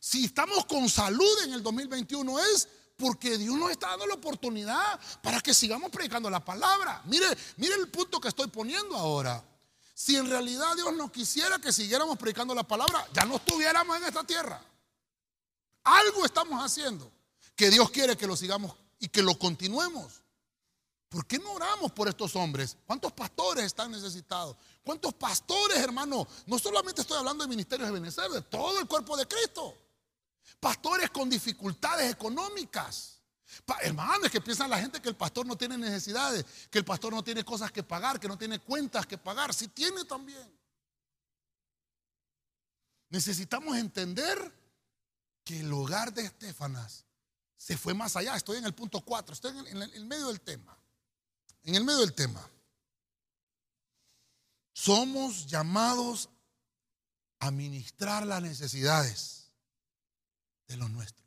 si 0.00 0.24
estamos 0.24 0.64
con 0.64 0.88
salud 0.88 1.42
en 1.44 1.52
el 1.52 1.62
2021 1.62 2.40
es 2.40 2.68
porque 2.96 3.36
Dios 3.36 3.54
nos 3.54 3.70
está 3.70 3.88
dando 3.88 4.06
la 4.06 4.14
oportunidad 4.14 4.98
para 5.22 5.40
que 5.40 5.52
sigamos 5.52 5.90
predicando 5.90 6.30
la 6.30 6.42
palabra. 6.42 7.02
Mire, 7.04 7.26
mire 7.58 7.74
el 7.74 7.88
punto 7.88 8.18
que 8.18 8.28
estoy 8.28 8.46
poniendo 8.48 8.96
ahora. 8.96 9.44
Si 9.94 10.16
en 10.16 10.26
realidad 10.26 10.74
Dios 10.74 10.94
no 10.94 11.12
quisiera 11.12 11.58
que 11.58 11.70
siguiéramos 11.70 12.16
predicando 12.16 12.54
la 12.54 12.62
palabra, 12.62 13.06
ya 13.12 13.26
no 13.26 13.36
estuviéramos 13.36 13.94
en 13.98 14.04
esta 14.04 14.24
tierra. 14.24 14.64
Algo 15.84 16.24
estamos 16.24 16.64
haciendo 16.64 17.12
que 17.54 17.68
Dios 17.68 17.90
quiere 17.90 18.16
que 18.16 18.26
lo 18.26 18.36
sigamos 18.36 18.74
y 18.98 19.08
que 19.08 19.22
lo 19.22 19.38
continuemos. 19.38 20.22
¿Por 21.10 21.26
qué 21.26 21.38
no 21.38 21.52
oramos 21.52 21.92
por 21.92 22.08
estos 22.08 22.34
hombres? 22.36 22.78
¿Cuántos 22.86 23.12
pastores 23.12 23.66
están 23.66 23.90
necesitados? 23.90 24.56
¿Cuántos 24.82 25.12
pastores, 25.12 25.76
hermano? 25.76 26.26
No 26.46 26.58
solamente 26.58 27.02
estoy 27.02 27.18
hablando 27.18 27.44
de 27.44 27.48
ministerios 27.48 27.88
de 27.88 27.92
Benecer, 27.92 28.30
de 28.30 28.40
todo 28.42 28.80
el 28.80 28.86
cuerpo 28.86 29.14
de 29.14 29.26
Cristo. 29.26 29.76
Pastores 30.58 31.10
con 31.10 31.30
dificultades 31.30 32.10
económicas. 32.12 33.20
hermanos, 33.82 34.30
que 34.30 34.40
piensan 34.40 34.70
la 34.70 34.78
gente 34.78 35.00
que 35.00 35.08
el 35.08 35.16
pastor 35.16 35.46
no 35.46 35.56
tiene 35.56 35.76
necesidades, 35.76 36.44
que 36.70 36.78
el 36.78 36.84
pastor 36.84 37.12
no 37.12 37.22
tiene 37.22 37.44
cosas 37.44 37.70
que 37.70 37.82
pagar, 37.82 38.18
que 38.18 38.28
no 38.28 38.38
tiene 38.38 38.58
cuentas 38.58 39.06
que 39.06 39.18
pagar. 39.18 39.54
Sí 39.54 39.68
tiene 39.68 40.04
también. 40.04 40.58
Necesitamos 43.08 43.76
entender 43.76 44.38
que 45.44 45.60
el 45.60 45.72
hogar 45.72 46.12
de 46.12 46.22
Estefanas 46.22 47.04
se 47.56 47.76
fue 47.76 47.92
más 47.92 48.16
allá. 48.16 48.36
Estoy 48.36 48.58
en 48.58 48.64
el 48.64 48.74
punto 48.74 49.00
4, 49.00 49.34
estoy 49.34 49.56
en 49.68 49.82
el 49.82 50.06
medio 50.06 50.28
del 50.28 50.40
tema 50.40 50.80
en 51.64 51.74
el 51.74 51.84
medio 51.84 52.00
del 52.00 52.14
tema, 52.14 52.48
somos 54.72 55.46
llamados 55.46 56.30
a 57.38 57.50
ministrar 57.50 58.26
las 58.26 58.42
necesidades 58.42 59.39
de 60.70 60.76
los 60.76 60.90
nuestros. 60.90 61.26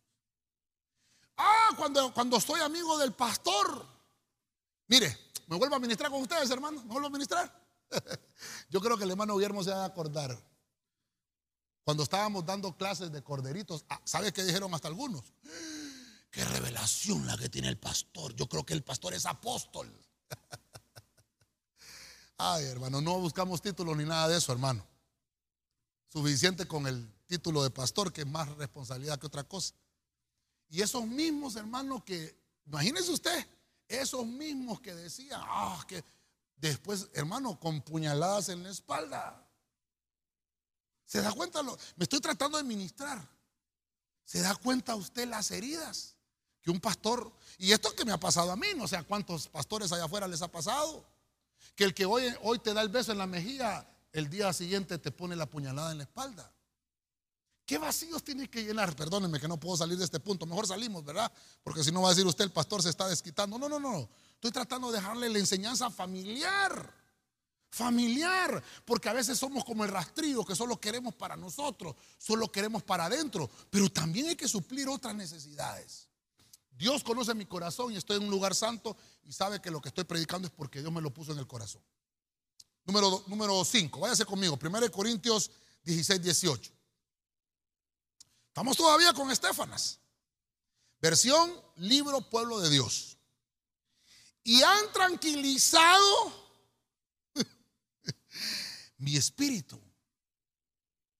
Ah, 1.38 1.72
cuando, 1.76 2.14
cuando 2.14 2.40
soy 2.40 2.62
amigo 2.62 2.98
del 2.98 3.12
pastor, 3.12 3.86
mire, 4.88 5.18
me 5.48 5.58
vuelvo 5.58 5.76
a 5.76 5.80
ministrar 5.80 6.10
con 6.10 6.22
ustedes, 6.22 6.50
hermano, 6.50 6.82
me 6.84 6.94
vuelvo 6.94 7.08
a 7.08 7.10
ministrar. 7.10 7.52
Yo 8.70 8.80
creo 8.80 8.98
que 8.98 9.04
el 9.04 9.12
hermano 9.12 9.36
Guillermo 9.36 9.62
se 9.62 9.72
va 9.72 9.84
a 9.84 9.88
acordar. 9.88 10.42
Cuando 11.84 12.04
estábamos 12.04 12.46
dando 12.46 12.78
clases 12.78 13.12
de 13.12 13.22
corderitos, 13.22 13.84
ah, 13.90 14.00
¿sabe 14.06 14.32
qué 14.32 14.44
dijeron 14.44 14.74
hasta 14.74 14.88
algunos? 14.88 15.34
Qué 16.32 16.44
revelación 16.46 17.28
la 17.28 17.38
que 17.38 17.48
tiene 17.48 17.68
el 17.68 17.78
pastor. 17.78 18.34
Yo 18.34 18.50
creo 18.50 18.66
que 18.66 18.74
el 18.74 18.84
pastor 18.84 19.14
es 19.14 19.28
apóstol. 19.28 19.96
Ay, 22.38 22.66
hermano, 22.66 23.02
no 23.02 23.20
buscamos 23.20 23.62
títulos 23.62 23.96
ni 23.96 24.04
nada 24.04 24.30
de 24.30 24.40
eso, 24.40 24.52
hermano. 24.52 24.84
Suficiente 26.14 26.68
con 26.68 26.86
el 26.86 27.12
título 27.26 27.64
de 27.64 27.72
pastor, 27.72 28.14
que 28.14 28.22
es 28.22 28.28
más 28.28 28.48
responsabilidad 28.50 29.18
que 29.18 29.26
otra 29.26 29.44
cosa. 29.44 29.74
Y 30.70 30.84
esos 30.84 31.08
mismos, 31.08 31.56
hermanos, 31.56 32.04
que, 32.04 32.40
imagínese 32.68 33.12
usted, 33.12 33.48
esos 33.88 34.24
mismos 34.24 34.80
que 34.80 34.94
decían, 34.94 35.42
ah, 35.44 35.84
que 35.88 36.04
después, 36.58 37.10
hermano, 37.14 37.60
con 37.60 37.82
puñaladas 37.82 38.50
en 38.50 38.62
la 38.62 38.70
espalda. 38.70 39.44
¿Se 41.04 41.20
da 41.20 41.32
cuenta? 41.32 41.64
me 41.64 42.04
estoy 42.04 42.20
tratando 42.20 42.60
de 42.60 42.64
ministrar. 42.64 43.28
¿Se 44.24 44.40
da 44.42 44.54
cuenta 44.54 44.94
usted 44.94 45.28
las 45.28 45.50
heridas? 45.50 46.16
que 46.62 46.70
un 46.70 46.80
pastor, 46.80 47.34
y 47.58 47.72
esto 47.72 47.96
que 47.96 48.06
me 48.06 48.12
ha 48.12 48.20
pasado 48.20 48.52
a 48.52 48.56
mí, 48.56 48.68
no 48.78 48.88
sé 48.88 48.98
a 48.98 49.04
cuántos 49.04 49.48
pastores 49.48 49.92
allá 49.92 50.06
afuera 50.06 50.28
les 50.28 50.44
ha 50.44 50.48
pasado, 50.48 51.04
que 51.76 51.86
el 51.86 51.96
que 51.96 52.06
hoy, 52.06 52.24
hoy 52.44 52.60
te 52.60 52.72
da 52.72 52.84
el 52.84 52.90
beso 52.90 53.12
en 53.12 53.18
la 53.18 53.26
mejilla, 53.26 53.84
el 54.14 54.30
día 54.30 54.54
siguiente 54.54 54.98
te 55.00 55.12
pone 55.12 55.36
la 55.36 55.48
puñalada 55.48 55.92
en 55.92 55.98
la 55.98 56.04
espalda. 56.04 56.54
¿Qué 57.66 57.78
vacíos 57.78 58.24
tiene 58.24 58.50
que 58.50 58.64
llenar? 58.64 58.96
Perdónenme 58.96 59.40
que 59.40 59.48
no 59.48 59.60
puedo 59.60 59.78
salir 59.78 59.98
de 59.98 60.06
este 60.06 60.20
punto. 60.20 60.46
Mejor 60.46 60.68
salimos, 60.68 61.04
¿verdad? 61.04 61.32
Porque 61.64 61.84
si 61.84 61.92
no 61.92 62.02
va 62.02 62.10
a 62.10 62.12
decir 62.12 62.26
usted, 62.26 62.44
el 62.44 62.52
pastor 62.52 62.84
se 62.84 62.90
está 62.90 63.08
desquitando. 63.08 63.58
No, 63.58 63.70
no, 63.70 63.80
no. 63.80 64.10
Estoy 64.36 64.52
tratando 64.52 64.92
de 64.92 65.00
dejarle 65.00 65.30
la 65.30 65.40
enseñanza 65.40 65.90
familiar. 65.90 66.94
Familiar. 67.70 68.62
Porque 68.86 69.08
a 69.08 69.14
veces 69.14 69.40
somos 69.40 69.64
como 69.64 69.86
el 69.86 69.92
rastrillo 69.92 70.46
que 70.46 70.56
solo 70.56 70.80
queremos 70.80 71.16
para 71.16 71.38
nosotros, 71.38 71.96
solo 72.18 72.52
queremos 72.52 72.84
para 72.84 73.06
adentro. 73.06 73.50
Pero 73.70 73.90
también 73.90 74.28
hay 74.28 74.36
que 74.36 74.48
suplir 74.50 74.90
otras 74.90 75.16
necesidades. 75.16 76.10
Dios 76.70 77.02
conoce 77.02 77.34
mi 77.34 77.46
corazón 77.46 77.94
y 77.94 77.98
estoy 77.98 78.18
en 78.18 78.24
un 78.24 78.30
lugar 78.30 78.54
santo 78.56 78.98
y 79.24 79.32
sabe 79.32 79.62
que 79.62 79.72
lo 79.72 79.80
que 79.80 79.88
estoy 79.88 80.04
predicando 80.04 80.48
es 80.48 80.54
porque 80.54 80.82
Dios 80.82 80.92
me 80.92 81.02
lo 81.02 81.14
puso 81.14 81.32
en 81.32 81.40
el 81.40 81.48
corazón. 81.48 81.82
Número, 82.86 83.24
número 83.28 83.64
5, 83.64 84.00
váyase 84.00 84.26
conmigo. 84.26 84.60
1 84.62 84.92
Corintios 84.92 85.52
16, 85.84 86.22
18. 86.22 86.72
Estamos 88.48 88.78
todavía 88.78 89.14
con 89.14 89.32
Estefanas. 89.32 90.00
Versión 91.00 91.52
libro 91.78 92.30
pueblo 92.30 92.60
de 92.60 92.70
Dios. 92.70 93.18
Y 94.44 94.62
han 94.62 94.92
tranquilizado 94.92 96.50
mi 98.98 99.16
espíritu. 99.16 99.82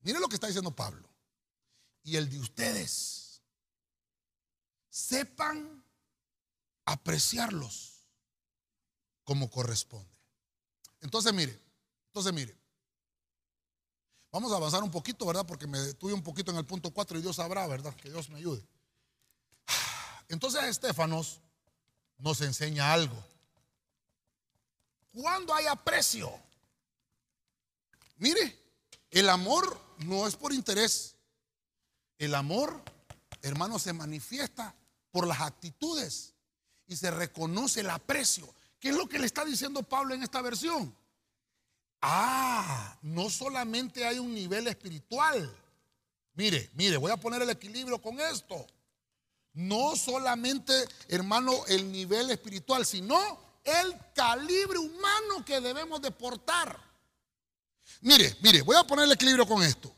Mire 0.02 0.20
lo 0.20 0.28
que 0.28 0.36
está 0.36 0.48
diciendo 0.48 0.76
Pablo. 0.76 1.10
Y 2.04 2.18
el 2.18 2.30
de 2.30 2.40
ustedes. 2.40 3.42
Sepan 4.90 5.84
apreciarlos 6.86 8.08
como 9.24 9.50
corresponde. 9.50 10.13
Entonces, 11.04 11.34
mire, 11.34 11.60
entonces, 12.08 12.34
mire. 12.34 12.58
Vamos 14.32 14.52
a 14.52 14.56
avanzar 14.56 14.82
un 14.82 14.90
poquito, 14.90 15.28
¿verdad? 15.28 15.46
Porque 15.46 15.68
me 15.68 15.78
detuve 15.78 16.14
un 16.14 16.24
poquito 16.24 16.50
en 16.50 16.58
el 16.58 16.66
punto 16.66 16.90
4 16.90 17.20
y 17.20 17.22
Dios 17.22 17.36
sabrá, 17.36 17.68
¿verdad? 17.68 17.94
Que 17.96 18.10
Dios 18.10 18.30
me 18.30 18.38
ayude. 18.38 18.66
Entonces, 20.30 20.64
Estefanos 20.64 21.40
nos 22.18 22.42
enseña 22.42 22.92
algo. 22.92 23.16
Cuando 25.12 25.54
hay 25.54 25.68
aprecio, 25.68 26.32
mire, 28.18 28.58
el 29.12 29.30
amor 29.30 29.80
no 30.00 30.26
es 30.26 30.36
por 30.36 30.52
interés. 30.52 31.16
El 32.18 32.34
amor, 32.34 32.82
hermano, 33.44 33.78
se 33.78 33.94
manifiesta 33.94 34.74
por 35.12 35.28
las 35.28 35.42
actitudes 35.42 36.34
y 36.88 36.96
se 36.96 37.12
reconoce 37.12 37.82
el 37.82 37.90
aprecio. 37.92 38.52
¿Qué 38.84 38.90
es 38.90 38.98
lo 38.98 39.08
que 39.08 39.18
le 39.18 39.26
está 39.26 39.46
diciendo 39.46 39.82
Pablo 39.82 40.14
en 40.14 40.24
esta 40.24 40.42
versión? 40.42 40.94
Ah, 42.02 42.98
no 43.02 43.30
solamente 43.30 44.06
hay 44.06 44.20
un 44.20 44.34
nivel 44.34 44.68
espiritual. 44.68 45.58
Mire, 46.34 46.70
mire, 46.74 46.98
voy 46.98 47.10
a 47.10 47.16
poner 47.16 47.42
el 47.42 47.50
equilibrio 47.50 48.02
con 48.02 48.20
esto. 48.20 48.68
No 49.54 49.96
solamente, 49.96 50.74
hermano, 51.08 51.66
el 51.68 51.90
nivel 51.94 52.30
espiritual, 52.30 52.86
sino 52.86 53.16
el 53.64 53.98
calibre 54.14 54.80
humano 54.80 55.46
que 55.46 55.62
debemos 55.62 56.02
de 56.02 56.12
portar. 56.12 56.78
Mire, 58.02 58.36
mire, 58.42 58.64
voy 58.64 58.76
a 58.76 58.84
poner 58.84 59.06
el 59.06 59.14
equilibrio 59.14 59.48
con 59.48 59.64
esto. 59.64 59.93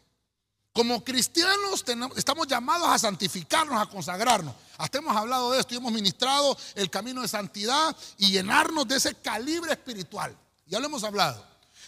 Como 0.76 1.02
cristianos 1.06 1.86
estamos 2.18 2.48
llamados 2.48 2.90
a 2.90 3.00
santificarnos, 3.00 3.82
a 3.82 3.86
consagrarnos. 3.86 4.54
Hasta 4.78 4.98
hemos 4.98 5.16
hablado 5.16 5.52
de 5.52 5.62
esto 5.62 5.74
y 5.74 5.78
hemos 5.78 5.94
ministrado 5.94 6.58
el 6.76 6.90
camino 6.90 7.22
de 7.22 7.30
santidad 7.30 7.96
y 8.18 8.32
llenarnos 8.32 8.86
de 8.86 8.98
ese 8.98 9.16
calibre 9.16 9.72
espiritual. 9.72 10.38
Ya 10.66 10.82
lo 10.82 10.88
hemos 10.88 11.06
hablado 11.06 11.42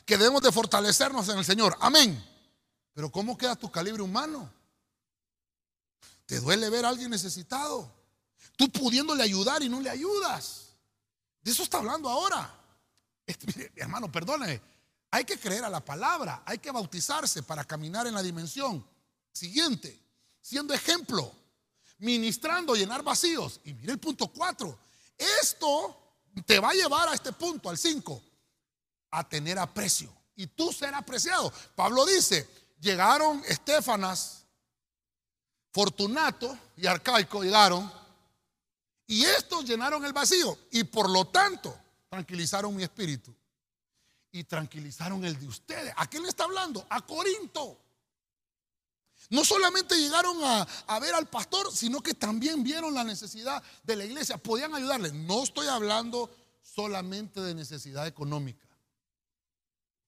que 0.05 0.17
debemos 0.17 0.41
de 0.41 0.53
fortalecernos 0.53 1.27
en 1.27 1.37
el 1.37 1.43
Señor. 1.43 1.75
Amén. 1.81 2.25
Pero 2.93 3.11
¿cómo 3.11 3.37
queda 3.37 3.57
tu 3.57 3.69
calibre 3.69 4.01
humano? 4.01 4.49
¿Te 6.25 6.39
duele 6.39 6.69
ver 6.69 6.85
a 6.85 6.89
alguien 6.89 7.09
necesitado? 7.11 7.91
Tú 8.55 8.71
pudiéndole 8.71 9.21
ayudar 9.21 9.61
y 9.63 9.67
no 9.67 9.81
le 9.81 9.89
ayudas. 9.89 10.69
De 11.41 11.51
eso 11.51 11.63
está 11.63 11.79
hablando 11.79 12.07
ahora. 12.07 12.57
Hermano, 13.75 14.09
perdone. 14.09 14.61
Hay 15.11 15.25
que 15.25 15.39
creer 15.39 15.63
a 15.63 15.69
la 15.69 15.83
palabra. 15.83 16.43
Hay 16.45 16.57
que 16.57 16.71
bautizarse 16.71 17.43
para 17.43 17.63
caminar 17.63 18.07
en 18.07 18.13
la 18.13 18.23
dimensión 18.23 18.85
siguiente. 19.31 19.99
Siendo 20.41 20.73
ejemplo. 20.73 21.31
Ministrando, 21.99 22.75
llenar 22.75 23.03
vacíos. 23.03 23.59
Y 23.63 23.73
mire 23.73 23.93
el 23.93 23.99
punto 23.99 24.27
4. 24.27 24.77
Esto 25.17 25.97
te 26.45 26.59
va 26.59 26.69
a 26.69 26.73
llevar 26.73 27.09
a 27.09 27.13
este 27.13 27.31
punto, 27.31 27.69
al 27.69 27.77
5 27.77 28.21
a 29.11 29.27
tener 29.27 29.57
aprecio. 29.57 30.13
Y 30.35 30.47
tú 30.47 30.71
ser 30.71 30.93
apreciado. 30.93 31.51
Pablo 31.75 32.05
dice, 32.05 32.47
llegaron 32.79 33.41
Estefanas, 33.47 34.45
Fortunato 35.71 36.57
y 36.75 36.85
Arcaico, 36.85 37.43
llegaron. 37.43 37.91
Y 39.07 39.23
estos 39.23 39.65
llenaron 39.65 40.03
el 40.05 40.13
vacío. 40.13 40.57
Y 40.71 40.83
por 40.83 41.09
lo 41.09 41.25
tanto, 41.27 41.75
tranquilizaron 42.09 42.75
mi 42.75 42.83
espíritu. 42.83 43.33
Y 44.31 44.43
tranquilizaron 44.43 45.23
el 45.25 45.39
de 45.39 45.47
ustedes. 45.47 45.93
¿A 45.97 46.07
quién 46.07 46.23
le 46.23 46.29
está 46.29 46.43
hablando? 46.43 46.85
A 46.89 47.01
Corinto. 47.01 47.79
No 49.29 49.43
solamente 49.43 49.97
llegaron 49.97 50.43
a, 50.43 50.61
a, 50.61 50.99
ver 50.99 51.15
al 51.15 51.27
pastor, 51.27 51.71
sino 51.71 52.01
que 52.01 52.13
también 52.13 52.63
vieron 52.63 52.93
la 52.93 53.03
necesidad 53.03 53.63
de 53.83 53.95
la 53.95 54.05
iglesia. 54.05 54.37
Podían 54.37 54.75
ayudarle. 54.75 55.11
No 55.11 55.43
estoy 55.43 55.67
hablando 55.67 56.29
solamente 56.61 57.41
de 57.41 57.55
necesidad 57.55 58.05
económica. 58.05 58.67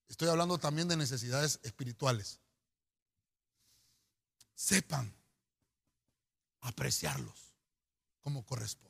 Estoy 0.07 0.28
hablando 0.28 0.57
también 0.57 0.88
de 0.88 0.97
necesidades 0.97 1.59
espirituales. 1.63 2.39
Sepan 4.55 5.13
apreciarlos 6.61 7.55
como 8.22 8.45
corresponde. 8.45 8.89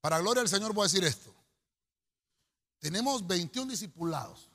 Para 0.00 0.18
gloria 0.18 0.42
del 0.42 0.48
Señor 0.48 0.72
voy 0.72 0.84
a 0.84 0.88
decir 0.88 1.04
esto. 1.04 1.34
Tenemos 2.80 3.26
21 3.26 3.70
discipulados 3.70 4.50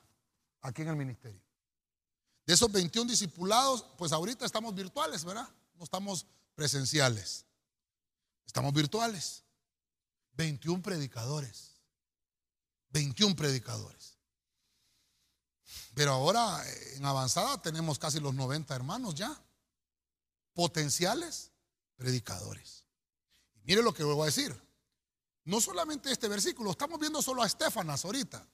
aquí 0.60 0.82
en 0.82 0.88
el 0.88 0.96
ministerio. 0.96 1.40
De 2.44 2.54
esos 2.54 2.70
21 2.70 3.10
discipulados, 3.10 3.84
pues 3.96 4.12
ahorita 4.12 4.44
estamos 4.44 4.74
virtuales, 4.74 5.24
¿verdad? 5.24 5.48
No 5.76 5.84
estamos 5.84 6.26
presenciales. 6.54 7.44
Estamos 8.46 8.72
virtuales. 8.72 9.44
21 10.34 10.82
predicadores. 10.82 11.80
21 12.90 13.34
predicadores. 13.34 14.16
Pero 15.94 16.12
ahora 16.12 16.62
en 16.94 17.04
avanzada 17.04 17.60
tenemos 17.62 17.98
casi 17.98 18.20
los 18.20 18.34
90 18.34 18.74
hermanos 18.74 19.14
ya, 19.14 19.40
potenciales 20.52 21.52
predicadores. 21.96 22.84
Mire 23.64 23.82
lo 23.82 23.94
que 23.94 24.04
voy 24.04 24.22
a 24.22 24.26
decir. 24.26 24.65
No 25.46 25.60
solamente 25.60 26.10
este 26.10 26.28
versículo, 26.28 26.72
estamos 26.72 26.98
viendo 26.98 27.22
solo 27.22 27.42
a 27.42 27.46
Estefanas 27.46 28.04
ahorita. 28.04 28.44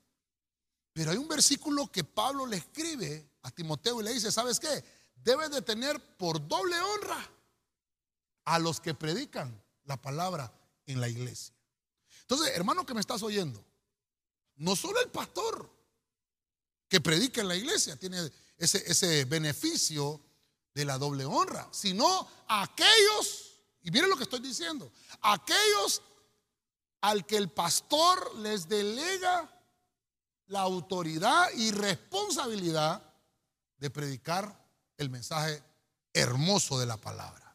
Pero 0.92 1.10
hay 1.10 1.16
un 1.16 1.26
versículo 1.26 1.90
que 1.90 2.04
Pablo 2.04 2.46
le 2.46 2.58
escribe 2.58 3.30
a 3.42 3.50
Timoteo 3.50 4.00
y 4.00 4.04
le 4.04 4.12
dice, 4.12 4.30
¿sabes 4.30 4.60
qué? 4.60 4.84
Debes 5.16 5.50
de 5.50 5.62
tener 5.62 5.98
por 6.18 6.46
doble 6.46 6.78
honra 6.78 7.30
a 8.44 8.58
los 8.58 8.78
que 8.78 8.92
predican 8.92 9.58
la 9.84 10.00
palabra 10.00 10.52
en 10.84 11.00
la 11.00 11.08
iglesia. 11.08 11.54
Entonces, 12.20 12.54
hermano 12.54 12.84
que 12.84 12.92
me 12.92 13.00
estás 13.00 13.22
oyendo, 13.22 13.64
no 14.56 14.76
solo 14.76 15.00
el 15.00 15.08
pastor 15.10 15.70
que 16.88 17.00
predica 17.00 17.40
en 17.40 17.48
la 17.48 17.56
iglesia 17.56 17.96
tiene 17.96 18.30
ese, 18.58 18.84
ese 18.86 19.24
beneficio 19.24 20.20
de 20.74 20.84
la 20.84 20.98
doble 20.98 21.24
honra, 21.24 21.66
sino 21.72 22.28
aquellos, 22.48 23.62
y 23.80 23.90
miren 23.90 24.10
lo 24.10 24.16
que 24.16 24.24
estoy 24.24 24.40
diciendo, 24.40 24.92
aquellos 25.22 26.02
al 27.02 27.26
que 27.26 27.36
el 27.36 27.50
pastor 27.50 28.36
les 28.38 28.68
delega 28.68 29.48
la 30.46 30.60
autoridad 30.60 31.50
y 31.56 31.70
responsabilidad 31.70 33.02
de 33.78 33.90
predicar 33.90 34.58
el 34.96 35.10
mensaje 35.10 35.62
hermoso 36.14 36.78
de 36.78 36.86
la 36.86 36.96
palabra. 36.96 37.54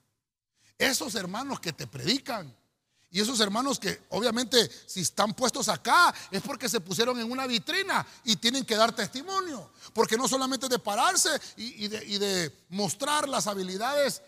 Esos 0.77 1.15
hermanos 1.15 1.59
que 1.59 1.73
te 1.73 1.87
predican, 1.87 2.55
y 3.09 3.21
esos 3.21 3.39
hermanos 3.39 3.79
que 3.79 4.01
obviamente 4.09 4.69
si 4.85 5.01
están 5.01 5.33
puestos 5.33 5.69
acá 5.69 6.13
es 6.29 6.41
porque 6.41 6.67
se 6.67 6.81
pusieron 6.81 7.17
en 7.19 7.31
una 7.31 7.47
vitrina 7.47 8.05
y 8.25 8.35
tienen 8.35 8.65
que 8.65 8.75
dar 8.75 8.93
testimonio. 8.93 9.71
Porque 9.93 10.17
no 10.17 10.27
solamente 10.27 10.67
de 10.67 10.77
pararse 10.77 11.29
y, 11.55 11.87
de, 11.87 12.65
mostrar 12.69 13.29
las 13.29 13.47
habilidades 13.47 14.21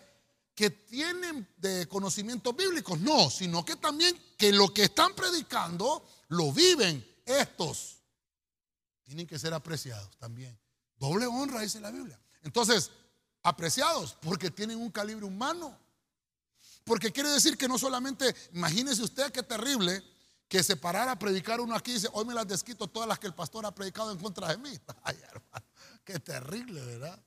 que 0.54 0.70
tienen 0.70 1.48
de 1.56 1.86
conocimientos 1.88 2.54
bíblicos, 2.54 2.98
no, 3.00 3.30
sino 3.30 3.64
que 3.64 3.76
también 3.76 4.16
que 4.36 4.52
lo 4.52 4.72
que 4.72 4.84
están 4.84 5.14
predicando 5.14 6.06
lo 6.28 6.52
viven 6.52 7.06
estos. 7.24 7.98
Tienen 9.02 9.26
que 9.26 9.38
ser 9.38 9.54
apreciados 9.54 10.16
también. 10.18 10.58
Doble 10.96 11.26
honra 11.26 11.60
dice 11.60 11.80
la 11.80 11.90
Biblia. 11.90 12.20
Entonces, 12.42 12.90
apreciados 13.42 14.16
porque 14.20 14.50
tienen 14.50 14.78
un 14.78 14.90
calibre 14.90 15.24
humano 15.24 15.78
porque 16.84 17.12
quiere 17.12 17.28
decir 17.28 17.56
que 17.56 17.68
no 17.68 17.78
solamente, 17.78 18.34
imagínese 18.52 19.02
usted 19.02 19.30
qué 19.32 19.42
terrible 19.42 20.02
que 20.48 20.62
se 20.62 20.76
parara 20.76 21.12
a 21.12 21.18
predicar 21.18 21.60
uno 21.60 21.76
aquí 21.76 21.92
y 21.92 21.94
dice, 21.94 22.08
hoy 22.12 22.24
me 22.24 22.34
las 22.34 22.48
desquito 22.48 22.88
todas 22.88 23.08
las 23.08 23.18
que 23.18 23.28
el 23.28 23.34
pastor 23.34 23.64
ha 23.64 23.74
predicado 23.74 24.10
en 24.10 24.18
contra 24.18 24.48
de 24.48 24.58
mí. 24.58 24.76
Ay, 25.04 25.16
hermano, 25.22 25.66
qué 26.04 26.18
terrible, 26.18 26.84
¿verdad? 26.84 27.22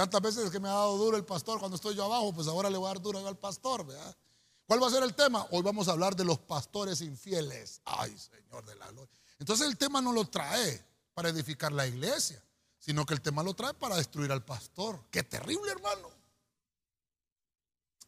Tantas 0.00 0.22
veces 0.22 0.50
que 0.50 0.58
me 0.58 0.66
ha 0.66 0.72
dado 0.72 0.96
duro 0.96 1.18
el 1.18 1.26
pastor 1.26 1.58
cuando 1.58 1.76
estoy 1.76 1.94
yo 1.94 2.06
abajo, 2.06 2.32
pues 2.32 2.48
ahora 2.48 2.70
le 2.70 2.78
voy 2.78 2.86
a 2.86 2.94
dar 2.94 3.02
duro 3.02 3.18
al 3.28 3.36
pastor, 3.36 3.84
¿verdad? 3.84 4.16
¿Cuál 4.64 4.82
va 4.82 4.86
a 4.86 4.90
ser 4.90 5.02
el 5.02 5.14
tema? 5.14 5.46
Hoy 5.50 5.60
vamos 5.60 5.88
a 5.88 5.92
hablar 5.92 6.16
de 6.16 6.24
los 6.24 6.38
pastores 6.38 7.02
infieles. 7.02 7.82
Ay, 7.84 8.16
Señor 8.18 8.64
de 8.64 8.76
la 8.76 8.90
gloria. 8.90 9.14
Entonces 9.38 9.66
el 9.66 9.76
tema 9.76 10.00
no 10.00 10.14
lo 10.14 10.24
trae 10.24 10.82
para 11.12 11.28
edificar 11.28 11.70
la 11.72 11.86
iglesia, 11.86 12.42
sino 12.78 13.04
que 13.04 13.12
el 13.12 13.20
tema 13.20 13.42
lo 13.42 13.52
trae 13.52 13.74
para 13.74 13.96
destruir 13.96 14.32
al 14.32 14.42
pastor. 14.42 15.04
Qué 15.10 15.22
terrible, 15.22 15.70
hermano. 15.70 16.08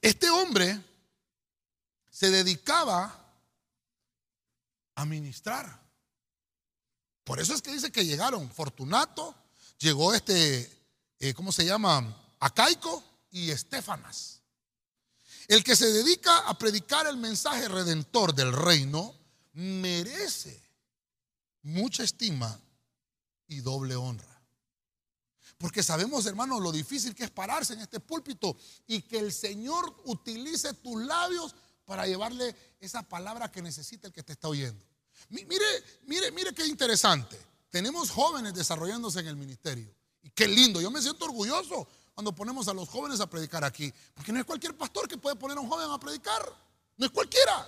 Este 0.01 0.31
hombre 0.31 0.83
se 2.09 2.31
dedicaba 2.31 3.15
a 4.95 5.05
ministrar. 5.05 5.79
Por 7.23 7.39
eso 7.39 7.53
es 7.53 7.61
que 7.61 7.71
dice 7.71 7.93
que 7.93 8.07
llegaron 8.07 8.51
Fortunato, 8.51 9.35
llegó 9.77 10.15
este, 10.15 10.82
eh, 11.23 11.35
¿cómo 11.35 11.53
se 11.53 11.65
llama? 11.65 12.21
Acaico 12.41 13.03
y 13.31 13.51
Estefanas. 13.51 14.41
El 15.47 15.63
que 15.63 15.77
se 15.77 15.93
dedica 15.93 16.39
a 16.49 16.59
predicar 16.59 17.07
el 17.07 17.17
mensaje 17.17 17.69
redentor 17.69 18.35
del 18.35 18.53
reino 18.53 19.15
merece 19.53 20.61
mucha 21.63 22.03
estima 22.03 22.61
y 23.47 23.61
doble 23.61 23.95
honra. 23.95 24.43
Porque 25.59 25.85
sabemos, 25.85 26.27
hermanos, 26.27 26.61
lo 26.61 26.73
difícil 26.73 27.15
que 27.15 27.23
es 27.23 27.31
pararse 27.31 27.75
en 27.75 27.81
este 27.81 28.01
púlpito 28.01 28.57
y 28.89 29.03
que 29.03 29.21
el 29.21 29.33
Señor 29.33 30.03
utilice 30.07 30.75
tus 30.75 31.05
labios 31.05 31.55
para 31.85 32.05
llevarle 32.05 32.57
esa 32.81 33.05
palabra 33.05 33.53
que 33.53 33.63
necesita 33.63 34.09
el 34.09 34.13
que 34.13 34.25
te 34.25 34.33
está 34.33 34.49
oyendo. 34.49 34.85
Mire, 35.29 35.85
mire, 36.03 36.33
mire 36.33 36.53
qué 36.53 36.67
interesante. 36.67 37.39
Tenemos 37.71 38.11
jóvenes 38.11 38.55
desarrollándose 38.55 39.21
en 39.21 39.29
el 39.29 39.37
ministerio. 39.37 40.02
Y 40.23 40.31
qué 40.31 40.47
lindo. 40.47 40.81
Yo 40.81 40.91
me 40.91 41.03
siento 41.03 41.25
orgulloso 41.25 41.87
cuando 42.15 42.35
ponemos 42.35 42.69
a 42.69 42.75
los 42.75 42.89
jóvenes 42.89 43.21
a 43.21 43.29
predicar 43.29 43.65
aquí. 43.65 43.93
Porque 44.15 44.33
no 44.33 44.39
es 44.39 44.45
cualquier 44.45 44.77
pastor 44.77 45.09
que 45.09 45.19
puede 45.19 45.37
poner 45.37 45.57
a 45.57 45.61
un 45.61 45.69
joven 45.69 45.91
a 45.91 45.99
predicar. 45.99 46.43
No 46.97 47.07
es 47.07 47.13
cualquiera. 47.13 47.67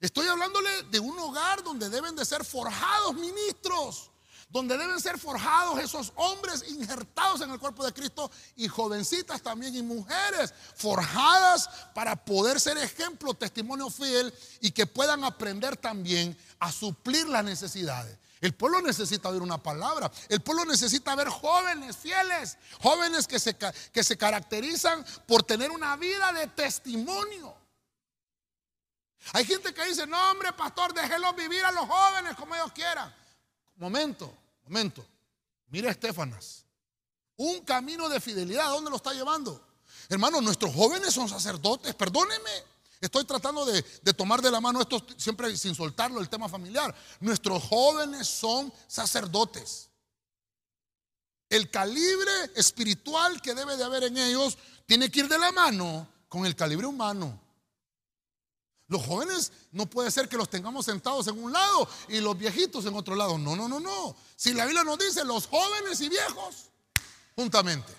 Estoy 0.00 0.26
hablándole 0.28 0.82
de 0.84 0.98
un 0.98 1.18
hogar 1.18 1.62
donde 1.62 1.88
deben 1.88 2.16
de 2.16 2.24
ser 2.24 2.44
forjados 2.44 3.14
ministros 3.14 4.10
donde 4.50 4.76
deben 4.76 5.00
ser 5.00 5.18
forjados 5.18 5.78
esos 5.78 6.12
hombres 6.16 6.64
injertados 6.68 7.40
en 7.40 7.50
el 7.50 7.58
cuerpo 7.58 7.84
de 7.86 7.92
Cristo 7.92 8.30
y 8.56 8.66
jovencitas 8.66 9.40
también 9.42 9.74
y 9.76 9.82
mujeres 9.82 10.52
forjadas 10.74 11.70
para 11.94 12.16
poder 12.16 12.60
ser 12.60 12.76
ejemplo, 12.78 13.32
testimonio 13.32 13.88
fiel 13.90 14.34
y 14.60 14.72
que 14.72 14.86
puedan 14.86 15.24
aprender 15.24 15.76
también 15.76 16.36
a 16.58 16.72
suplir 16.72 17.28
las 17.28 17.44
necesidades. 17.44 18.18
El 18.40 18.54
pueblo 18.54 18.80
necesita 18.80 19.28
oír 19.28 19.42
una 19.42 19.62
palabra. 19.62 20.10
El 20.28 20.40
pueblo 20.40 20.64
necesita 20.64 21.14
ver 21.14 21.28
jóvenes 21.28 21.96
fieles, 21.96 22.56
jóvenes 22.80 23.26
que 23.26 23.38
se, 23.38 23.56
que 23.56 24.02
se 24.02 24.16
caracterizan 24.16 25.04
por 25.26 25.42
tener 25.42 25.70
una 25.70 25.96
vida 25.96 26.32
de 26.32 26.46
testimonio. 26.46 27.54
Hay 29.32 29.44
gente 29.44 29.74
que 29.74 29.84
dice, 29.84 30.06
no 30.06 30.30
hombre, 30.30 30.52
pastor, 30.54 30.94
déjelos 30.94 31.36
vivir 31.36 31.64
a 31.64 31.72
los 31.72 31.86
jóvenes 31.86 32.34
como 32.36 32.54
ellos 32.54 32.72
quieran. 32.72 33.14
Momento, 33.76 34.32
momento. 34.64 35.06
Mira 35.68 35.90
Estefanas. 35.90 36.64
Un 37.36 37.60
camino 37.64 38.08
de 38.08 38.20
fidelidad, 38.20 38.66
¿a 38.66 38.70
dónde 38.70 38.90
lo 38.90 38.96
está 38.96 39.12
llevando? 39.12 39.66
Hermano, 40.08 40.40
nuestros 40.40 40.74
jóvenes 40.74 41.12
son 41.12 41.28
sacerdotes, 41.28 41.94
perdóneme. 41.94 42.50
Estoy 43.00 43.24
tratando 43.24 43.64
de, 43.64 43.82
de, 44.02 44.12
tomar 44.12 44.42
de 44.42 44.50
la 44.50 44.60
mano 44.60 44.82
esto 44.82 45.04
siempre 45.16 45.56
sin 45.56 45.74
soltarlo, 45.74 46.20
el 46.20 46.28
tema 46.28 46.48
familiar. 46.48 46.94
Nuestros 47.20 47.62
jóvenes 47.64 48.28
son 48.28 48.72
sacerdotes. 48.86 49.88
El 51.48 51.70
calibre 51.70 52.30
espiritual 52.54 53.40
que 53.40 53.54
debe 53.54 53.76
de 53.76 53.84
haber 53.84 54.04
en 54.04 54.18
ellos 54.18 54.58
tiene 54.86 55.10
que 55.10 55.20
ir 55.20 55.28
de 55.28 55.38
la 55.38 55.50
mano 55.50 56.06
con 56.28 56.44
el 56.44 56.54
calibre 56.54 56.86
humano. 56.86 57.40
Los 58.86 59.06
jóvenes 59.06 59.52
no 59.72 59.86
puede 59.86 60.10
ser 60.10 60.28
que 60.28 60.36
los 60.36 60.50
tengamos 60.50 60.84
sentados 60.84 61.26
en 61.28 61.42
un 61.42 61.52
lado 61.52 61.88
y 62.08 62.20
los 62.20 62.36
viejitos 62.36 62.84
en 62.84 62.94
otro 62.94 63.14
lado. 63.14 63.38
No, 63.38 63.56
no, 63.56 63.68
no, 63.68 63.80
no. 63.80 64.16
Si 64.36 64.52
la 64.52 64.64
Biblia 64.64 64.84
nos 64.84 64.98
dice 64.98 65.24
los 65.24 65.46
jóvenes 65.46 66.00
y 66.00 66.08
viejos 66.08 66.70
juntamente, 67.34 67.92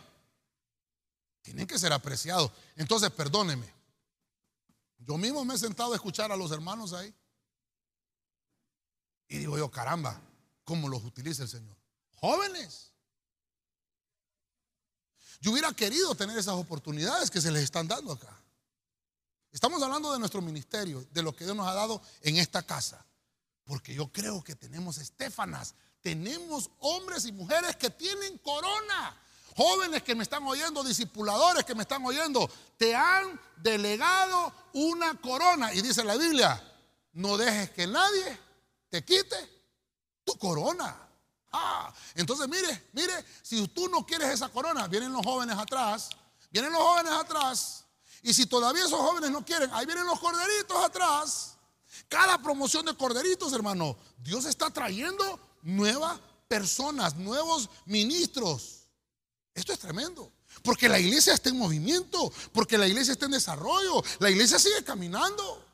tienen 1.42 1.66
que 1.66 1.80
ser 1.80 1.92
apreciados. 1.92 2.52
Entonces, 2.76 3.10
perdóneme. 3.10 3.81
Yo 5.06 5.18
mismo 5.18 5.44
me 5.44 5.56
he 5.56 5.58
sentado 5.58 5.94
a 5.94 5.96
escuchar 5.96 6.32
a 6.32 6.36
los 6.36 6.52
hermanos 6.52 6.94
ahí. 6.94 7.14
Y 9.28 9.38
digo 9.38 9.58
yo, 9.58 9.72
caramba, 9.72 10.22
¿cómo 10.64 10.90
los 10.90 11.04
utiliza 11.04 11.44
el 11.44 11.50
Señor? 11.50 11.76
Jóvenes. 12.16 12.92
Yo 15.40 15.52
hubiera 15.52 15.72
querido 15.74 16.14
tener 16.14 16.38
esas 16.38 16.54
oportunidades 16.54 17.32
que 17.32 17.42
se 17.42 17.52
les 17.52 17.64
están 17.64 17.88
dando 17.88 18.12
acá. 18.12 18.38
Estamos 19.52 19.82
hablando 19.82 20.14
de 20.14 20.20
nuestro 20.20 20.42
ministerio, 20.42 21.06
de 21.12 21.24
lo 21.24 21.36
que 21.36 21.46
Dios 21.46 21.56
nos 21.56 21.68
ha 21.68 21.74
dado 21.74 22.02
en 22.22 22.38
esta 22.38 22.62
casa. 22.62 23.06
Porque 23.64 23.94
yo 23.94 24.12
creo 24.12 24.44
que 24.44 24.56
tenemos 24.56 24.98
Estefanas, 24.98 25.76
tenemos 26.02 26.70
hombres 26.80 27.26
y 27.26 27.32
mujeres 27.32 27.76
que 27.76 27.90
tienen 27.90 28.38
corona. 28.40 29.20
Jóvenes 29.56 30.04
que 30.04 30.16
me 30.16 30.24
están 30.24 30.44
oyendo, 30.48 30.84
discipuladores 30.84 31.64
que 31.66 31.76
me 31.76 31.82
están 31.82 32.06
oyendo, 32.06 32.50
te 32.78 32.96
han 32.96 33.40
delegado 33.58 34.54
una 34.74 35.20
corona. 35.20 35.74
Y 35.74 35.82
dice 35.82 36.04
la 36.04 36.16
Biblia, 36.16 36.62
no 37.14 37.38
dejes 37.38 37.72
que 37.72 37.88
nadie 37.88 38.40
te 38.90 39.04
quite 39.04 39.36
tu 40.24 40.38
corona. 40.38 40.96
Ah, 41.52 41.94
entonces 42.16 42.48
mire, 42.48 42.90
mire, 42.94 43.14
si 43.42 43.68
tú 43.68 43.90
no 43.90 44.06
quieres 44.06 44.30
esa 44.30 44.50
corona, 44.50 44.88
vienen 44.88 45.12
los 45.12 45.26
jóvenes 45.26 45.58
atrás, 45.58 46.10
vienen 46.50 46.72
los 46.72 46.82
jóvenes 46.82 47.12
atrás 47.12 47.86
y 48.22 48.34
si 48.34 48.46
todavía 48.46 48.86
esos 48.86 49.00
jóvenes 49.00 49.32
no 49.32 49.44
quieren, 49.44 49.70
ahí 49.74 49.86
vienen 49.86 50.06
los 50.06 50.20
corderitos 50.20 50.78
atrás. 50.84 51.58
Cada 52.08 52.42
promoción 52.42 52.86
de 52.86 52.96
corderitos, 52.96 53.52
hermano, 53.54 53.98
Dios 54.18 54.46
está 54.46 54.70
trayendo 54.70 55.40
nuevas 55.62 56.20
personas, 56.48 57.16
nuevos 57.16 57.70
ministros. 57.86 58.81
Esto 59.54 59.74
es 59.74 59.80
tremendo. 59.80 60.32
Porque 60.64 60.88
la 60.88 61.00
iglesia 61.00 61.34
está 61.34 61.50
en 61.50 61.58
movimiento, 61.58 62.32
porque 62.54 62.78
la 62.78 62.88
iglesia 62.88 63.14
está 63.14 63.26
en 63.26 63.32
desarrollo, 63.32 64.04
la 64.20 64.30
iglesia 64.30 64.60
sigue 64.60 64.84
caminando. 64.84 65.66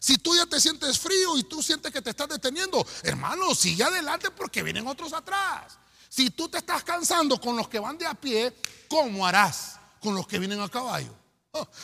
Si 0.00 0.18
tú 0.18 0.36
ya 0.36 0.46
te 0.46 0.60
sientes 0.60 0.98
frío 0.98 1.36
y 1.38 1.44
tú 1.44 1.62
sientes 1.62 1.92
que 1.92 2.02
te 2.02 2.10
estás 2.10 2.28
deteniendo, 2.28 2.86
hermano, 3.02 3.54
sigue 3.54 3.84
adelante 3.84 4.30
porque 4.30 4.62
vienen 4.62 4.86
otros 4.86 5.12
atrás. 5.12 5.78
Si 6.08 6.30
tú 6.30 6.48
te 6.48 6.58
estás 6.58 6.84
cansando 6.84 7.40
con 7.40 7.56
los 7.56 7.68
que 7.68 7.78
van 7.78 7.96
de 7.98 8.06
a 8.06 8.14
pie, 8.14 8.54
¿cómo 8.88 9.26
harás 9.26 9.78
con 10.00 10.14
los 10.14 10.26
que 10.26 10.38
vienen 10.38 10.60
a 10.60 10.68
caballo? 10.68 11.14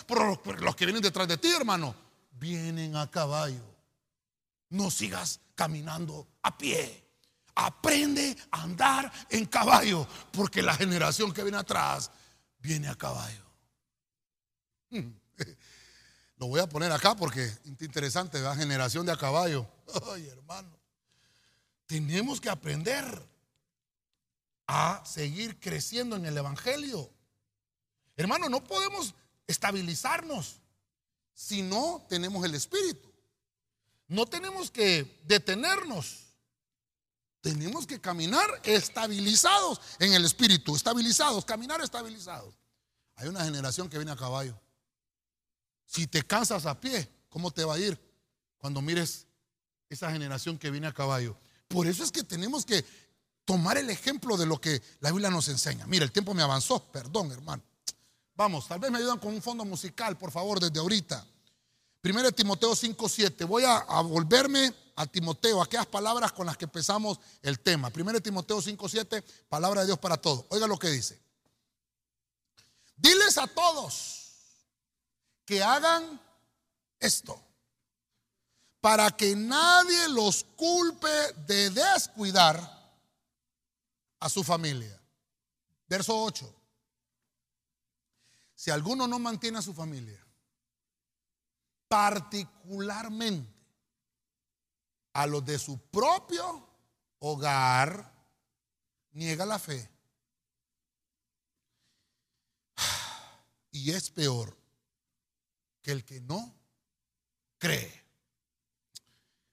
pero 0.07 0.40
los 0.59 0.76
que 0.76 0.84
vienen 0.84 1.03
detrás 1.03 1.26
de 1.28 1.38
ti, 1.38 1.51
hermano, 1.51 1.95
vienen 2.32 2.97
a 2.97 3.11
caballo. 3.11 3.62
No 4.68 4.90
sigas 4.90 5.40
caminando 5.55 6.26
a 6.43 6.57
pie. 6.57 7.01
Aprende 7.55 8.36
a 8.50 8.62
andar 8.62 9.12
en 9.28 9.46
caballo, 9.46 10.07
porque 10.32 10.62
la 10.62 10.74
generación 10.74 11.32
que 11.32 11.42
viene 11.42 11.59
atrás 11.59 12.11
viene 12.59 12.88
a 12.88 12.94
caballo. 12.94 13.44
Lo 16.36 16.48
voy 16.48 16.61
a 16.61 16.68
poner 16.68 16.90
acá 16.90 17.14
porque 17.14 17.44
es 17.44 17.61
interesante, 17.80 18.40
la 18.40 18.57
generación 18.57 19.07
de 19.07 19.12
a 19.12 19.16
caballo. 19.16 19.66
Ay, 20.12 20.26
hermano. 20.28 20.76
Tenemos 21.86 22.40
que 22.40 22.48
aprender 22.48 23.05
a 24.66 25.03
seguir 25.05 25.61
creciendo 25.61 26.16
en 26.16 26.26
el 26.26 26.36
Evangelio. 26.36 27.11
Hermano, 28.16 28.48
no 28.48 28.64
podemos 28.64 29.14
estabilizarnos 29.46 30.61
si 31.34 31.62
no 31.62 32.05
tenemos 32.09 32.44
el 32.44 32.55
Espíritu. 32.55 33.12
No 34.09 34.26
tenemos 34.26 34.70
que 34.70 35.20
detenernos. 35.24 36.22
Tenemos 37.43 37.88
que 37.88 38.01
caminar 38.01 38.49
estabilizados 38.62 39.80
en 39.99 40.14
el 40.14 40.24
Espíritu, 40.24 40.76
estabilizados, 40.76 41.45
caminar 41.45 41.80
estabilizados. 41.80 42.55
Hay 43.16 43.26
una 43.26 43.45
generación 43.45 43.88
que 43.88 43.99
viene 43.99 44.12
a 44.12 44.16
caballo. 44.16 44.59
Si 45.84 46.07
te 46.07 46.22
cansas 46.22 46.66
a 46.66 46.80
pie, 46.80 47.11
¿cómo 47.28 47.51
te 47.51 47.64
va 47.64 47.74
a 47.74 47.78
ir 47.78 48.01
cuando 48.59 48.80
mires 48.80 49.26
esa 49.90 50.11
generación 50.12 50.57
que 50.57 50.70
viene 50.70 50.86
a 50.86 50.93
caballo? 50.93 51.36
Por 51.66 51.88
eso 51.88 52.05
es 52.05 52.12
que 52.12 52.22
tenemos 52.22 52.64
que 52.64 52.84
tomar 53.45 53.76
el 53.76 53.90
ejemplo 53.90 54.36
de 54.36 54.47
lo 54.47 54.61
que 54.61 54.80
la 55.01 55.11
Biblia 55.11 55.28
nos 55.28 55.49
enseña. 55.49 55.84
Mira, 55.88 56.05
el 56.05 56.12
tiempo 56.12 56.34
me 56.34 56.43
avanzó, 56.43 56.80
perdón 56.93 57.32
hermano. 57.32 57.62
Vamos, 58.36 58.68
tal 58.68 58.78
vez 58.78 58.93
me 58.93 58.99
ayudan 58.99 59.18
con 59.18 59.34
un 59.34 59.43
fondo 59.43 59.64
musical, 59.64 60.16
por 60.16 60.30
favor, 60.30 60.61
desde 60.61 60.78
ahorita. 60.78 61.26
Primero 62.03 62.32
Timoteo 62.32 62.72
5.7. 62.72 63.46
Voy 63.46 63.62
a, 63.64 63.78
volverme 64.03 64.74
a 64.96 65.07
Timoteo, 65.07 65.62
aquellas 65.62 65.86
palabras 65.86 66.32
con 66.32 66.44
las 66.44 66.57
que 66.57 66.64
empezamos 66.64 67.20
el 67.40 67.61
tema. 67.61 67.90
Primero 67.90 68.20
Timoteo 68.20 68.61
5.7, 68.61 69.22
palabra 69.48 69.82
de 69.82 69.86
Dios 69.86 70.00
para 70.00 70.16
todos. 70.16 70.44
Oiga 70.48 70.66
lo 70.66 70.76
que 70.78 70.88
dice. 70.88 71.22
Diles 72.96 73.38
a 73.38 73.46
todos 73.46 74.18
que 75.44 75.62
hagan 75.62 76.20
esto, 76.98 77.40
para 78.80 79.09
que 79.12 79.36
nadie 79.36 80.09
los 80.09 80.44
culpe 80.57 81.32
de 81.46 81.70
descuidar 81.70 82.59
a 84.18 84.28
su 84.28 84.42
familia. 84.42 85.00
Verso 85.86 86.20
8. 86.20 86.53
Si 88.57 88.72
alguno 88.72 89.07
no 89.07 89.20
mantiene 89.20 89.59
a 89.59 89.62
su 89.62 89.72
familia, 89.72 90.22
particularmente 91.93 93.53
a 95.12 95.26
los 95.26 95.45
de 95.45 95.59
su 95.59 95.78
propio 95.90 96.66
hogar, 97.18 98.11
niega 99.11 99.45
la 99.45 99.59
fe. 99.59 99.90
Y 103.72 103.90
es 103.90 104.11
peor 104.11 104.57
que 105.82 105.93
el 105.93 106.03
que 106.03 106.22
no 106.22 106.55
cree. 107.59 108.05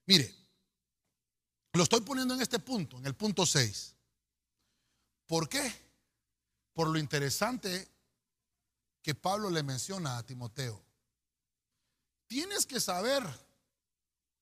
Mire, 0.05 0.33
Lo 1.73 1.83
estoy 1.83 1.99
poniendo 2.01 2.35
en 2.35 2.41
este 2.41 2.59
punto, 2.59 2.97
en 2.97 3.05
el 3.05 3.15
punto 3.15 3.45
6. 3.45 3.95
¿Por 5.27 5.49
qué? 5.49 5.73
Por 6.73 6.87
lo 6.87 6.97
interesante 6.97 7.85
que 9.01 9.13
Pablo 9.13 9.49
le 9.49 9.61
menciona 9.61 10.17
a 10.17 10.25
Timoteo. 10.25 10.88
Tienes 12.29 12.67
que 12.67 12.79
saber 12.79 13.23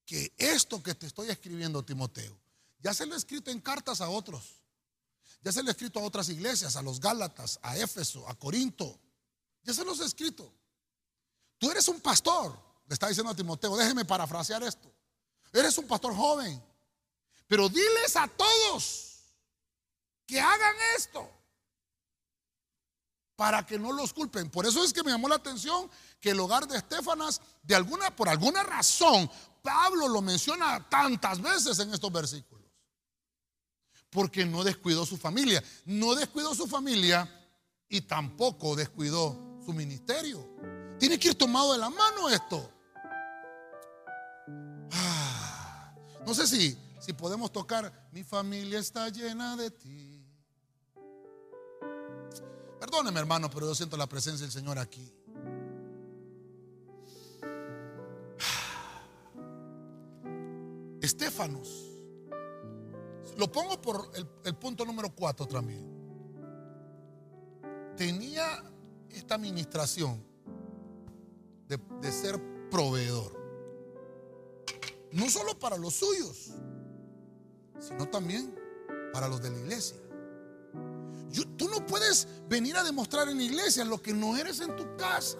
que 0.05 0.33
esto 0.37 0.83
que 0.83 0.93
te 0.93 1.07
estoy 1.07 1.29
escribiendo, 1.29 1.85
Timoteo, 1.85 2.37
ya 2.79 2.93
se 2.93 3.05
lo 3.05 3.15
he 3.15 3.17
escrito 3.17 3.49
en 3.49 3.61
cartas 3.61 4.01
a 4.01 4.09
otros. 4.09 4.59
Ya 5.41 5.53
se 5.53 5.63
lo 5.63 5.69
he 5.69 5.71
escrito 5.71 6.01
a 6.01 6.03
otras 6.03 6.27
iglesias, 6.27 6.75
a 6.75 6.81
los 6.81 6.99
Gálatas, 6.99 7.59
a 7.61 7.77
Éfeso, 7.77 8.27
a 8.27 8.35
Corinto. 8.35 8.99
Ya 9.63 9.73
se 9.73 9.85
los 9.85 10.01
he 10.01 10.05
escrito. 10.05 10.53
Tú 11.57 11.71
eres 11.71 11.87
un 11.87 12.01
pastor, 12.01 12.59
le 12.89 12.93
está 12.93 13.07
diciendo 13.07 13.31
a 13.31 13.35
Timoteo, 13.35 13.77
déjeme 13.77 14.03
parafrasear 14.03 14.61
esto. 14.63 14.93
Eres 15.53 15.77
un 15.77 15.87
pastor 15.87 16.13
joven, 16.13 16.61
pero 17.47 17.69
diles 17.69 18.17
a 18.17 18.27
todos 18.27 19.15
que 20.25 20.41
hagan 20.41 20.75
esto 20.97 21.36
para 23.37 23.63
que 23.65 23.77
no 23.77 23.93
los 23.93 24.13
culpen. 24.13 24.49
Por 24.49 24.65
eso 24.65 24.83
es 24.83 24.91
que 24.91 25.03
me 25.03 25.11
llamó 25.11 25.29
la 25.29 25.35
atención 25.35 25.89
que 26.19 26.31
el 26.31 26.39
hogar 26.39 26.67
de 26.67 26.75
Estefanas, 26.75 27.39
de 27.61 27.75
alguna, 27.75 28.13
por 28.13 28.27
alguna 28.27 28.63
razón, 28.63 29.29
Pablo 29.61 30.07
lo 30.07 30.21
menciona 30.21 30.89
tantas 30.89 31.39
veces 31.39 31.77
en 31.77 31.93
estos 31.93 32.11
versículos. 32.11 32.65
Porque 34.09 34.43
no 34.43 34.63
descuidó 34.63 35.05
su 35.05 35.17
familia. 35.17 35.63
No 35.85 36.15
descuidó 36.15 36.55
su 36.55 36.65
familia 36.65 37.29
y 37.87 38.01
tampoco 38.01 38.75
descuidó 38.75 39.61
su 39.63 39.71
ministerio. 39.71 40.43
Tiene 40.99 41.19
que 41.19 41.27
ir 41.27 41.35
tomado 41.35 41.73
de 41.73 41.79
la 41.79 41.91
mano 41.91 42.29
esto. 42.29 42.73
Ah, 44.93 45.93
no 46.25 46.33
sé 46.33 46.47
si, 46.47 46.75
si 46.99 47.13
podemos 47.13 47.51
tocar, 47.51 48.09
mi 48.11 48.23
familia 48.23 48.79
está 48.79 49.09
llena 49.09 49.55
de 49.55 49.69
ti. 49.69 50.16
Perdóneme, 52.79 53.19
hermano, 53.19 53.49
pero 53.49 53.65
yo 53.67 53.75
siento 53.75 53.97
la 53.97 54.07
presencia 54.07 54.45
del 54.45 54.51
Señor 54.51 54.77
aquí. 54.77 55.11
Estefanos. 61.01 61.85
Lo 63.37 63.51
pongo 63.51 63.81
por 63.81 64.11
el, 64.43 64.55
punto 64.55 64.85
número 64.85 65.09
cuatro 65.13 65.47
también. 65.47 65.85
Tenía 67.95 68.63
esta 69.09 69.35
administración 69.35 70.23
de, 71.67 71.79
de 72.01 72.11
ser 72.11 72.39
proveedor. 72.69 73.35
No 75.11 75.29
solo 75.29 75.57
para 75.57 75.77
los 75.77 75.93
suyos, 75.95 76.51
sino 77.79 78.07
también 78.09 78.53
para 79.13 79.27
los 79.27 79.41
de 79.41 79.51
la 79.51 79.59
iglesia 79.59 79.97
tú 81.57 81.67
no 81.69 81.85
puedes 81.85 82.27
venir 82.47 82.75
a 82.77 82.83
demostrar 82.83 83.29
en 83.29 83.37
la 83.37 83.43
iglesia 83.43 83.85
lo 83.85 84.01
que 84.01 84.13
no 84.13 84.37
eres 84.37 84.59
en 84.61 84.75
tu 84.75 84.95
casa. 84.95 85.37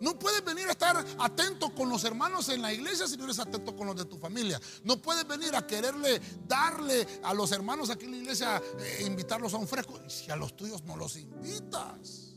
No 0.00 0.18
puedes 0.18 0.44
venir 0.44 0.68
a 0.68 0.72
estar 0.72 1.04
atento 1.18 1.74
con 1.74 1.88
los 1.88 2.04
hermanos 2.04 2.48
en 2.48 2.62
la 2.62 2.72
iglesia 2.72 3.06
si 3.06 3.16
no 3.16 3.24
eres 3.24 3.38
atento 3.38 3.74
con 3.74 3.86
los 3.86 3.96
de 3.96 4.04
tu 4.04 4.18
familia. 4.18 4.60
No 4.84 5.00
puedes 5.00 5.26
venir 5.26 5.54
a 5.56 5.66
quererle 5.66 6.20
darle 6.46 7.06
a 7.22 7.32
los 7.34 7.50
hermanos 7.52 7.90
aquí 7.90 8.04
en 8.04 8.12
la 8.12 8.16
iglesia, 8.18 8.62
e 8.78 9.04
invitarlos 9.04 9.54
a 9.54 9.56
un 9.56 9.66
fresco, 9.66 9.98
si 10.08 10.30
a 10.30 10.36
los 10.36 10.56
tuyos 10.56 10.84
no 10.84 10.96
los 10.96 11.16
invitas. 11.16 12.36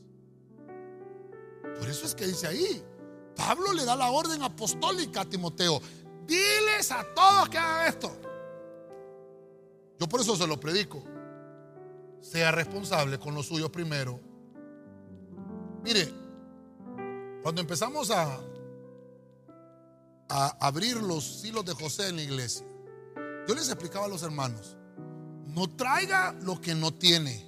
Por 1.79 1.89
eso 1.89 2.05
es 2.05 2.15
que 2.15 2.27
dice 2.27 2.47
ahí, 2.47 2.83
Pablo 3.35 3.73
le 3.73 3.83
da 3.83 3.95
la 3.95 4.11
orden 4.11 4.41
apostólica 4.43 5.21
a 5.21 5.25
Timoteo, 5.25 5.81
diles 6.25 6.91
a 6.91 7.03
todos 7.13 7.49
que 7.49 7.57
hagan 7.57 7.87
esto. 7.87 8.17
Yo 9.99 10.07
por 10.07 10.21
eso 10.21 10.35
se 10.35 10.47
lo 10.47 10.59
predico 10.59 11.03
sea 12.23 12.51
responsable 12.51 13.19
con 13.19 13.35
lo 13.35 13.43
suyo 13.43 13.71
primero. 13.71 14.19
Mire, 15.83 16.11
cuando 17.43 17.61
empezamos 17.61 18.09
a, 18.09 18.39
a 20.29 20.47
abrir 20.65 20.95
los 20.97 21.43
hilos 21.43 21.65
de 21.65 21.73
José 21.73 22.07
en 22.07 22.15
la 22.15 22.23
iglesia, 22.23 22.65
yo 23.47 23.53
les 23.53 23.67
explicaba 23.67 24.05
a 24.05 24.09
los 24.09 24.23
hermanos, 24.23 24.77
no 25.47 25.69
traiga 25.69 26.33
lo 26.41 26.61
que 26.61 26.73
no 26.73 26.93
tiene, 26.93 27.45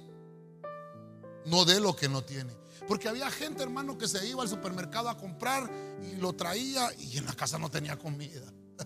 no 1.46 1.64
dé 1.64 1.80
lo 1.80 1.96
que 1.96 2.08
no 2.08 2.22
tiene. 2.22 2.54
Porque 2.86 3.08
había 3.08 3.30
gente, 3.30 3.62
hermano, 3.62 3.96
que 3.96 4.06
se 4.06 4.28
iba 4.28 4.42
al 4.42 4.48
supermercado 4.48 5.08
a 5.08 5.16
comprar 5.16 5.68
y 6.12 6.16
lo 6.16 6.34
traía 6.34 6.88
y 6.98 7.16
en 7.16 7.24
la 7.24 7.34
casa 7.34 7.58
no 7.58 7.70
tenía 7.70 7.98
comida. 7.98 8.52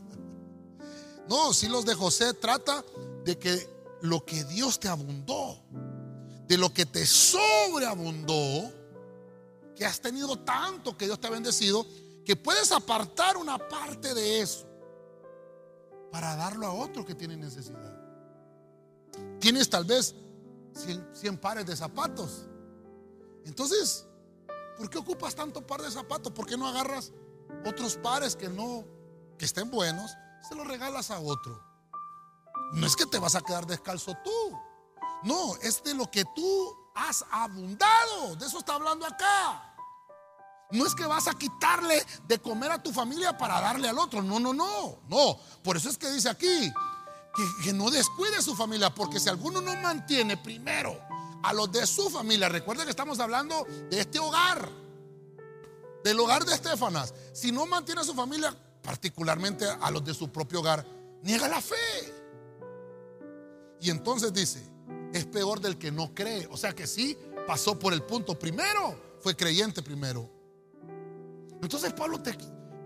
No, 1.28 1.52
si 1.52 1.68
los 1.68 1.84
de 1.84 1.94
José 1.94 2.34
trata 2.34 2.84
de 3.24 3.38
que 3.38 3.68
lo 4.02 4.24
que 4.24 4.42
Dios 4.44 4.80
te 4.80 4.88
abundó, 4.88 5.39
de 6.50 6.58
lo 6.58 6.74
que 6.74 6.84
te 6.84 7.06
sobreabundó, 7.06 8.72
que 9.76 9.86
has 9.86 10.00
tenido 10.00 10.36
tanto 10.40 10.96
que 10.96 11.04
Dios 11.04 11.20
te 11.20 11.28
ha 11.28 11.30
bendecido, 11.30 11.86
que 12.24 12.34
puedes 12.34 12.72
apartar 12.72 13.36
una 13.36 13.56
parte 13.56 14.12
de 14.14 14.40
eso 14.40 14.66
para 16.10 16.34
darlo 16.34 16.66
a 16.66 16.72
otro 16.72 17.06
que 17.06 17.14
tiene 17.14 17.36
necesidad. 17.36 17.96
Tienes 19.38 19.70
tal 19.70 19.84
vez 19.84 20.12
100, 21.12 21.38
pares 21.38 21.66
de 21.66 21.76
zapatos. 21.76 22.48
Entonces, 23.44 24.04
¿por 24.76 24.90
qué 24.90 24.98
ocupas 24.98 25.36
tanto 25.36 25.64
par 25.64 25.82
de 25.82 25.90
zapatos? 25.92 26.32
¿Por 26.32 26.46
qué 26.46 26.56
no 26.56 26.66
agarras 26.66 27.12
otros 27.64 27.94
pares 27.94 28.34
que 28.34 28.48
no, 28.48 28.84
que 29.38 29.44
estén 29.44 29.70
buenos, 29.70 30.10
se 30.48 30.56
los 30.56 30.66
regalas 30.66 31.12
a 31.12 31.20
otro? 31.20 31.62
No 32.72 32.88
es 32.88 32.96
que 32.96 33.06
te 33.06 33.20
vas 33.20 33.36
a 33.36 33.40
quedar 33.40 33.68
descalzo 33.68 34.16
tú. 34.24 34.69
No, 35.22 35.56
es 35.56 35.82
de 35.82 35.94
lo 35.94 36.10
que 36.10 36.24
tú 36.34 36.76
has 36.94 37.24
abundado. 37.30 38.36
De 38.36 38.46
eso 38.46 38.58
está 38.58 38.74
hablando 38.74 39.06
acá. 39.06 39.70
No 40.72 40.86
es 40.86 40.94
que 40.94 41.04
vas 41.04 41.26
a 41.26 41.32
quitarle 41.32 42.04
de 42.26 42.38
comer 42.38 42.70
a 42.70 42.82
tu 42.82 42.92
familia 42.92 43.36
para 43.36 43.60
darle 43.60 43.88
al 43.88 43.98
otro. 43.98 44.22
No, 44.22 44.38
no, 44.38 44.52
no. 44.52 44.98
No. 45.08 45.38
Por 45.62 45.76
eso 45.76 45.88
es 45.88 45.98
que 45.98 46.10
dice 46.10 46.28
aquí 46.28 46.72
que, 47.64 47.72
no 47.72 47.90
descuide 47.90 48.40
su 48.40 48.54
familia. 48.54 48.94
Porque 48.94 49.18
si 49.18 49.28
alguno 49.28 49.60
no 49.60 49.74
mantiene 49.76 50.36
primero 50.36 50.98
a 51.42 51.52
los 51.52 51.70
de 51.72 51.86
su 51.86 52.08
familia, 52.08 52.48
recuerden 52.48 52.84
que 52.84 52.90
estamos 52.90 53.18
hablando 53.18 53.66
de 53.90 54.00
este 54.00 54.18
hogar, 54.18 54.68
del 56.04 56.20
hogar 56.20 56.44
de 56.44 56.54
Estefanas. 56.54 57.14
Si 57.32 57.50
no 57.50 57.66
mantiene 57.66 58.02
a 58.02 58.04
su 58.04 58.14
familia, 58.14 58.56
particularmente 58.82 59.66
a 59.68 59.90
los 59.90 60.04
de 60.04 60.14
su 60.14 60.30
propio 60.30 60.60
hogar, 60.60 60.86
niega 61.22 61.48
la 61.48 61.60
fe. 61.60 61.76
Y 63.80 63.90
entonces 63.90 64.32
dice, 64.32 64.62
es 65.12 65.26
peor 65.26 65.60
del 65.60 65.78
que 65.78 65.90
no 65.90 66.14
cree. 66.14 66.46
O 66.50 66.56
sea 66.56 66.72
que 66.72 66.86
sí 66.86 67.16
pasó 67.46 67.78
por 67.78 67.92
el 67.92 68.02
punto 68.02 68.38
primero, 68.38 68.94
fue 69.20 69.36
creyente 69.36 69.82
primero. 69.82 70.28
Entonces 71.62 71.92
Pablo 71.92 72.20
te, 72.20 72.36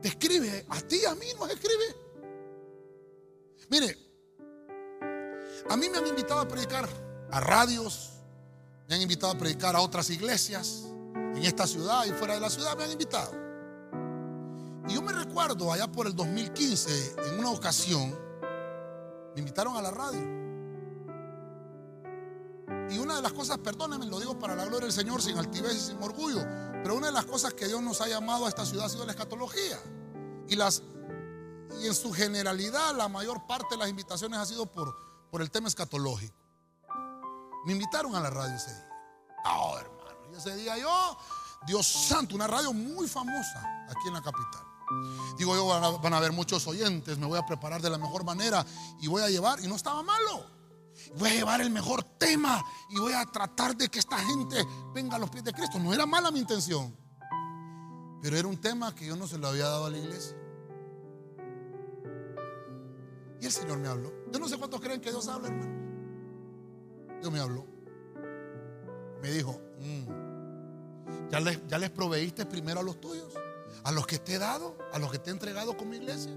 escribe, 0.02 0.66
a 0.68 0.80
ti, 0.80 1.04
a 1.04 1.14
mí 1.14 1.26
nos 1.38 1.50
escribe. 1.50 1.84
Mire, 3.68 3.96
a 5.68 5.76
mí 5.76 5.88
me 5.88 5.98
han 5.98 6.06
invitado 6.06 6.40
a 6.40 6.48
predicar 6.48 6.88
a 7.30 7.40
radios, 7.40 8.12
me 8.88 8.96
han 8.96 9.02
invitado 9.02 9.32
a 9.32 9.38
predicar 9.38 9.74
a 9.76 9.80
otras 9.80 10.10
iglesias 10.10 10.84
en 11.14 11.42
esta 11.44 11.66
ciudad 11.66 12.04
y 12.04 12.10
fuera 12.10 12.34
de 12.34 12.40
la 12.40 12.50
ciudad 12.50 12.76
me 12.76 12.84
han 12.84 12.92
invitado. 12.92 13.32
Y 14.88 14.94
yo 14.94 15.02
me 15.02 15.12
recuerdo 15.12 15.72
allá 15.72 15.90
por 15.90 16.06
el 16.06 16.14
2015, 16.14 17.14
en 17.26 17.38
una 17.38 17.50
ocasión, 17.50 18.14
me 19.34 19.40
invitaron 19.40 19.76
a 19.76 19.82
la 19.82 19.90
radio. 19.90 20.43
Y 22.90 22.98
una 22.98 23.16
de 23.16 23.22
las 23.22 23.32
cosas, 23.32 23.58
perdónenme, 23.58 24.06
lo 24.06 24.20
digo 24.20 24.38
para 24.38 24.54
la 24.54 24.64
gloria 24.64 24.86
del 24.86 24.92
Señor, 24.92 25.22
sin 25.22 25.38
altivez 25.38 25.74
y 25.74 25.80
sin 25.80 26.02
orgullo, 26.02 26.40
pero 26.82 26.96
una 26.96 27.06
de 27.06 27.12
las 27.12 27.24
cosas 27.24 27.54
que 27.54 27.66
Dios 27.66 27.82
nos 27.82 28.00
ha 28.00 28.08
llamado 28.08 28.46
a 28.46 28.48
esta 28.48 28.66
ciudad 28.66 28.86
ha 28.86 28.88
sido 28.88 29.06
la 29.06 29.12
escatología. 29.12 29.78
Y, 30.48 30.56
las, 30.56 30.82
y 31.80 31.86
en 31.86 31.94
su 31.94 32.12
generalidad, 32.12 32.94
la 32.94 33.08
mayor 33.08 33.46
parte 33.46 33.74
de 33.74 33.78
las 33.78 33.88
invitaciones 33.88 34.38
ha 34.38 34.46
sido 34.46 34.66
por, 34.66 34.94
por 35.30 35.40
el 35.40 35.50
tema 35.50 35.68
escatológico. 35.68 36.34
Me 37.64 37.72
invitaron 37.72 38.14
a 38.14 38.20
la 38.20 38.28
radio 38.28 38.54
ese 38.54 38.72
día. 38.72 38.88
Oh, 39.46 39.78
hermano, 39.78 40.32
y 40.32 40.36
ese 40.36 40.54
día 40.56 40.76
yo, 40.76 41.18
Dios 41.66 41.86
santo, 41.86 42.34
una 42.34 42.46
radio 42.46 42.72
muy 42.72 43.08
famosa 43.08 43.86
aquí 43.88 44.08
en 44.08 44.14
la 44.14 44.22
capital. 44.22 44.62
Digo 45.38 45.56
yo, 45.56 45.66
van 45.66 45.82
a, 45.82 45.88
van 45.90 46.12
a 46.12 46.18
haber 46.18 46.32
muchos 46.32 46.66
oyentes, 46.66 47.16
me 47.16 47.26
voy 47.26 47.38
a 47.38 47.46
preparar 47.46 47.80
de 47.80 47.88
la 47.88 47.96
mejor 47.96 48.24
manera 48.24 48.64
y 49.00 49.08
voy 49.08 49.22
a 49.22 49.30
llevar, 49.30 49.64
y 49.64 49.66
no 49.66 49.76
estaba 49.76 50.02
malo 50.02 50.54
voy 51.16 51.30
a 51.30 51.34
llevar 51.34 51.60
el 51.60 51.70
mejor 51.70 52.02
tema 52.02 52.64
y 52.90 52.98
voy 52.98 53.12
a 53.12 53.24
tratar 53.26 53.76
de 53.76 53.88
que 53.88 53.98
esta 53.98 54.18
gente 54.18 54.56
venga 54.94 55.16
a 55.16 55.18
los 55.18 55.30
pies 55.30 55.44
de 55.44 55.52
Cristo. 55.52 55.78
No 55.78 55.92
era 55.92 56.06
mala 56.06 56.30
mi 56.30 56.40
intención, 56.40 56.96
pero 58.22 58.36
era 58.36 58.48
un 58.48 58.58
tema 58.58 58.94
que 58.94 59.06
yo 59.06 59.16
no 59.16 59.26
se 59.26 59.38
lo 59.38 59.48
había 59.48 59.64
dado 59.64 59.86
a 59.86 59.90
la 59.90 59.98
iglesia. 59.98 60.36
Y 63.40 63.46
el 63.46 63.52
Señor 63.52 63.78
me 63.78 63.88
habló. 63.88 64.12
Yo 64.32 64.38
no 64.38 64.48
sé 64.48 64.56
cuántos 64.56 64.80
creen 64.80 65.00
que 65.00 65.10
Dios 65.10 65.28
habla, 65.28 65.48
hermano. 65.48 65.74
Dios 67.20 67.32
me 67.32 67.40
habló. 67.40 67.66
Me 69.20 69.30
dijo, 69.30 69.60
mm, 69.80 71.30
¿ya, 71.30 71.40
les, 71.40 71.66
¿ya 71.66 71.78
les 71.78 71.90
proveíste 71.90 72.46
primero 72.46 72.80
a 72.80 72.82
los 72.82 73.00
tuyos? 73.00 73.34
A 73.82 73.92
los 73.92 74.06
que 74.06 74.18
te 74.18 74.34
he 74.34 74.38
dado, 74.38 74.78
a 74.92 74.98
los 74.98 75.12
que 75.12 75.18
te 75.18 75.30
he 75.30 75.32
entregado 75.32 75.76
con 75.76 75.90
mi 75.90 75.96
iglesia. 75.96 76.32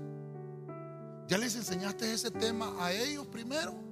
¿Ya 1.27 1.37
les 1.37 1.55
enseñaste 1.55 2.11
ese 2.13 2.31
tema 2.31 2.73
a 2.79 2.91
ellos 2.91 3.27
primero? 3.27 3.86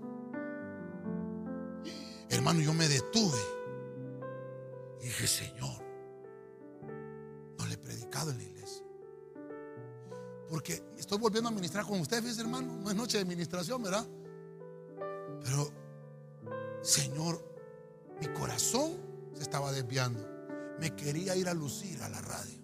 Hermano, 2.30 2.62
yo 2.62 2.74
me 2.74 2.88
detuve. 2.88 3.40
Y 5.02 5.06
dije, 5.06 5.28
Señor, 5.28 5.84
no 7.58 7.66
le 7.68 7.74
he 7.74 7.78
predicado 7.78 8.32
en 8.32 8.38
la 8.38 8.44
iglesia. 8.44 8.84
Porque 10.50 10.84
estoy 10.98 11.18
volviendo 11.18 11.50
a 11.50 11.52
ministrar 11.52 11.86
con 11.86 12.00
ustedes, 12.00 12.38
hermano. 12.40 12.76
No 12.78 12.90
es 12.90 12.96
noche 12.96 13.18
de 13.18 13.24
administración, 13.24 13.84
¿verdad? 13.84 14.06
Pero, 15.44 15.72
Señor, 16.82 17.44
mi 18.20 18.28
corazón 18.28 18.94
se 19.34 19.44
estaba 19.44 19.72
desviando. 19.72 20.26
Me 20.80 20.96
quería 20.96 21.36
ir 21.36 21.48
a 21.48 21.54
lucir 21.54 22.02
a 22.02 22.10
la 22.10 22.22
radio. 22.22 22.60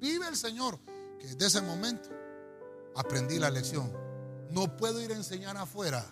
Vive 0.00 0.28
el 0.28 0.36
Señor, 0.36 0.78
que 1.18 1.26
desde 1.28 1.46
ese 1.46 1.62
momento 1.62 2.10
aprendí 2.96 3.38
la 3.38 3.50
lección. 3.50 3.92
No 4.50 4.76
puedo 4.76 5.00
ir 5.00 5.12
a 5.12 5.16
enseñar 5.16 5.56
afuera 5.56 6.04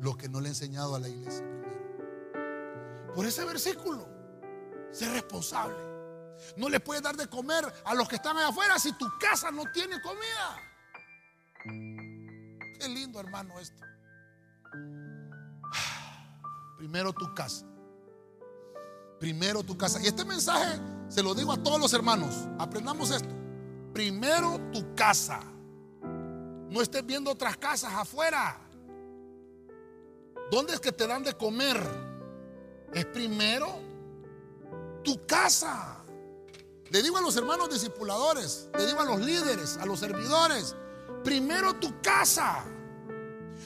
lo 0.00 0.16
que 0.16 0.28
no 0.28 0.40
le 0.40 0.48
he 0.48 0.50
enseñado 0.50 0.94
a 0.94 1.00
la 1.00 1.08
iglesia 1.08 1.44
primero. 1.44 1.68
Por 3.14 3.26
ese 3.26 3.44
versículo, 3.44 4.08
ser 4.90 5.12
responsable. 5.12 5.76
No 6.56 6.68
le 6.68 6.80
puedes 6.80 7.02
dar 7.02 7.16
de 7.16 7.26
comer 7.26 7.64
a 7.84 7.94
los 7.94 8.08
que 8.08 8.16
están 8.16 8.36
allá 8.36 8.48
afuera 8.48 8.78
si 8.78 8.92
tu 8.92 9.06
casa 9.18 9.50
no 9.50 9.64
tiene 9.72 10.00
comida. 10.00 10.62
Qué 12.78 12.88
lindo, 12.88 13.18
hermano, 13.18 13.58
esto. 13.58 13.82
Primero 16.78 17.12
tu 17.12 17.34
casa. 17.34 17.66
Primero 19.18 19.64
tu 19.64 19.76
casa. 19.76 20.00
Y 20.00 20.06
este 20.06 20.24
mensaje 20.24 20.80
se 21.08 21.22
lo 21.22 21.34
digo 21.34 21.52
a 21.52 21.62
todos 21.62 21.80
los 21.80 21.92
hermanos. 21.92 22.46
Aprendamos 22.58 23.10
esto. 23.10 23.34
Primero 23.92 24.60
tu 24.72 24.94
casa. 24.94 25.40
No 26.70 26.82
estés 26.82 27.04
viendo 27.04 27.32
otras 27.32 27.56
casas 27.56 27.92
afuera. 27.94 28.60
¿Dónde 30.50 30.74
es 30.74 30.80
que 30.80 30.92
te 30.92 31.06
dan 31.06 31.22
de 31.22 31.34
comer? 31.34 31.78
Es 32.92 33.04
primero 33.06 33.80
tu 35.04 35.26
casa. 35.26 36.02
Le 36.90 37.02
digo 37.02 37.18
a 37.18 37.20
los 37.20 37.36
hermanos 37.36 37.68
discipuladores, 37.70 38.68
le 38.76 38.86
digo 38.86 39.00
a 39.00 39.04
los 39.04 39.20
líderes, 39.20 39.76
a 39.76 39.84
los 39.84 40.00
servidores, 40.00 40.74
primero 41.22 41.74
tu 41.74 42.00
casa. 42.00 42.64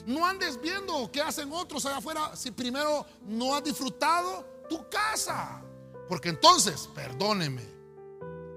No 0.05 0.25
andes 0.25 0.59
viendo 0.59 1.09
qué 1.11 1.21
hacen 1.21 1.51
otros 1.53 1.85
allá 1.85 1.97
afuera 1.97 2.35
si 2.35 2.51
primero 2.51 3.05
no 3.25 3.55
has 3.55 3.63
disfrutado 3.63 4.45
tu 4.69 4.89
casa. 4.89 5.61
Porque 6.09 6.29
entonces, 6.29 6.89
perdóneme, 6.93 7.65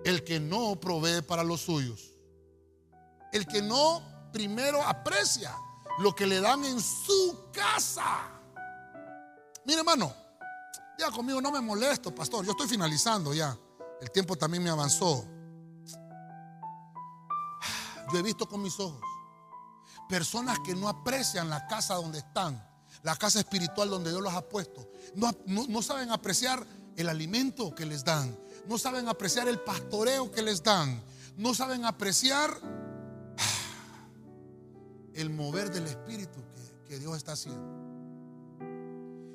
el 0.04 0.24
que 0.24 0.40
no 0.40 0.80
provee 0.80 1.22
para 1.22 1.44
los 1.44 1.60
suyos, 1.60 2.12
el 3.32 3.46
que 3.46 3.62
no 3.62 4.02
primero 4.32 4.82
aprecia 4.82 5.56
lo 5.98 6.14
que 6.14 6.26
le 6.26 6.40
dan 6.40 6.64
en 6.64 6.80
su 6.80 7.50
casa. 7.52 8.30
Mire, 9.64 9.80
hermano, 9.80 10.12
ya 10.98 11.10
conmigo 11.10 11.40
no 11.40 11.50
me 11.50 11.60
molesto, 11.60 12.14
pastor. 12.14 12.44
Yo 12.44 12.52
estoy 12.52 12.68
finalizando 12.68 13.34
ya. 13.34 13.56
El 14.00 14.10
tiempo 14.10 14.36
también 14.36 14.62
me 14.62 14.70
avanzó. 14.70 15.24
Yo 18.12 18.18
he 18.18 18.22
visto 18.22 18.46
con 18.48 18.62
mis 18.62 18.78
ojos 18.78 19.00
personas 20.08 20.58
que 20.64 20.74
no 20.74 20.88
aprecian 20.88 21.50
la 21.50 21.66
casa 21.66 21.94
donde 21.94 22.18
están, 22.18 22.64
la 23.02 23.16
casa 23.16 23.40
espiritual 23.40 23.90
donde 23.90 24.10
Dios 24.10 24.22
los 24.22 24.34
ha 24.34 24.48
puesto. 24.48 24.88
No, 25.14 25.32
no 25.46 25.82
saben 25.82 26.10
apreciar 26.10 26.64
el 26.96 27.08
alimento 27.08 27.74
que 27.74 27.86
les 27.86 28.04
dan. 28.04 28.38
No 28.66 28.78
saben 28.78 29.08
apreciar 29.08 29.48
el 29.48 29.60
pastoreo 29.60 30.30
que 30.30 30.42
les 30.42 30.62
dan. 30.62 31.02
No 31.36 31.54
saben 31.54 31.84
apreciar 31.84 32.60
el 35.16 35.30
mover 35.30 35.70
del 35.70 35.86
Espíritu 35.86 36.40
que, 36.86 36.98
Dios 36.98 37.16
está 37.16 37.32
haciendo. 37.32 37.66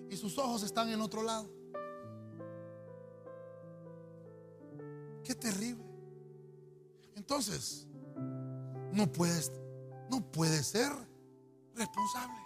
Y 0.10 0.16
sus 0.16 0.38
ojos 0.38 0.64
están 0.64 0.90
en 0.90 1.02
otro 1.02 1.24
lado. 1.24 1.50
Qué 5.24 5.36
terrible. 5.36 5.84
Entonces, 7.16 7.88
no 8.94 9.12
puedes, 9.12 9.52
no 10.10 10.22
puedes 10.32 10.68
ser 10.68 10.92
responsable. 11.76 12.40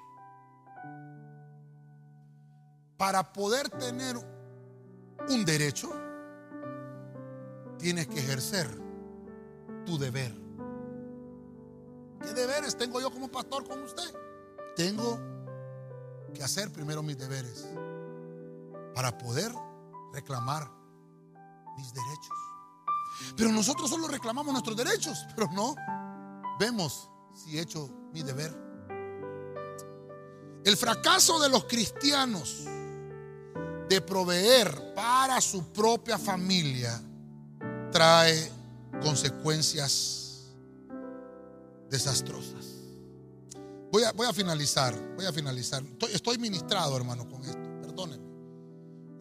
Para 2.98 3.34
poder 3.34 3.70
tener 3.70 4.16
un 5.30 5.46
derecho, 5.46 5.92
tienes 7.78 8.08
que 8.08 8.20
ejercer 8.20 8.68
tu 9.86 9.98
deber. 9.98 10.45
¿Qué 12.22 12.34
deberes 12.34 12.78
tengo 12.78 12.99
yo 13.01 13.11
como 13.11 13.30
pastor 13.30 13.68
con 13.68 13.82
usted? 13.84 14.13
Tengo 14.76 15.20
que 16.34 16.43
hacer 16.43 16.72
primero 16.72 17.01
mis 17.01 17.18
deberes 17.18 17.68
para 18.93 19.18
poder 19.18 19.51
reclamar 20.13 20.70
mis 21.78 21.93
derechos. 21.93 22.36
Pero 23.38 23.51
nosotros 23.51 23.89
solo 23.89 24.07
reclamamos 24.07 24.51
nuestros 24.51 24.76
derechos, 24.76 25.26
pero 25.36 25.49
no 25.51 25.76
vemos 26.59 27.09
si 27.34 27.57
he 27.57 27.61
hecho 27.61 27.89
mi 28.13 28.24
deber. 28.24 28.53
El 30.63 30.76
fracaso 30.78 31.39
de 31.39 31.49
los 31.49 31.66
cristianos 31.66 32.66
de 33.88 34.01
proveer 34.01 34.93
para 34.95 35.39
su 35.39 35.72
propia 35.72 36.18
familia 36.18 36.99
trae 37.91 38.51
consecuencias 39.01 40.24
desastrosas. 41.90 42.76
Voy 43.92 44.04
a, 44.04 44.12
voy 44.12 44.28
a 44.28 44.34
finalizar, 44.34 44.94
voy 45.16 45.26
a 45.26 45.32
finalizar. 45.32 45.84
Estoy, 46.12 46.38
ministrado, 46.38 46.98
hermano, 46.98 47.28
con 47.30 47.44
esto. 47.44 47.82
Perdónenme. 47.82 48.26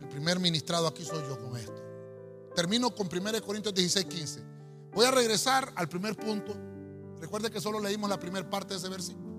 El 0.00 0.08
primer 0.08 0.40
ministrado 0.40 0.86
aquí 0.86 1.04
soy 1.04 1.22
yo 1.28 1.38
con 1.38 1.56
esto. 1.56 1.80
Termino 2.54 2.94
con 2.94 3.08
1 3.08 3.42
Corintios 3.42 3.74
16, 3.74 4.06
15. 4.06 4.42
Voy 4.92 5.06
a 5.06 5.10
regresar 5.10 5.72
al 5.76 5.88
primer 5.88 6.16
punto. 6.16 6.54
Recuerde 7.20 7.50
que 7.50 7.60
solo 7.60 7.80
leímos 7.80 8.08
la 8.08 8.18
primera 8.18 8.48
parte 8.48 8.74
de 8.74 8.78
ese 8.78 8.88
versículo. 8.88 9.34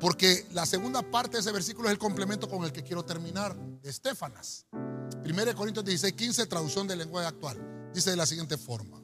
Porque 0.00 0.46
la 0.52 0.64
segunda 0.64 1.02
parte 1.02 1.36
de 1.36 1.40
ese 1.40 1.52
versículo 1.52 1.88
es 1.88 1.92
el 1.92 1.98
complemento 1.98 2.48
con 2.48 2.64
el 2.64 2.72
que 2.72 2.84
quiero 2.84 3.04
terminar, 3.04 3.56
de 3.56 3.90
Estefanas. 3.90 4.66
1 4.72 5.54
Corintios 5.56 5.84
16, 5.84 6.14
15, 6.14 6.46
traducción 6.46 6.86
del 6.86 6.98
lenguaje 6.98 7.26
actual. 7.26 7.90
Dice 7.92 8.10
de 8.10 8.16
la 8.16 8.26
siguiente 8.26 8.56
forma. 8.56 9.00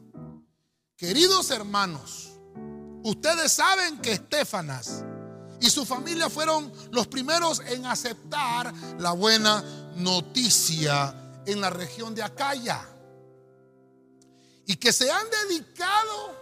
Queridos 0.97 1.51
hermanos, 1.51 2.34
Ustedes 3.05 3.53
saben 3.53 3.99
que 3.99 4.13
Estefanas 4.13 5.05
y 5.61 5.69
su 5.69 5.85
familia 5.85 6.31
fueron 6.31 6.73
los 6.91 7.07
primeros 7.07 7.61
en 7.61 7.85
aceptar 7.85 8.73
la 8.99 9.13
buena 9.13 9.63
noticia 9.97 11.43
en 11.45 11.61
la 11.61 11.69
región 11.69 12.15
de 12.15 12.23
Acaya. 12.23 12.81
Y 14.67 14.77
que 14.77 14.91
se 14.91 15.11
han 15.11 15.27
dedicado, 15.49 16.35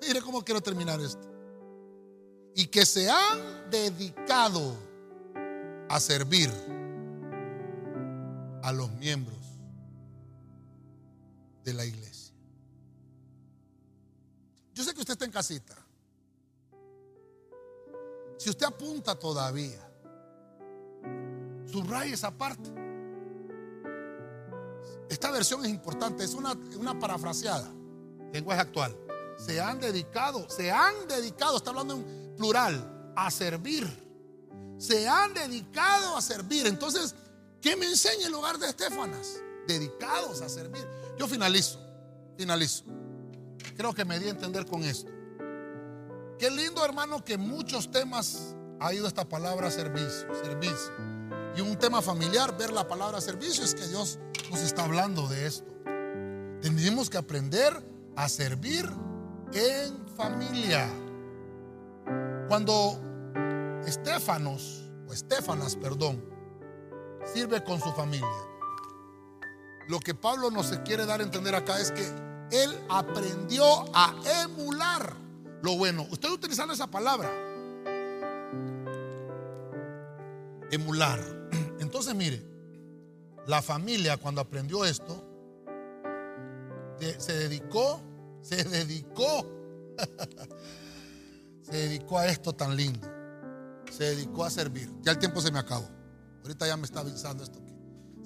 mire 0.00 0.22
cómo 0.22 0.42
quiero 0.42 0.62
terminar 0.62 0.98
esto, 1.02 1.30
y 2.54 2.66
que 2.68 2.86
se 2.86 3.10
han 3.10 3.70
dedicado 3.70 4.74
a 5.90 6.00
servir 6.00 6.50
a 8.62 8.72
los 8.72 8.90
miembros 8.92 9.36
de 11.62 11.74
la 11.74 11.84
iglesia. 11.84 12.34
Yo 14.72 14.82
sé 14.82 14.94
que 14.94 15.00
usted 15.00 15.12
está 15.12 15.26
en 15.26 15.30
casita. 15.30 15.85
Si 18.36 18.50
usted 18.50 18.66
apunta 18.66 19.18
todavía, 19.18 19.80
subraya 21.70 22.12
esa 22.12 22.30
parte. 22.30 22.70
Esta 25.08 25.30
versión 25.30 25.64
es 25.64 25.70
importante, 25.70 26.24
es 26.24 26.34
una, 26.34 26.52
una 26.78 26.98
parafraseada, 26.98 27.70
lenguaje 28.32 28.60
actual. 28.60 28.96
Se 29.38 29.60
han 29.60 29.80
dedicado, 29.80 30.48
se 30.48 30.70
han 30.70 31.06
dedicado, 31.08 31.56
está 31.56 31.70
hablando 31.70 31.94
en 31.94 32.34
plural, 32.36 33.12
a 33.14 33.30
servir. 33.30 33.86
Se 34.78 35.08
han 35.08 35.32
dedicado 35.32 36.16
a 36.16 36.20
servir. 36.20 36.66
Entonces, 36.66 37.14
¿qué 37.60 37.76
me 37.76 37.86
enseña 37.86 38.26
el 38.26 38.32
lugar 38.32 38.58
de 38.58 38.68
Estefanas? 38.68 39.40
Dedicados 39.66 40.42
a 40.42 40.48
servir. 40.48 40.86
Yo 41.18 41.26
finalizo, 41.26 41.78
finalizo. 42.36 42.84
Creo 43.76 43.94
que 43.94 44.04
me 44.04 44.18
di 44.18 44.26
a 44.26 44.30
entender 44.30 44.66
con 44.66 44.84
esto. 44.84 45.10
Qué 46.38 46.50
lindo, 46.50 46.84
hermano, 46.84 47.24
que 47.24 47.38
muchos 47.38 47.90
temas 47.90 48.54
ha 48.78 48.92
ido 48.92 49.06
esta 49.06 49.24
palabra 49.26 49.70
servicio, 49.70 50.26
servicio. 50.44 50.92
Y 51.56 51.62
un 51.62 51.76
tema 51.78 52.02
familiar, 52.02 52.56
ver 52.58 52.72
la 52.72 52.86
palabra 52.86 53.22
servicio, 53.22 53.64
es 53.64 53.74
que 53.74 53.86
Dios 53.86 54.18
nos 54.50 54.60
está 54.60 54.84
hablando 54.84 55.26
de 55.28 55.46
esto. 55.46 55.72
Tenemos 56.60 57.08
que 57.08 57.16
aprender 57.16 57.72
a 58.16 58.28
servir 58.28 58.86
en 59.54 60.06
familia. 60.14 60.86
Cuando 62.48 63.00
Estefanos, 63.86 64.90
o 65.08 65.14
Estefanas, 65.14 65.74
perdón, 65.74 66.22
sirve 67.32 67.64
con 67.64 67.80
su 67.80 67.90
familia, 67.92 68.26
lo 69.88 70.00
que 70.00 70.14
Pablo 70.14 70.50
nos 70.50 70.68
quiere 70.84 71.06
dar 71.06 71.20
a 71.20 71.22
entender 71.22 71.54
acá 71.54 71.80
es 71.80 71.92
que 71.92 72.04
él 72.50 72.78
aprendió 72.90 73.64
a 73.94 74.14
emular 74.42 75.25
lo 75.66 75.76
bueno. 75.76 76.06
Estoy 76.12 76.32
utilizando 76.32 76.72
esa 76.72 76.86
palabra. 76.86 77.30
Emular. 80.70 81.20
Entonces, 81.80 82.14
mire, 82.14 82.42
la 83.46 83.60
familia 83.60 84.16
cuando 84.16 84.40
aprendió 84.40 84.84
esto, 84.84 85.22
se 87.18 87.32
dedicó, 87.34 88.00
se 88.40 88.64
dedicó, 88.64 89.46
se 91.62 91.76
dedicó 91.76 92.18
a 92.18 92.26
esto 92.26 92.54
tan 92.54 92.74
lindo. 92.74 93.06
Se 93.90 94.04
dedicó 94.04 94.44
a 94.44 94.50
servir. 94.50 94.88
Ya 95.02 95.12
el 95.12 95.18
tiempo 95.18 95.40
se 95.40 95.50
me 95.50 95.58
acabó. 95.58 95.88
Ahorita 96.42 96.66
ya 96.66 96.76
me 96.76 96.84
está 96.84 97.00
avisando 97.00 97.42
esto 97.42 97.66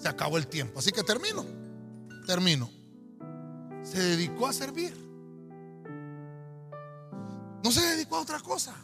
se 0.01 0.09
acabó 0.09 0.39
el 0.39 0.47
tiempo. 0.47 0.79
Así 0.79 0.91
que 0.93 1.03
termino. 1.03 1.45
Termino. 2.27 2.71
Se 3.83 3.99
dedicó 3.99 4.47
a 4.47 4.53
servir. 4.53 5.10
No 7.71 7.75
se 7.75 7.87
dedicó 7.87 8.17
a 8.17 8.23
otra 8.23 8.41
cosa. 8.41 8.75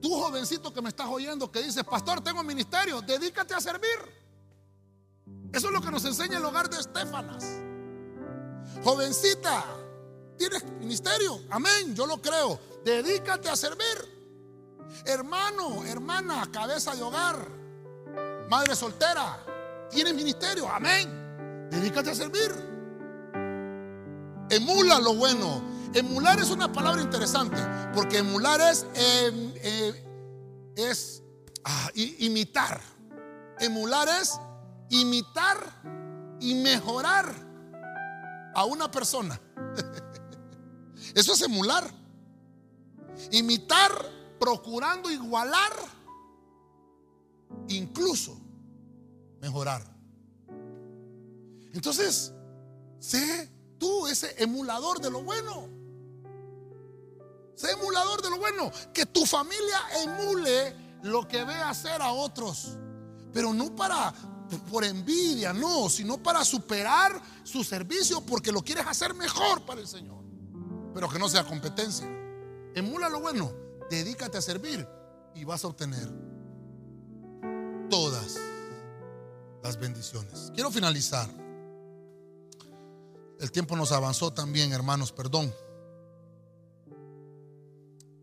Tú 0.00 0.18
jovencito 0.18 0.72
que 0.72 0.80
me 0.80 0.88
estás 0.88 1.06
oyendo 1.06 1.52
que 1.52 1.62
dices, 1.62 1.84
pastor, 1.84 2.22
tengo 2.22 2.42
ministerio, 2.42 3.02
dedícate 3.02 3.52
a 3.52 3.60
servir. 3.60 3.98
Eso 5.52 5.66
es 5.66 5.72
lo 5.74 5.82
que 5.82 5.90
nos 5.90 6.06
enseña 6.06 6.38
el 6.38 6.44
hogar 6.46 6.70
de 6.70 6.80
Estefanas. 6.80 7.44
Jovencita, 8.82 9.62
tienes 10.38 10.64
ministerio, 10.80 11.38
amén, 11.50 11.94
yo 11.94 12.06
lo 12.06 12.16
creo. 12.22 12.58
Dedícate 12.82 13.50
a 13.50 13.56
servir. 13.56 13.98
Hermano, 15.04 15.84
hermana, 15.84 16.50
cabeza 16.50 16.94
de 16.94 17.02
hogar, 17.02 17.46
madre 18.48 18.74
soltera, 18.74 19.44
tienes 19.90 20.14
ministerio, 20.14 20.66
amén. 20.66 21.68
Dedícate 21.70 22.12
a 22.12 22.14
servir. 22.14 22.52
Emula 24.48 24.98
lo 24.98 25.14
bueno 25.14 25.75
Emular 25.96 26.38
es 26.38 26.50
una 26.50 26.70
palabra 26.70 27.00
interesante, 27.00 27.56
porque 27.94 28.18
emular 28.18 28.60
es, 28.60 28.84
em, 28.92 29.50
eh, 29.56 30.74
es 30.76 31.22
ah, 31.64 31.90
imitar. 31.94 32.78
Emular 33.58 34.06
es 34.20 34.38
imitar 34.90 35.56
y 36.38 36.54
mejorar 36.56 37.34
a 38.54 38.66
una 38.66 38.90
persona. 38.90 39.40
Eso 41.14 41.32
es 41.32 41.40
emular. 41.40 41.90
Imitar 43.30 43.90
procurando 44.38 45.10
igualar, 45.10 45.72
incluso 47.68 48.38
mejorar. 49.40 49.82
Entonces, 51.72 52.34
sé 52.98 53.50
tú 53.78 54.06
ese 54.08 54.34
emulador 54.42 55.00
de 55.00 55.10
lo 55.10 55.22
bueno. 55.22 55.75
Sé 57.56 57.72
emulador 57.72 58.22
de 58.22 58.30
lo 58.30 58.38
bueno. 58.38 58.70
Que 58.92 59.06
tu 59.06 59.24
familia 59.26 59.80
emule 60.04 60.76
lo 61.02 61.26
que 61.26 61.42
ve 61.42 61.54
hacer 61.54 62.00
a 62.02 62.12
otros. 62.12 62.76
Pero 63.32 63.52
no 63.52 63.74
para 63.74 64.14
por 64.70 64.84
envidia, 64.84 65.52
no, 65.52 65.88
sino 65.88 66.22
para 66.22 66.44
superar 66.44 67.20
su 67.42 67.64
servicio 67.64 68.20
porque 68.20 68.52
lo 68.52 68.62
quieres 68.62 68.86
hacer 68.86 69.14
mejor 69.14 69.62
para 69.62 69.80
el 69.80 69.88
Señor. 69.88 70.22
Pero 70.94 71.08
que 71.08 71.18
no 71.18 71.28
sea 71.28 71.44
competencia. 71.44 72.06
Emula 72.74 73.08
lo 73.08 73.20
bueno, 73.20 73.52
dedícate 73.90 74.38
a 74.38 74.42
servir 74.42 74.86
y 75.34 75.44
vas 75.44 75.64
a 75.64 75.68
obtener 75.68 76.08
todas 77.90 78.36
las 79.62 79.78
bendiciones. 79.78 80.52
Quiero 80.54 80.70
finalizar. 80.70 81.28
El 83.40 83.50
tiempo 83.50 83.76
nos 83.76 83.92
avanzó 83.92 84.32
también, 84.32 84.72
hermanos, 84.72 85.10
perdón 85.10 85.52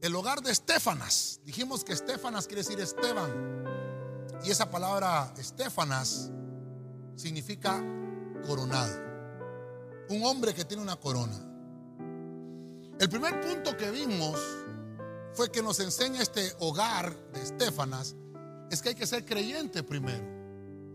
el 0.03 0.13
hogar 0.15 0.41
de 0.41 0.51
Estefanas. 0.51 1.39
Dijimos 1.45 1.85
que 1.85 1.93
Estefanas 1.93 2.45
quiere 2.45 2.61
decir 2.61 2.77
Esteban. 2.77 3.63
Y 4.43 4.51
esa 4.51 4.69
palabra 4.69 5.33
Estefanas 5.37 6.29
significa 7.15 7.81
coronado. 8.45 9.01
Un 10.09 10.25
hombre 10.25 10.53
que 10.53 10.65
tiene 10.65 10.83
una 10.83 10.97
corona. 10.97 11.37
El 12.99 13.09
primer 13.09 13.39
punto 13.39 13.77
que 13.77 13.89
vimos 13.91 14.37
fue 15.33 15.49
que 15.49 15.63
nos 15.63 15.79
enseña 15.79 16.21
este 16.21 16.51
hogar 16.59 17.15
de 17.31 17.41
Estefanas 17.41 18.13
es 18.69 18.81
que 18.81 18.89
hay 18.89 18.95
que 18.95 19.07
ser 19.07 19.23
creyente 19.23 19.83
primero. 19.83 20.27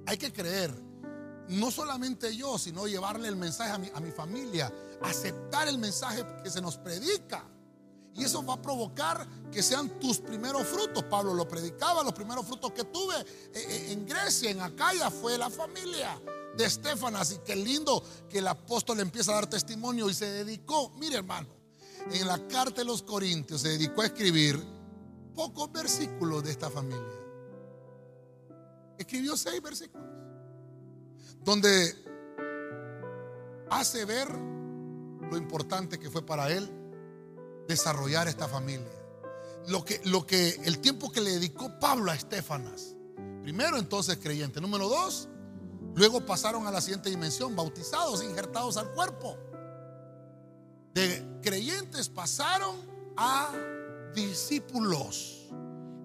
Hay 0.07 0.19
que 0.19 0.31
creer. 0.35 0.71
No 1.49 1.71
solamente 1.71 2.37
yo, 2.37 2.59
sino 2.59 2.87
llevarle 2.87 3.29
el 3.29 3.37
mensaje 3.37 3.71
a 3.71 3.79
mi, 3.79 3.91
a 3.95 4.01
mi 4.01 4.11
familia, 4.11 4.71
aceptar 5.01 5.67
el 5.67 5.79
mensaje 5.79 6.27
que 6.45 6.51
se 6.51 6.61
nos 6.61 6.77
predica. 6.77 7.43
Y 8.15 8.25
eso 8.25 8.45
va 8.45 8.55
a 8.55 8.63
provocar 8.63 9.27
que 9.51 9.63
sean 9.63 10.01
tus 10.01 10.19
primeros 10.19 10.67
frutos. 10.67 11.05
Pablo 11.05 11.35
lo 11.35 11.47
predicaba, 11.47 12.03
los 12.03 12.13
primeros 12.13 12.47
frutos 12.47 12.73
que 12.73 12.85
tuve 12.85 13.15
eh, 13.21 13.27
eh, 13.55 13.93
en 13.93 14.07
Grecia, 14.07 14.51
en 14.51 14.61
Acaya, 14.61 15.11
fue 15.11 15.39
la 15.39 15.49
familia 15.51 16.21
de 16.57 16.65
Estefanas. 16.65 17.33
Y 17.33 17.39
qué 17.39 17.55
lindo 17.55 18.03
que 18.29 18.39
el 18.39 18.49
apóstol 18.49 19.01
empieza 19.01 19.33
a 19.33 19.35
dar 19.37 19.47
testimonio 19.49 20.11
y 20.11 20.15
se 20.15 20.27
dedicó, 20.27 20.91
mire 20.99 21.17
hermano, 21.17 21.49
en 22.11 22.27
la 22.27 22.47
carta 22.49 22.81
de 22.81 22.85
los 22.85 23.03
Corintios 23.03 23.61
se 23.61 23.71
dedicó 23.71 24.03
a 24.03 24.07
escribir 24.07 24.61
pocos 25.35 25.71
versículos 25.71 26.43
de 26.43 26.51
esta 26.51 26.71
familia. 26.71 27.05
Escribió 28.99 29.37
seis 29.37 29.63
versículos, 29.63 30.09
donde 31.45 31.95
hace 33.71 34.05
ver 34.05 34.29
lo 35.31 35.37
importante 35.37 35.99
que 35.99 36.11
fue 36.11 36.25
para 36.25 36.51
él 36.51 36.78
desarrollar 37.69 38.27
esta 38.27 38.49
familia. 38.49 38.91
Lo 39.69 39.85
que, 39.85 40.01
lo 40.05 40.27
que, 40.27 40.61
el 40.64 40.79
tiempo 40.79 41.12
que 41.12 41.21
le 41.21 41.33
dedicó 41.33 41.79
Pablo 41.79 42.11
a 42.11 42.14
Estefanas. 42.14 42.97
Primero 43.43 43.79
entonces 43.79 44.19
creyente. 44.21 44.61
Número 44.61 44.89
dos, 44.89 45.29
luego 45.95 46.25
pasaron 46.25 46.66
a 46.66 46.71
la 46.71 46.81
siguiente 46.81 47.11
dimensión, 47.11 47.55
bautizados, 47.55 48.25
injertados 48.25 48.79
al 48.79 48.91
cuerpo. 48.93 49.37
De 50.95 51.41
creyentes 51.43 52.09
pasaron 52.09 52.77
a 53.16 53.53
discípulos. 54.14 55.51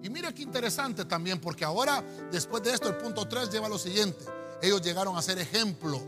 Y 0.02 0.10
mira 0.10 0.34
qué 0.34 0.42
interesante 0.42 1.06
también, 1.06 1.40
porque 1.40 1.64
ahora, 1.64 2.04
después 2.30 2.62
de 2.62 2.74
esto, 2.74 2.88
el 2.88 2.98
punto 2.98 3.26
3 3.26 3.50
lleva 3.50 3.70
lo 3.70 3.78
siguiente. 3.78 4.26
Ellos 4.60 4.82
llegaron 4.82 5.16
a 5.16 5.22
ser 5.22 5.38
ejemplo, 5.38 6.00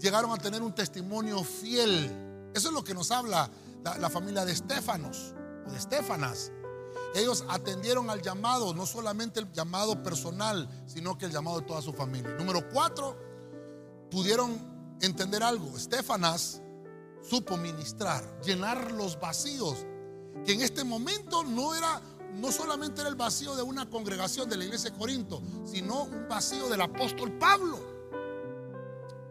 llegaron 0.00 0.32
a 0.32 0.38
tener 0.38 0.62
un 0.62 0.74
testimonio 0.74 1.44
fiel. 1.44 2.50
Eso 2.54 2.68
es 2.68 2.74
lo 2.74 2.82
que 2.82 2.94
nos 2.94 3.10
habla 3.10 3.50
la, 3.84 4.10
familia 4.10 4.44
de 4.44 4.52
Estefanos 4.52 5.34
o 5.66 5.70
de 5.70 5.78
Estefanas. 5.78 6.50
Ellos 7.14 7.44
atendieron 7.48 8.10
al 8.10 8.22
llamado, 8.22 8.74
no 8.74 8.86
solamente 8.86 9.40
el 9.40 9.52
llamado 9.52 10.02
personal, 10.02 10.68
sino 10.86 11.16
que 11.16 11.26
el 11.26 11.32
llamado 11.32 11.60
de 11.60 11.66
toda 11.66 11.82
su 11.82 11.92
familia. 11.92 12.34
Número 12.38 12.68
cuatro, 12.70 13.16
pudieron 14.10 14.96
entender 15.00 15.42
algo. 15.42 15.76
Estefanas 15.76 16.62
supo 17.22 17.56
ministrar, 17.56 18.40
llenar 18.42 18.92
los 18.92 19.18
vacíos, 19.18 19.86
que 20.44 20.52
en 20.52 20.60
este 20.60 20.84
momento 20.84 21.44
no 21.44 21.74
era, 21.74 22.00
no 22.34 22.50
solamente 22.50 23.00
era 23.00 23.10
el 23.10 23.16
vacío 23.16 23.54
de 23.54 23.62
una 23.62 23.88
congregación 23.88 24.48
de 24.48 24.56
la 24.56 24.64
iglesia 24.64 24.90
de 24.90 24.96
Corinto, 24.96 25.42
sino 25.64 26.04
un 26.04 26.28
vacío 26.28 26.68
del 26.68 26.80
apóstol 26.80 27.32
Pablo. 27.38 27.94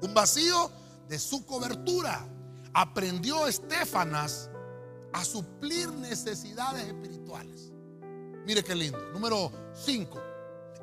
Un 0.01 0.13
vacío 0.13 0.71
de 1.07 1.19
su 1.19 1.45
cobertura 1.45 2.27
aprendió 2.73 3.47
Estefanas 3.47 4.49
a 5.13 5.23
suplir 5.23 5.91
necesidades 5.91 6.85
espirituales. 6.87 7.71
Mire 8.45 8.63
qué 8.63 8.75
lindo. 8.75 8.99
Número 9.13 9.51
5. 9.85 10.21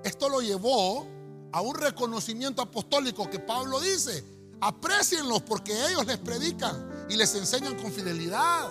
Esto 0.04 0.28
lo 0.28 0.40
llevó 0.40 1.06
a 1.52 1.60
un 1.60 1.74
reconocimiento 1.74 2.62
apostólico 2.62 3.28
que 3.28 3.40
Pablo 3.40 3.80
dice, 3.80 4.24
aprecienlos 4.60 5.42
porque 5.42 5.72
ellos 5.72 6.06
les 6.06 6.18
predican 6.18 7.06
y 7.08 7.16
les 7.16 7.34
enseñan 7.34 7.76
con 7.76 7.92
fidelidad 7.92 8.70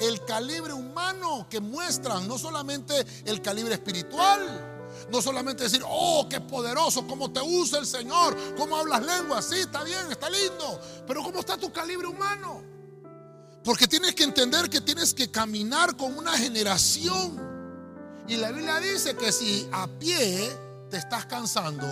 el 0.00 0.24
calibre 0.24 0.72
humano 0.72 1.46
que 1.48 1.60
muestran, 1.60 2.28
no 2.28 2.36
solamente 2.36 2.94
el 3.24 3.40
calibre 3.40 3.74
espiritual. 3.74 4.75
No 5.10 5.22
solamente 5.22 5.64
decir, 5.64 5.82
oh, 5.86 6.26
qué 6.28 6.40
poderoso, 6.40 7.06
cómo 7.06 7.32
te 7.32 7.40
usa 7.40 7.78
el 7.78 7.86
Señor, 7.86 8.36
cómo 8.56 8.76
hablas 8.76 9.04
lengua, 9.04 9.42
sí, 9.42 9.56
está 9.56 9.84
bien, 9.84 10.10
está 10.10 10.28
lindo, 10.30 10.80
pero 11.06 11.22
¿cómo 11.22 11.40
está 11.40 11.56
tu 11.56 11.72
calibre 11.72 12.06
humano? 12.06 12.62
Porque 13.64 13.88
tienes 13.88 14.14
que 14.14 14.22
entender 14.22 14.70
que 14.70 14.80
tienes 14.80 15.12
que 15.12 15.30
caminar 15.30 15.96
con 15.96 16.16
una 16.16 16.38
generación. 16.38 17.44
Y 18.28 18.36
la 18.36 18.52
Biblia 18.52 18.78
dice 18.78 19.16
que 19.16 19.32
si 19.32 19.68
a 19.72 19.88
pie 19.88 20.50
te 20.88 20.98
estás 20.98 21.26
cansando, 21.26 21.86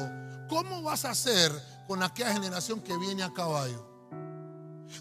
¿cómo 0.48 0.82
vas 0.82 1.04
a 1.04 1.10
hacer 1.10 1.52
con 1.88 2.02
aquella 2.02 2.32
generación 2.32 2.80
que 2.80 2.96
viene 2.96 3.24
a 3.24 3.32
caballo? 3.32 3.84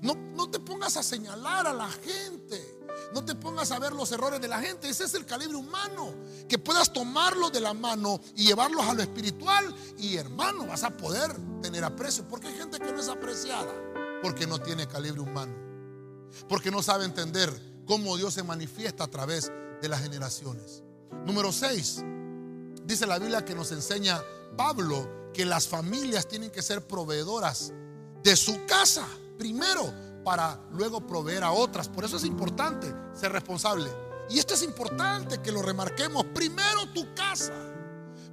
No, 0.02 0.16
no 0.16 0.50
te 0.50 0.60
pongas 0.60 0.98
a 0.98 1.04
señalar 1.04 1.68
a 1.68 1.74
la 1.74 1.90
gente. 1.90 2.73
No 3.14 3.24
te 3.24 3.36
pongas 3.36 3.72
a 3.72 3.80
ver 3.80 3.94
los 3.94 4.12
errores 4.12 4.42
de 4.42 4.48
la 4.48 4.60
gente. 4.60 4.90
Ese 4.90 5.06
es 5.06 5.14
el 5.14 5.26
calibre 5.26 5.56
humano. 5.56 6.14
Que 6.48 6.58
puedas 6.58 6.92
tomarlo 6.92 7.50
de 7.50 7.62
la 7.62 7.74
mano 7.74 8.20
y 8.36 8.46
llevarlos 8.46 8.86
a 8.86 8.94
lo 8.94 9.02
espiritual. 9.02 9.74
Y 9.98 10.18
hermano, 10.18 10.68
vas 10.68 10.84
a 10.84 10.90
poder 10.92 11.32
tener 11.62 11.84
aprecio. 11.84 12.28
Porque 12.28 12.48
hay 12.48 12.56
gente 12.56 12.80
que 12.80 12.92
no 12.92 13.00
es 13.00 13.08
apreciada. 13.08 13.74
Porque 14.22 14.48
no 14.48 14.60
tiene 14.60 14.88
calibre 14.88 15.22
humano. 15.22 15.54
Porque 16.48 16.72
no 16.72 16.82
sabe 16.82 17.06
entender 17.06 17.52
cómo 17.86 18.18
Dios 18.18 18.34
se 18.34 18.44
manifiesta 18.44 19.04
a 19.04 19.08
través 19.08 19.52
de 19.82 19.90
las 19.90 20.02
generaciones. 20.02 20.84
Número 21.26 21.52
6. 21.52 22.04
Dice 22.86 23.06
la 23.06 23.20
Biblia 23.20 23.46
que 23.46 23.56
nos 23.56 23.72
enseña 23.72 24.22
Pablo 24.58 25.32
que 25.34 25.46
las 25.46 25.68
familias 25.68 26.28
tienen 26.28 26.52
que 26.52 26.62
ser 26.62 26.86
proveedoras 26.86 27.74
de 28.24 28.36
su 28.36 28.66
casa 28.66 29.08
primero 29.38 29.94
para 30.24 30.60
luego 30.72 31.06
proveer 31.06 31.44
a 31.44 31.52
otras. 31.52 31.88
Por 31.88 32.06
eso 32.06 32.18
es 32.18 32.24
importante 32.24 32.94
ser 33.14 33.32
responsable. 33.32 33.90
Y 34.30 34.40
esto 34.40 34.54
es 34.54 34.64
importante 34.64 35.42
que 35.42 35.52
lo 35.52 35.62
remarquemos. 35.62 36.26
Primero 36.34 36.88
tu 36.94 37.14
casa, 37.14 37.54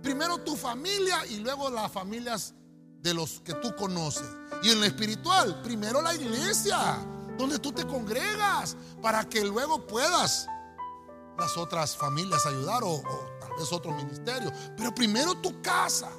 primero 0.03 0.39
tu 0.39 0.57
familia 0.57 1.27
y 1.27 1.39
luego 1.39 1.69
las 1.71 1.91
familias 1.91 2.55
de 3.03 3.15
los 3.15 3.41
que 3.41 3.55
tú 3.55 3.75
conoces. 3.77 4.27
Y 4.63 4.71
en 4.71 4.81
lo 4.81 4.87
espiritual, 4.87 5.61
primero 5.63 6.01
la 6.01 6.15
iglesia, 6.15 6.99
donde 7.37 7.59
tú 7.59 7.73
te 7.73 7.87
congregas, 7.87 8.77
para 9.03 9.29
que 9.29 9.45
luego 9.45 9.87
puedas 9.87 10.47
las 11.39 11.57
otras 11.57 11.97
familias 11.97 12.45
ayudar 12.47 12.83
o, 12.85 13.03
tal 13.41 13.51
vez 13.59 13.73
otro 13.73 13.93
ministerio. 13.93 14.53
Pero 14.77 14.95
primero 14.95 15.35
tu 15.37 15.61
casa. 15.63 16.11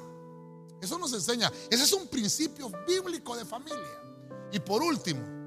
Eso 0.80 0.98
nos 0.98 1.12
enseña. 1.12 1.50
Ese 1.70 1.84
es 1.84 1.92
un 1.92 2.08
principio 2.08 2.70
bíblico 2.86 3.36
de 3.36 3.44
familia. 3.44 4.00
Y 4.50 4.58
por 4.58 4.82
último, 4.82 5.41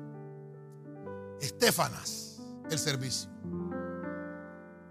Estefanas, 1.41 2.39
el 2.69 2.79
servicio. 2.79 3.29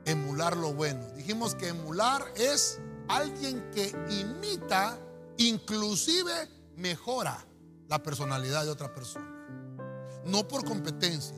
Emular 0.05 0.57
lo 0.57 0.75
bueno. 0.75 1.07
Dijimos 1.17 1.55
que 1.55 1.69
emular 1.69 2.23
es 2.37 2.81
alguien 3.09 3.71
que 3.71 3.89
imita, 4.11 4.99
inclusive 5.39 6.33
mejora 6.77 7.47
la 7.89 8.03
personalidad 8.03 8.65
de 8.65 8.71
otra 8.71 8.93
persona. 8.95 9.31
No 10.27 10.47
por 10.47 10.65
competencia, 10.65 11.37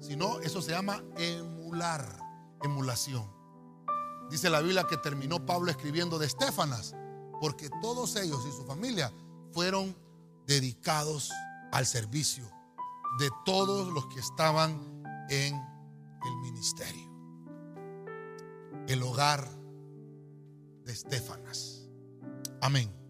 sino 0.00 0.40
eso 0.40 0.60
se 0.60 0.72
llama 0.72 1.02
emular, 1.16 2.18
emulación. 2.62 3.30
Dice 4.30 4.50
la 4.50 4.60
Biblia 4.60 4.86
que 4.88 4.96
terminó 4.96 5.44
Pablo 5.44 5.70
escribiendo 5.70 6.18
de 6.18 6.26
Estefanas, 6.26 6.94
porque 7.40 7.68
todos 7.80 8.16
ellos 8.16 8.40
y 8.48 8.52
su 8.52 8.64
familia 8.64 9.12
fueron 9.52 9.94
dedicados 10.46 11.30
al 11.72 11.86
servicio 11.86 12.50
de 13.18 13.30
todos 13.44 13.92
los 13.92 14.06
que 14.06 14.20
estaban 14.20 15.02
en 15.28 15.54
el 15.54 16.36
ministerio. 16.42 17.10
El 18.88 19.02
hogar 19.02 19.48
de 20.84 20.92
Estefanas. 20.92 21.88
Amén. 22.60 23.01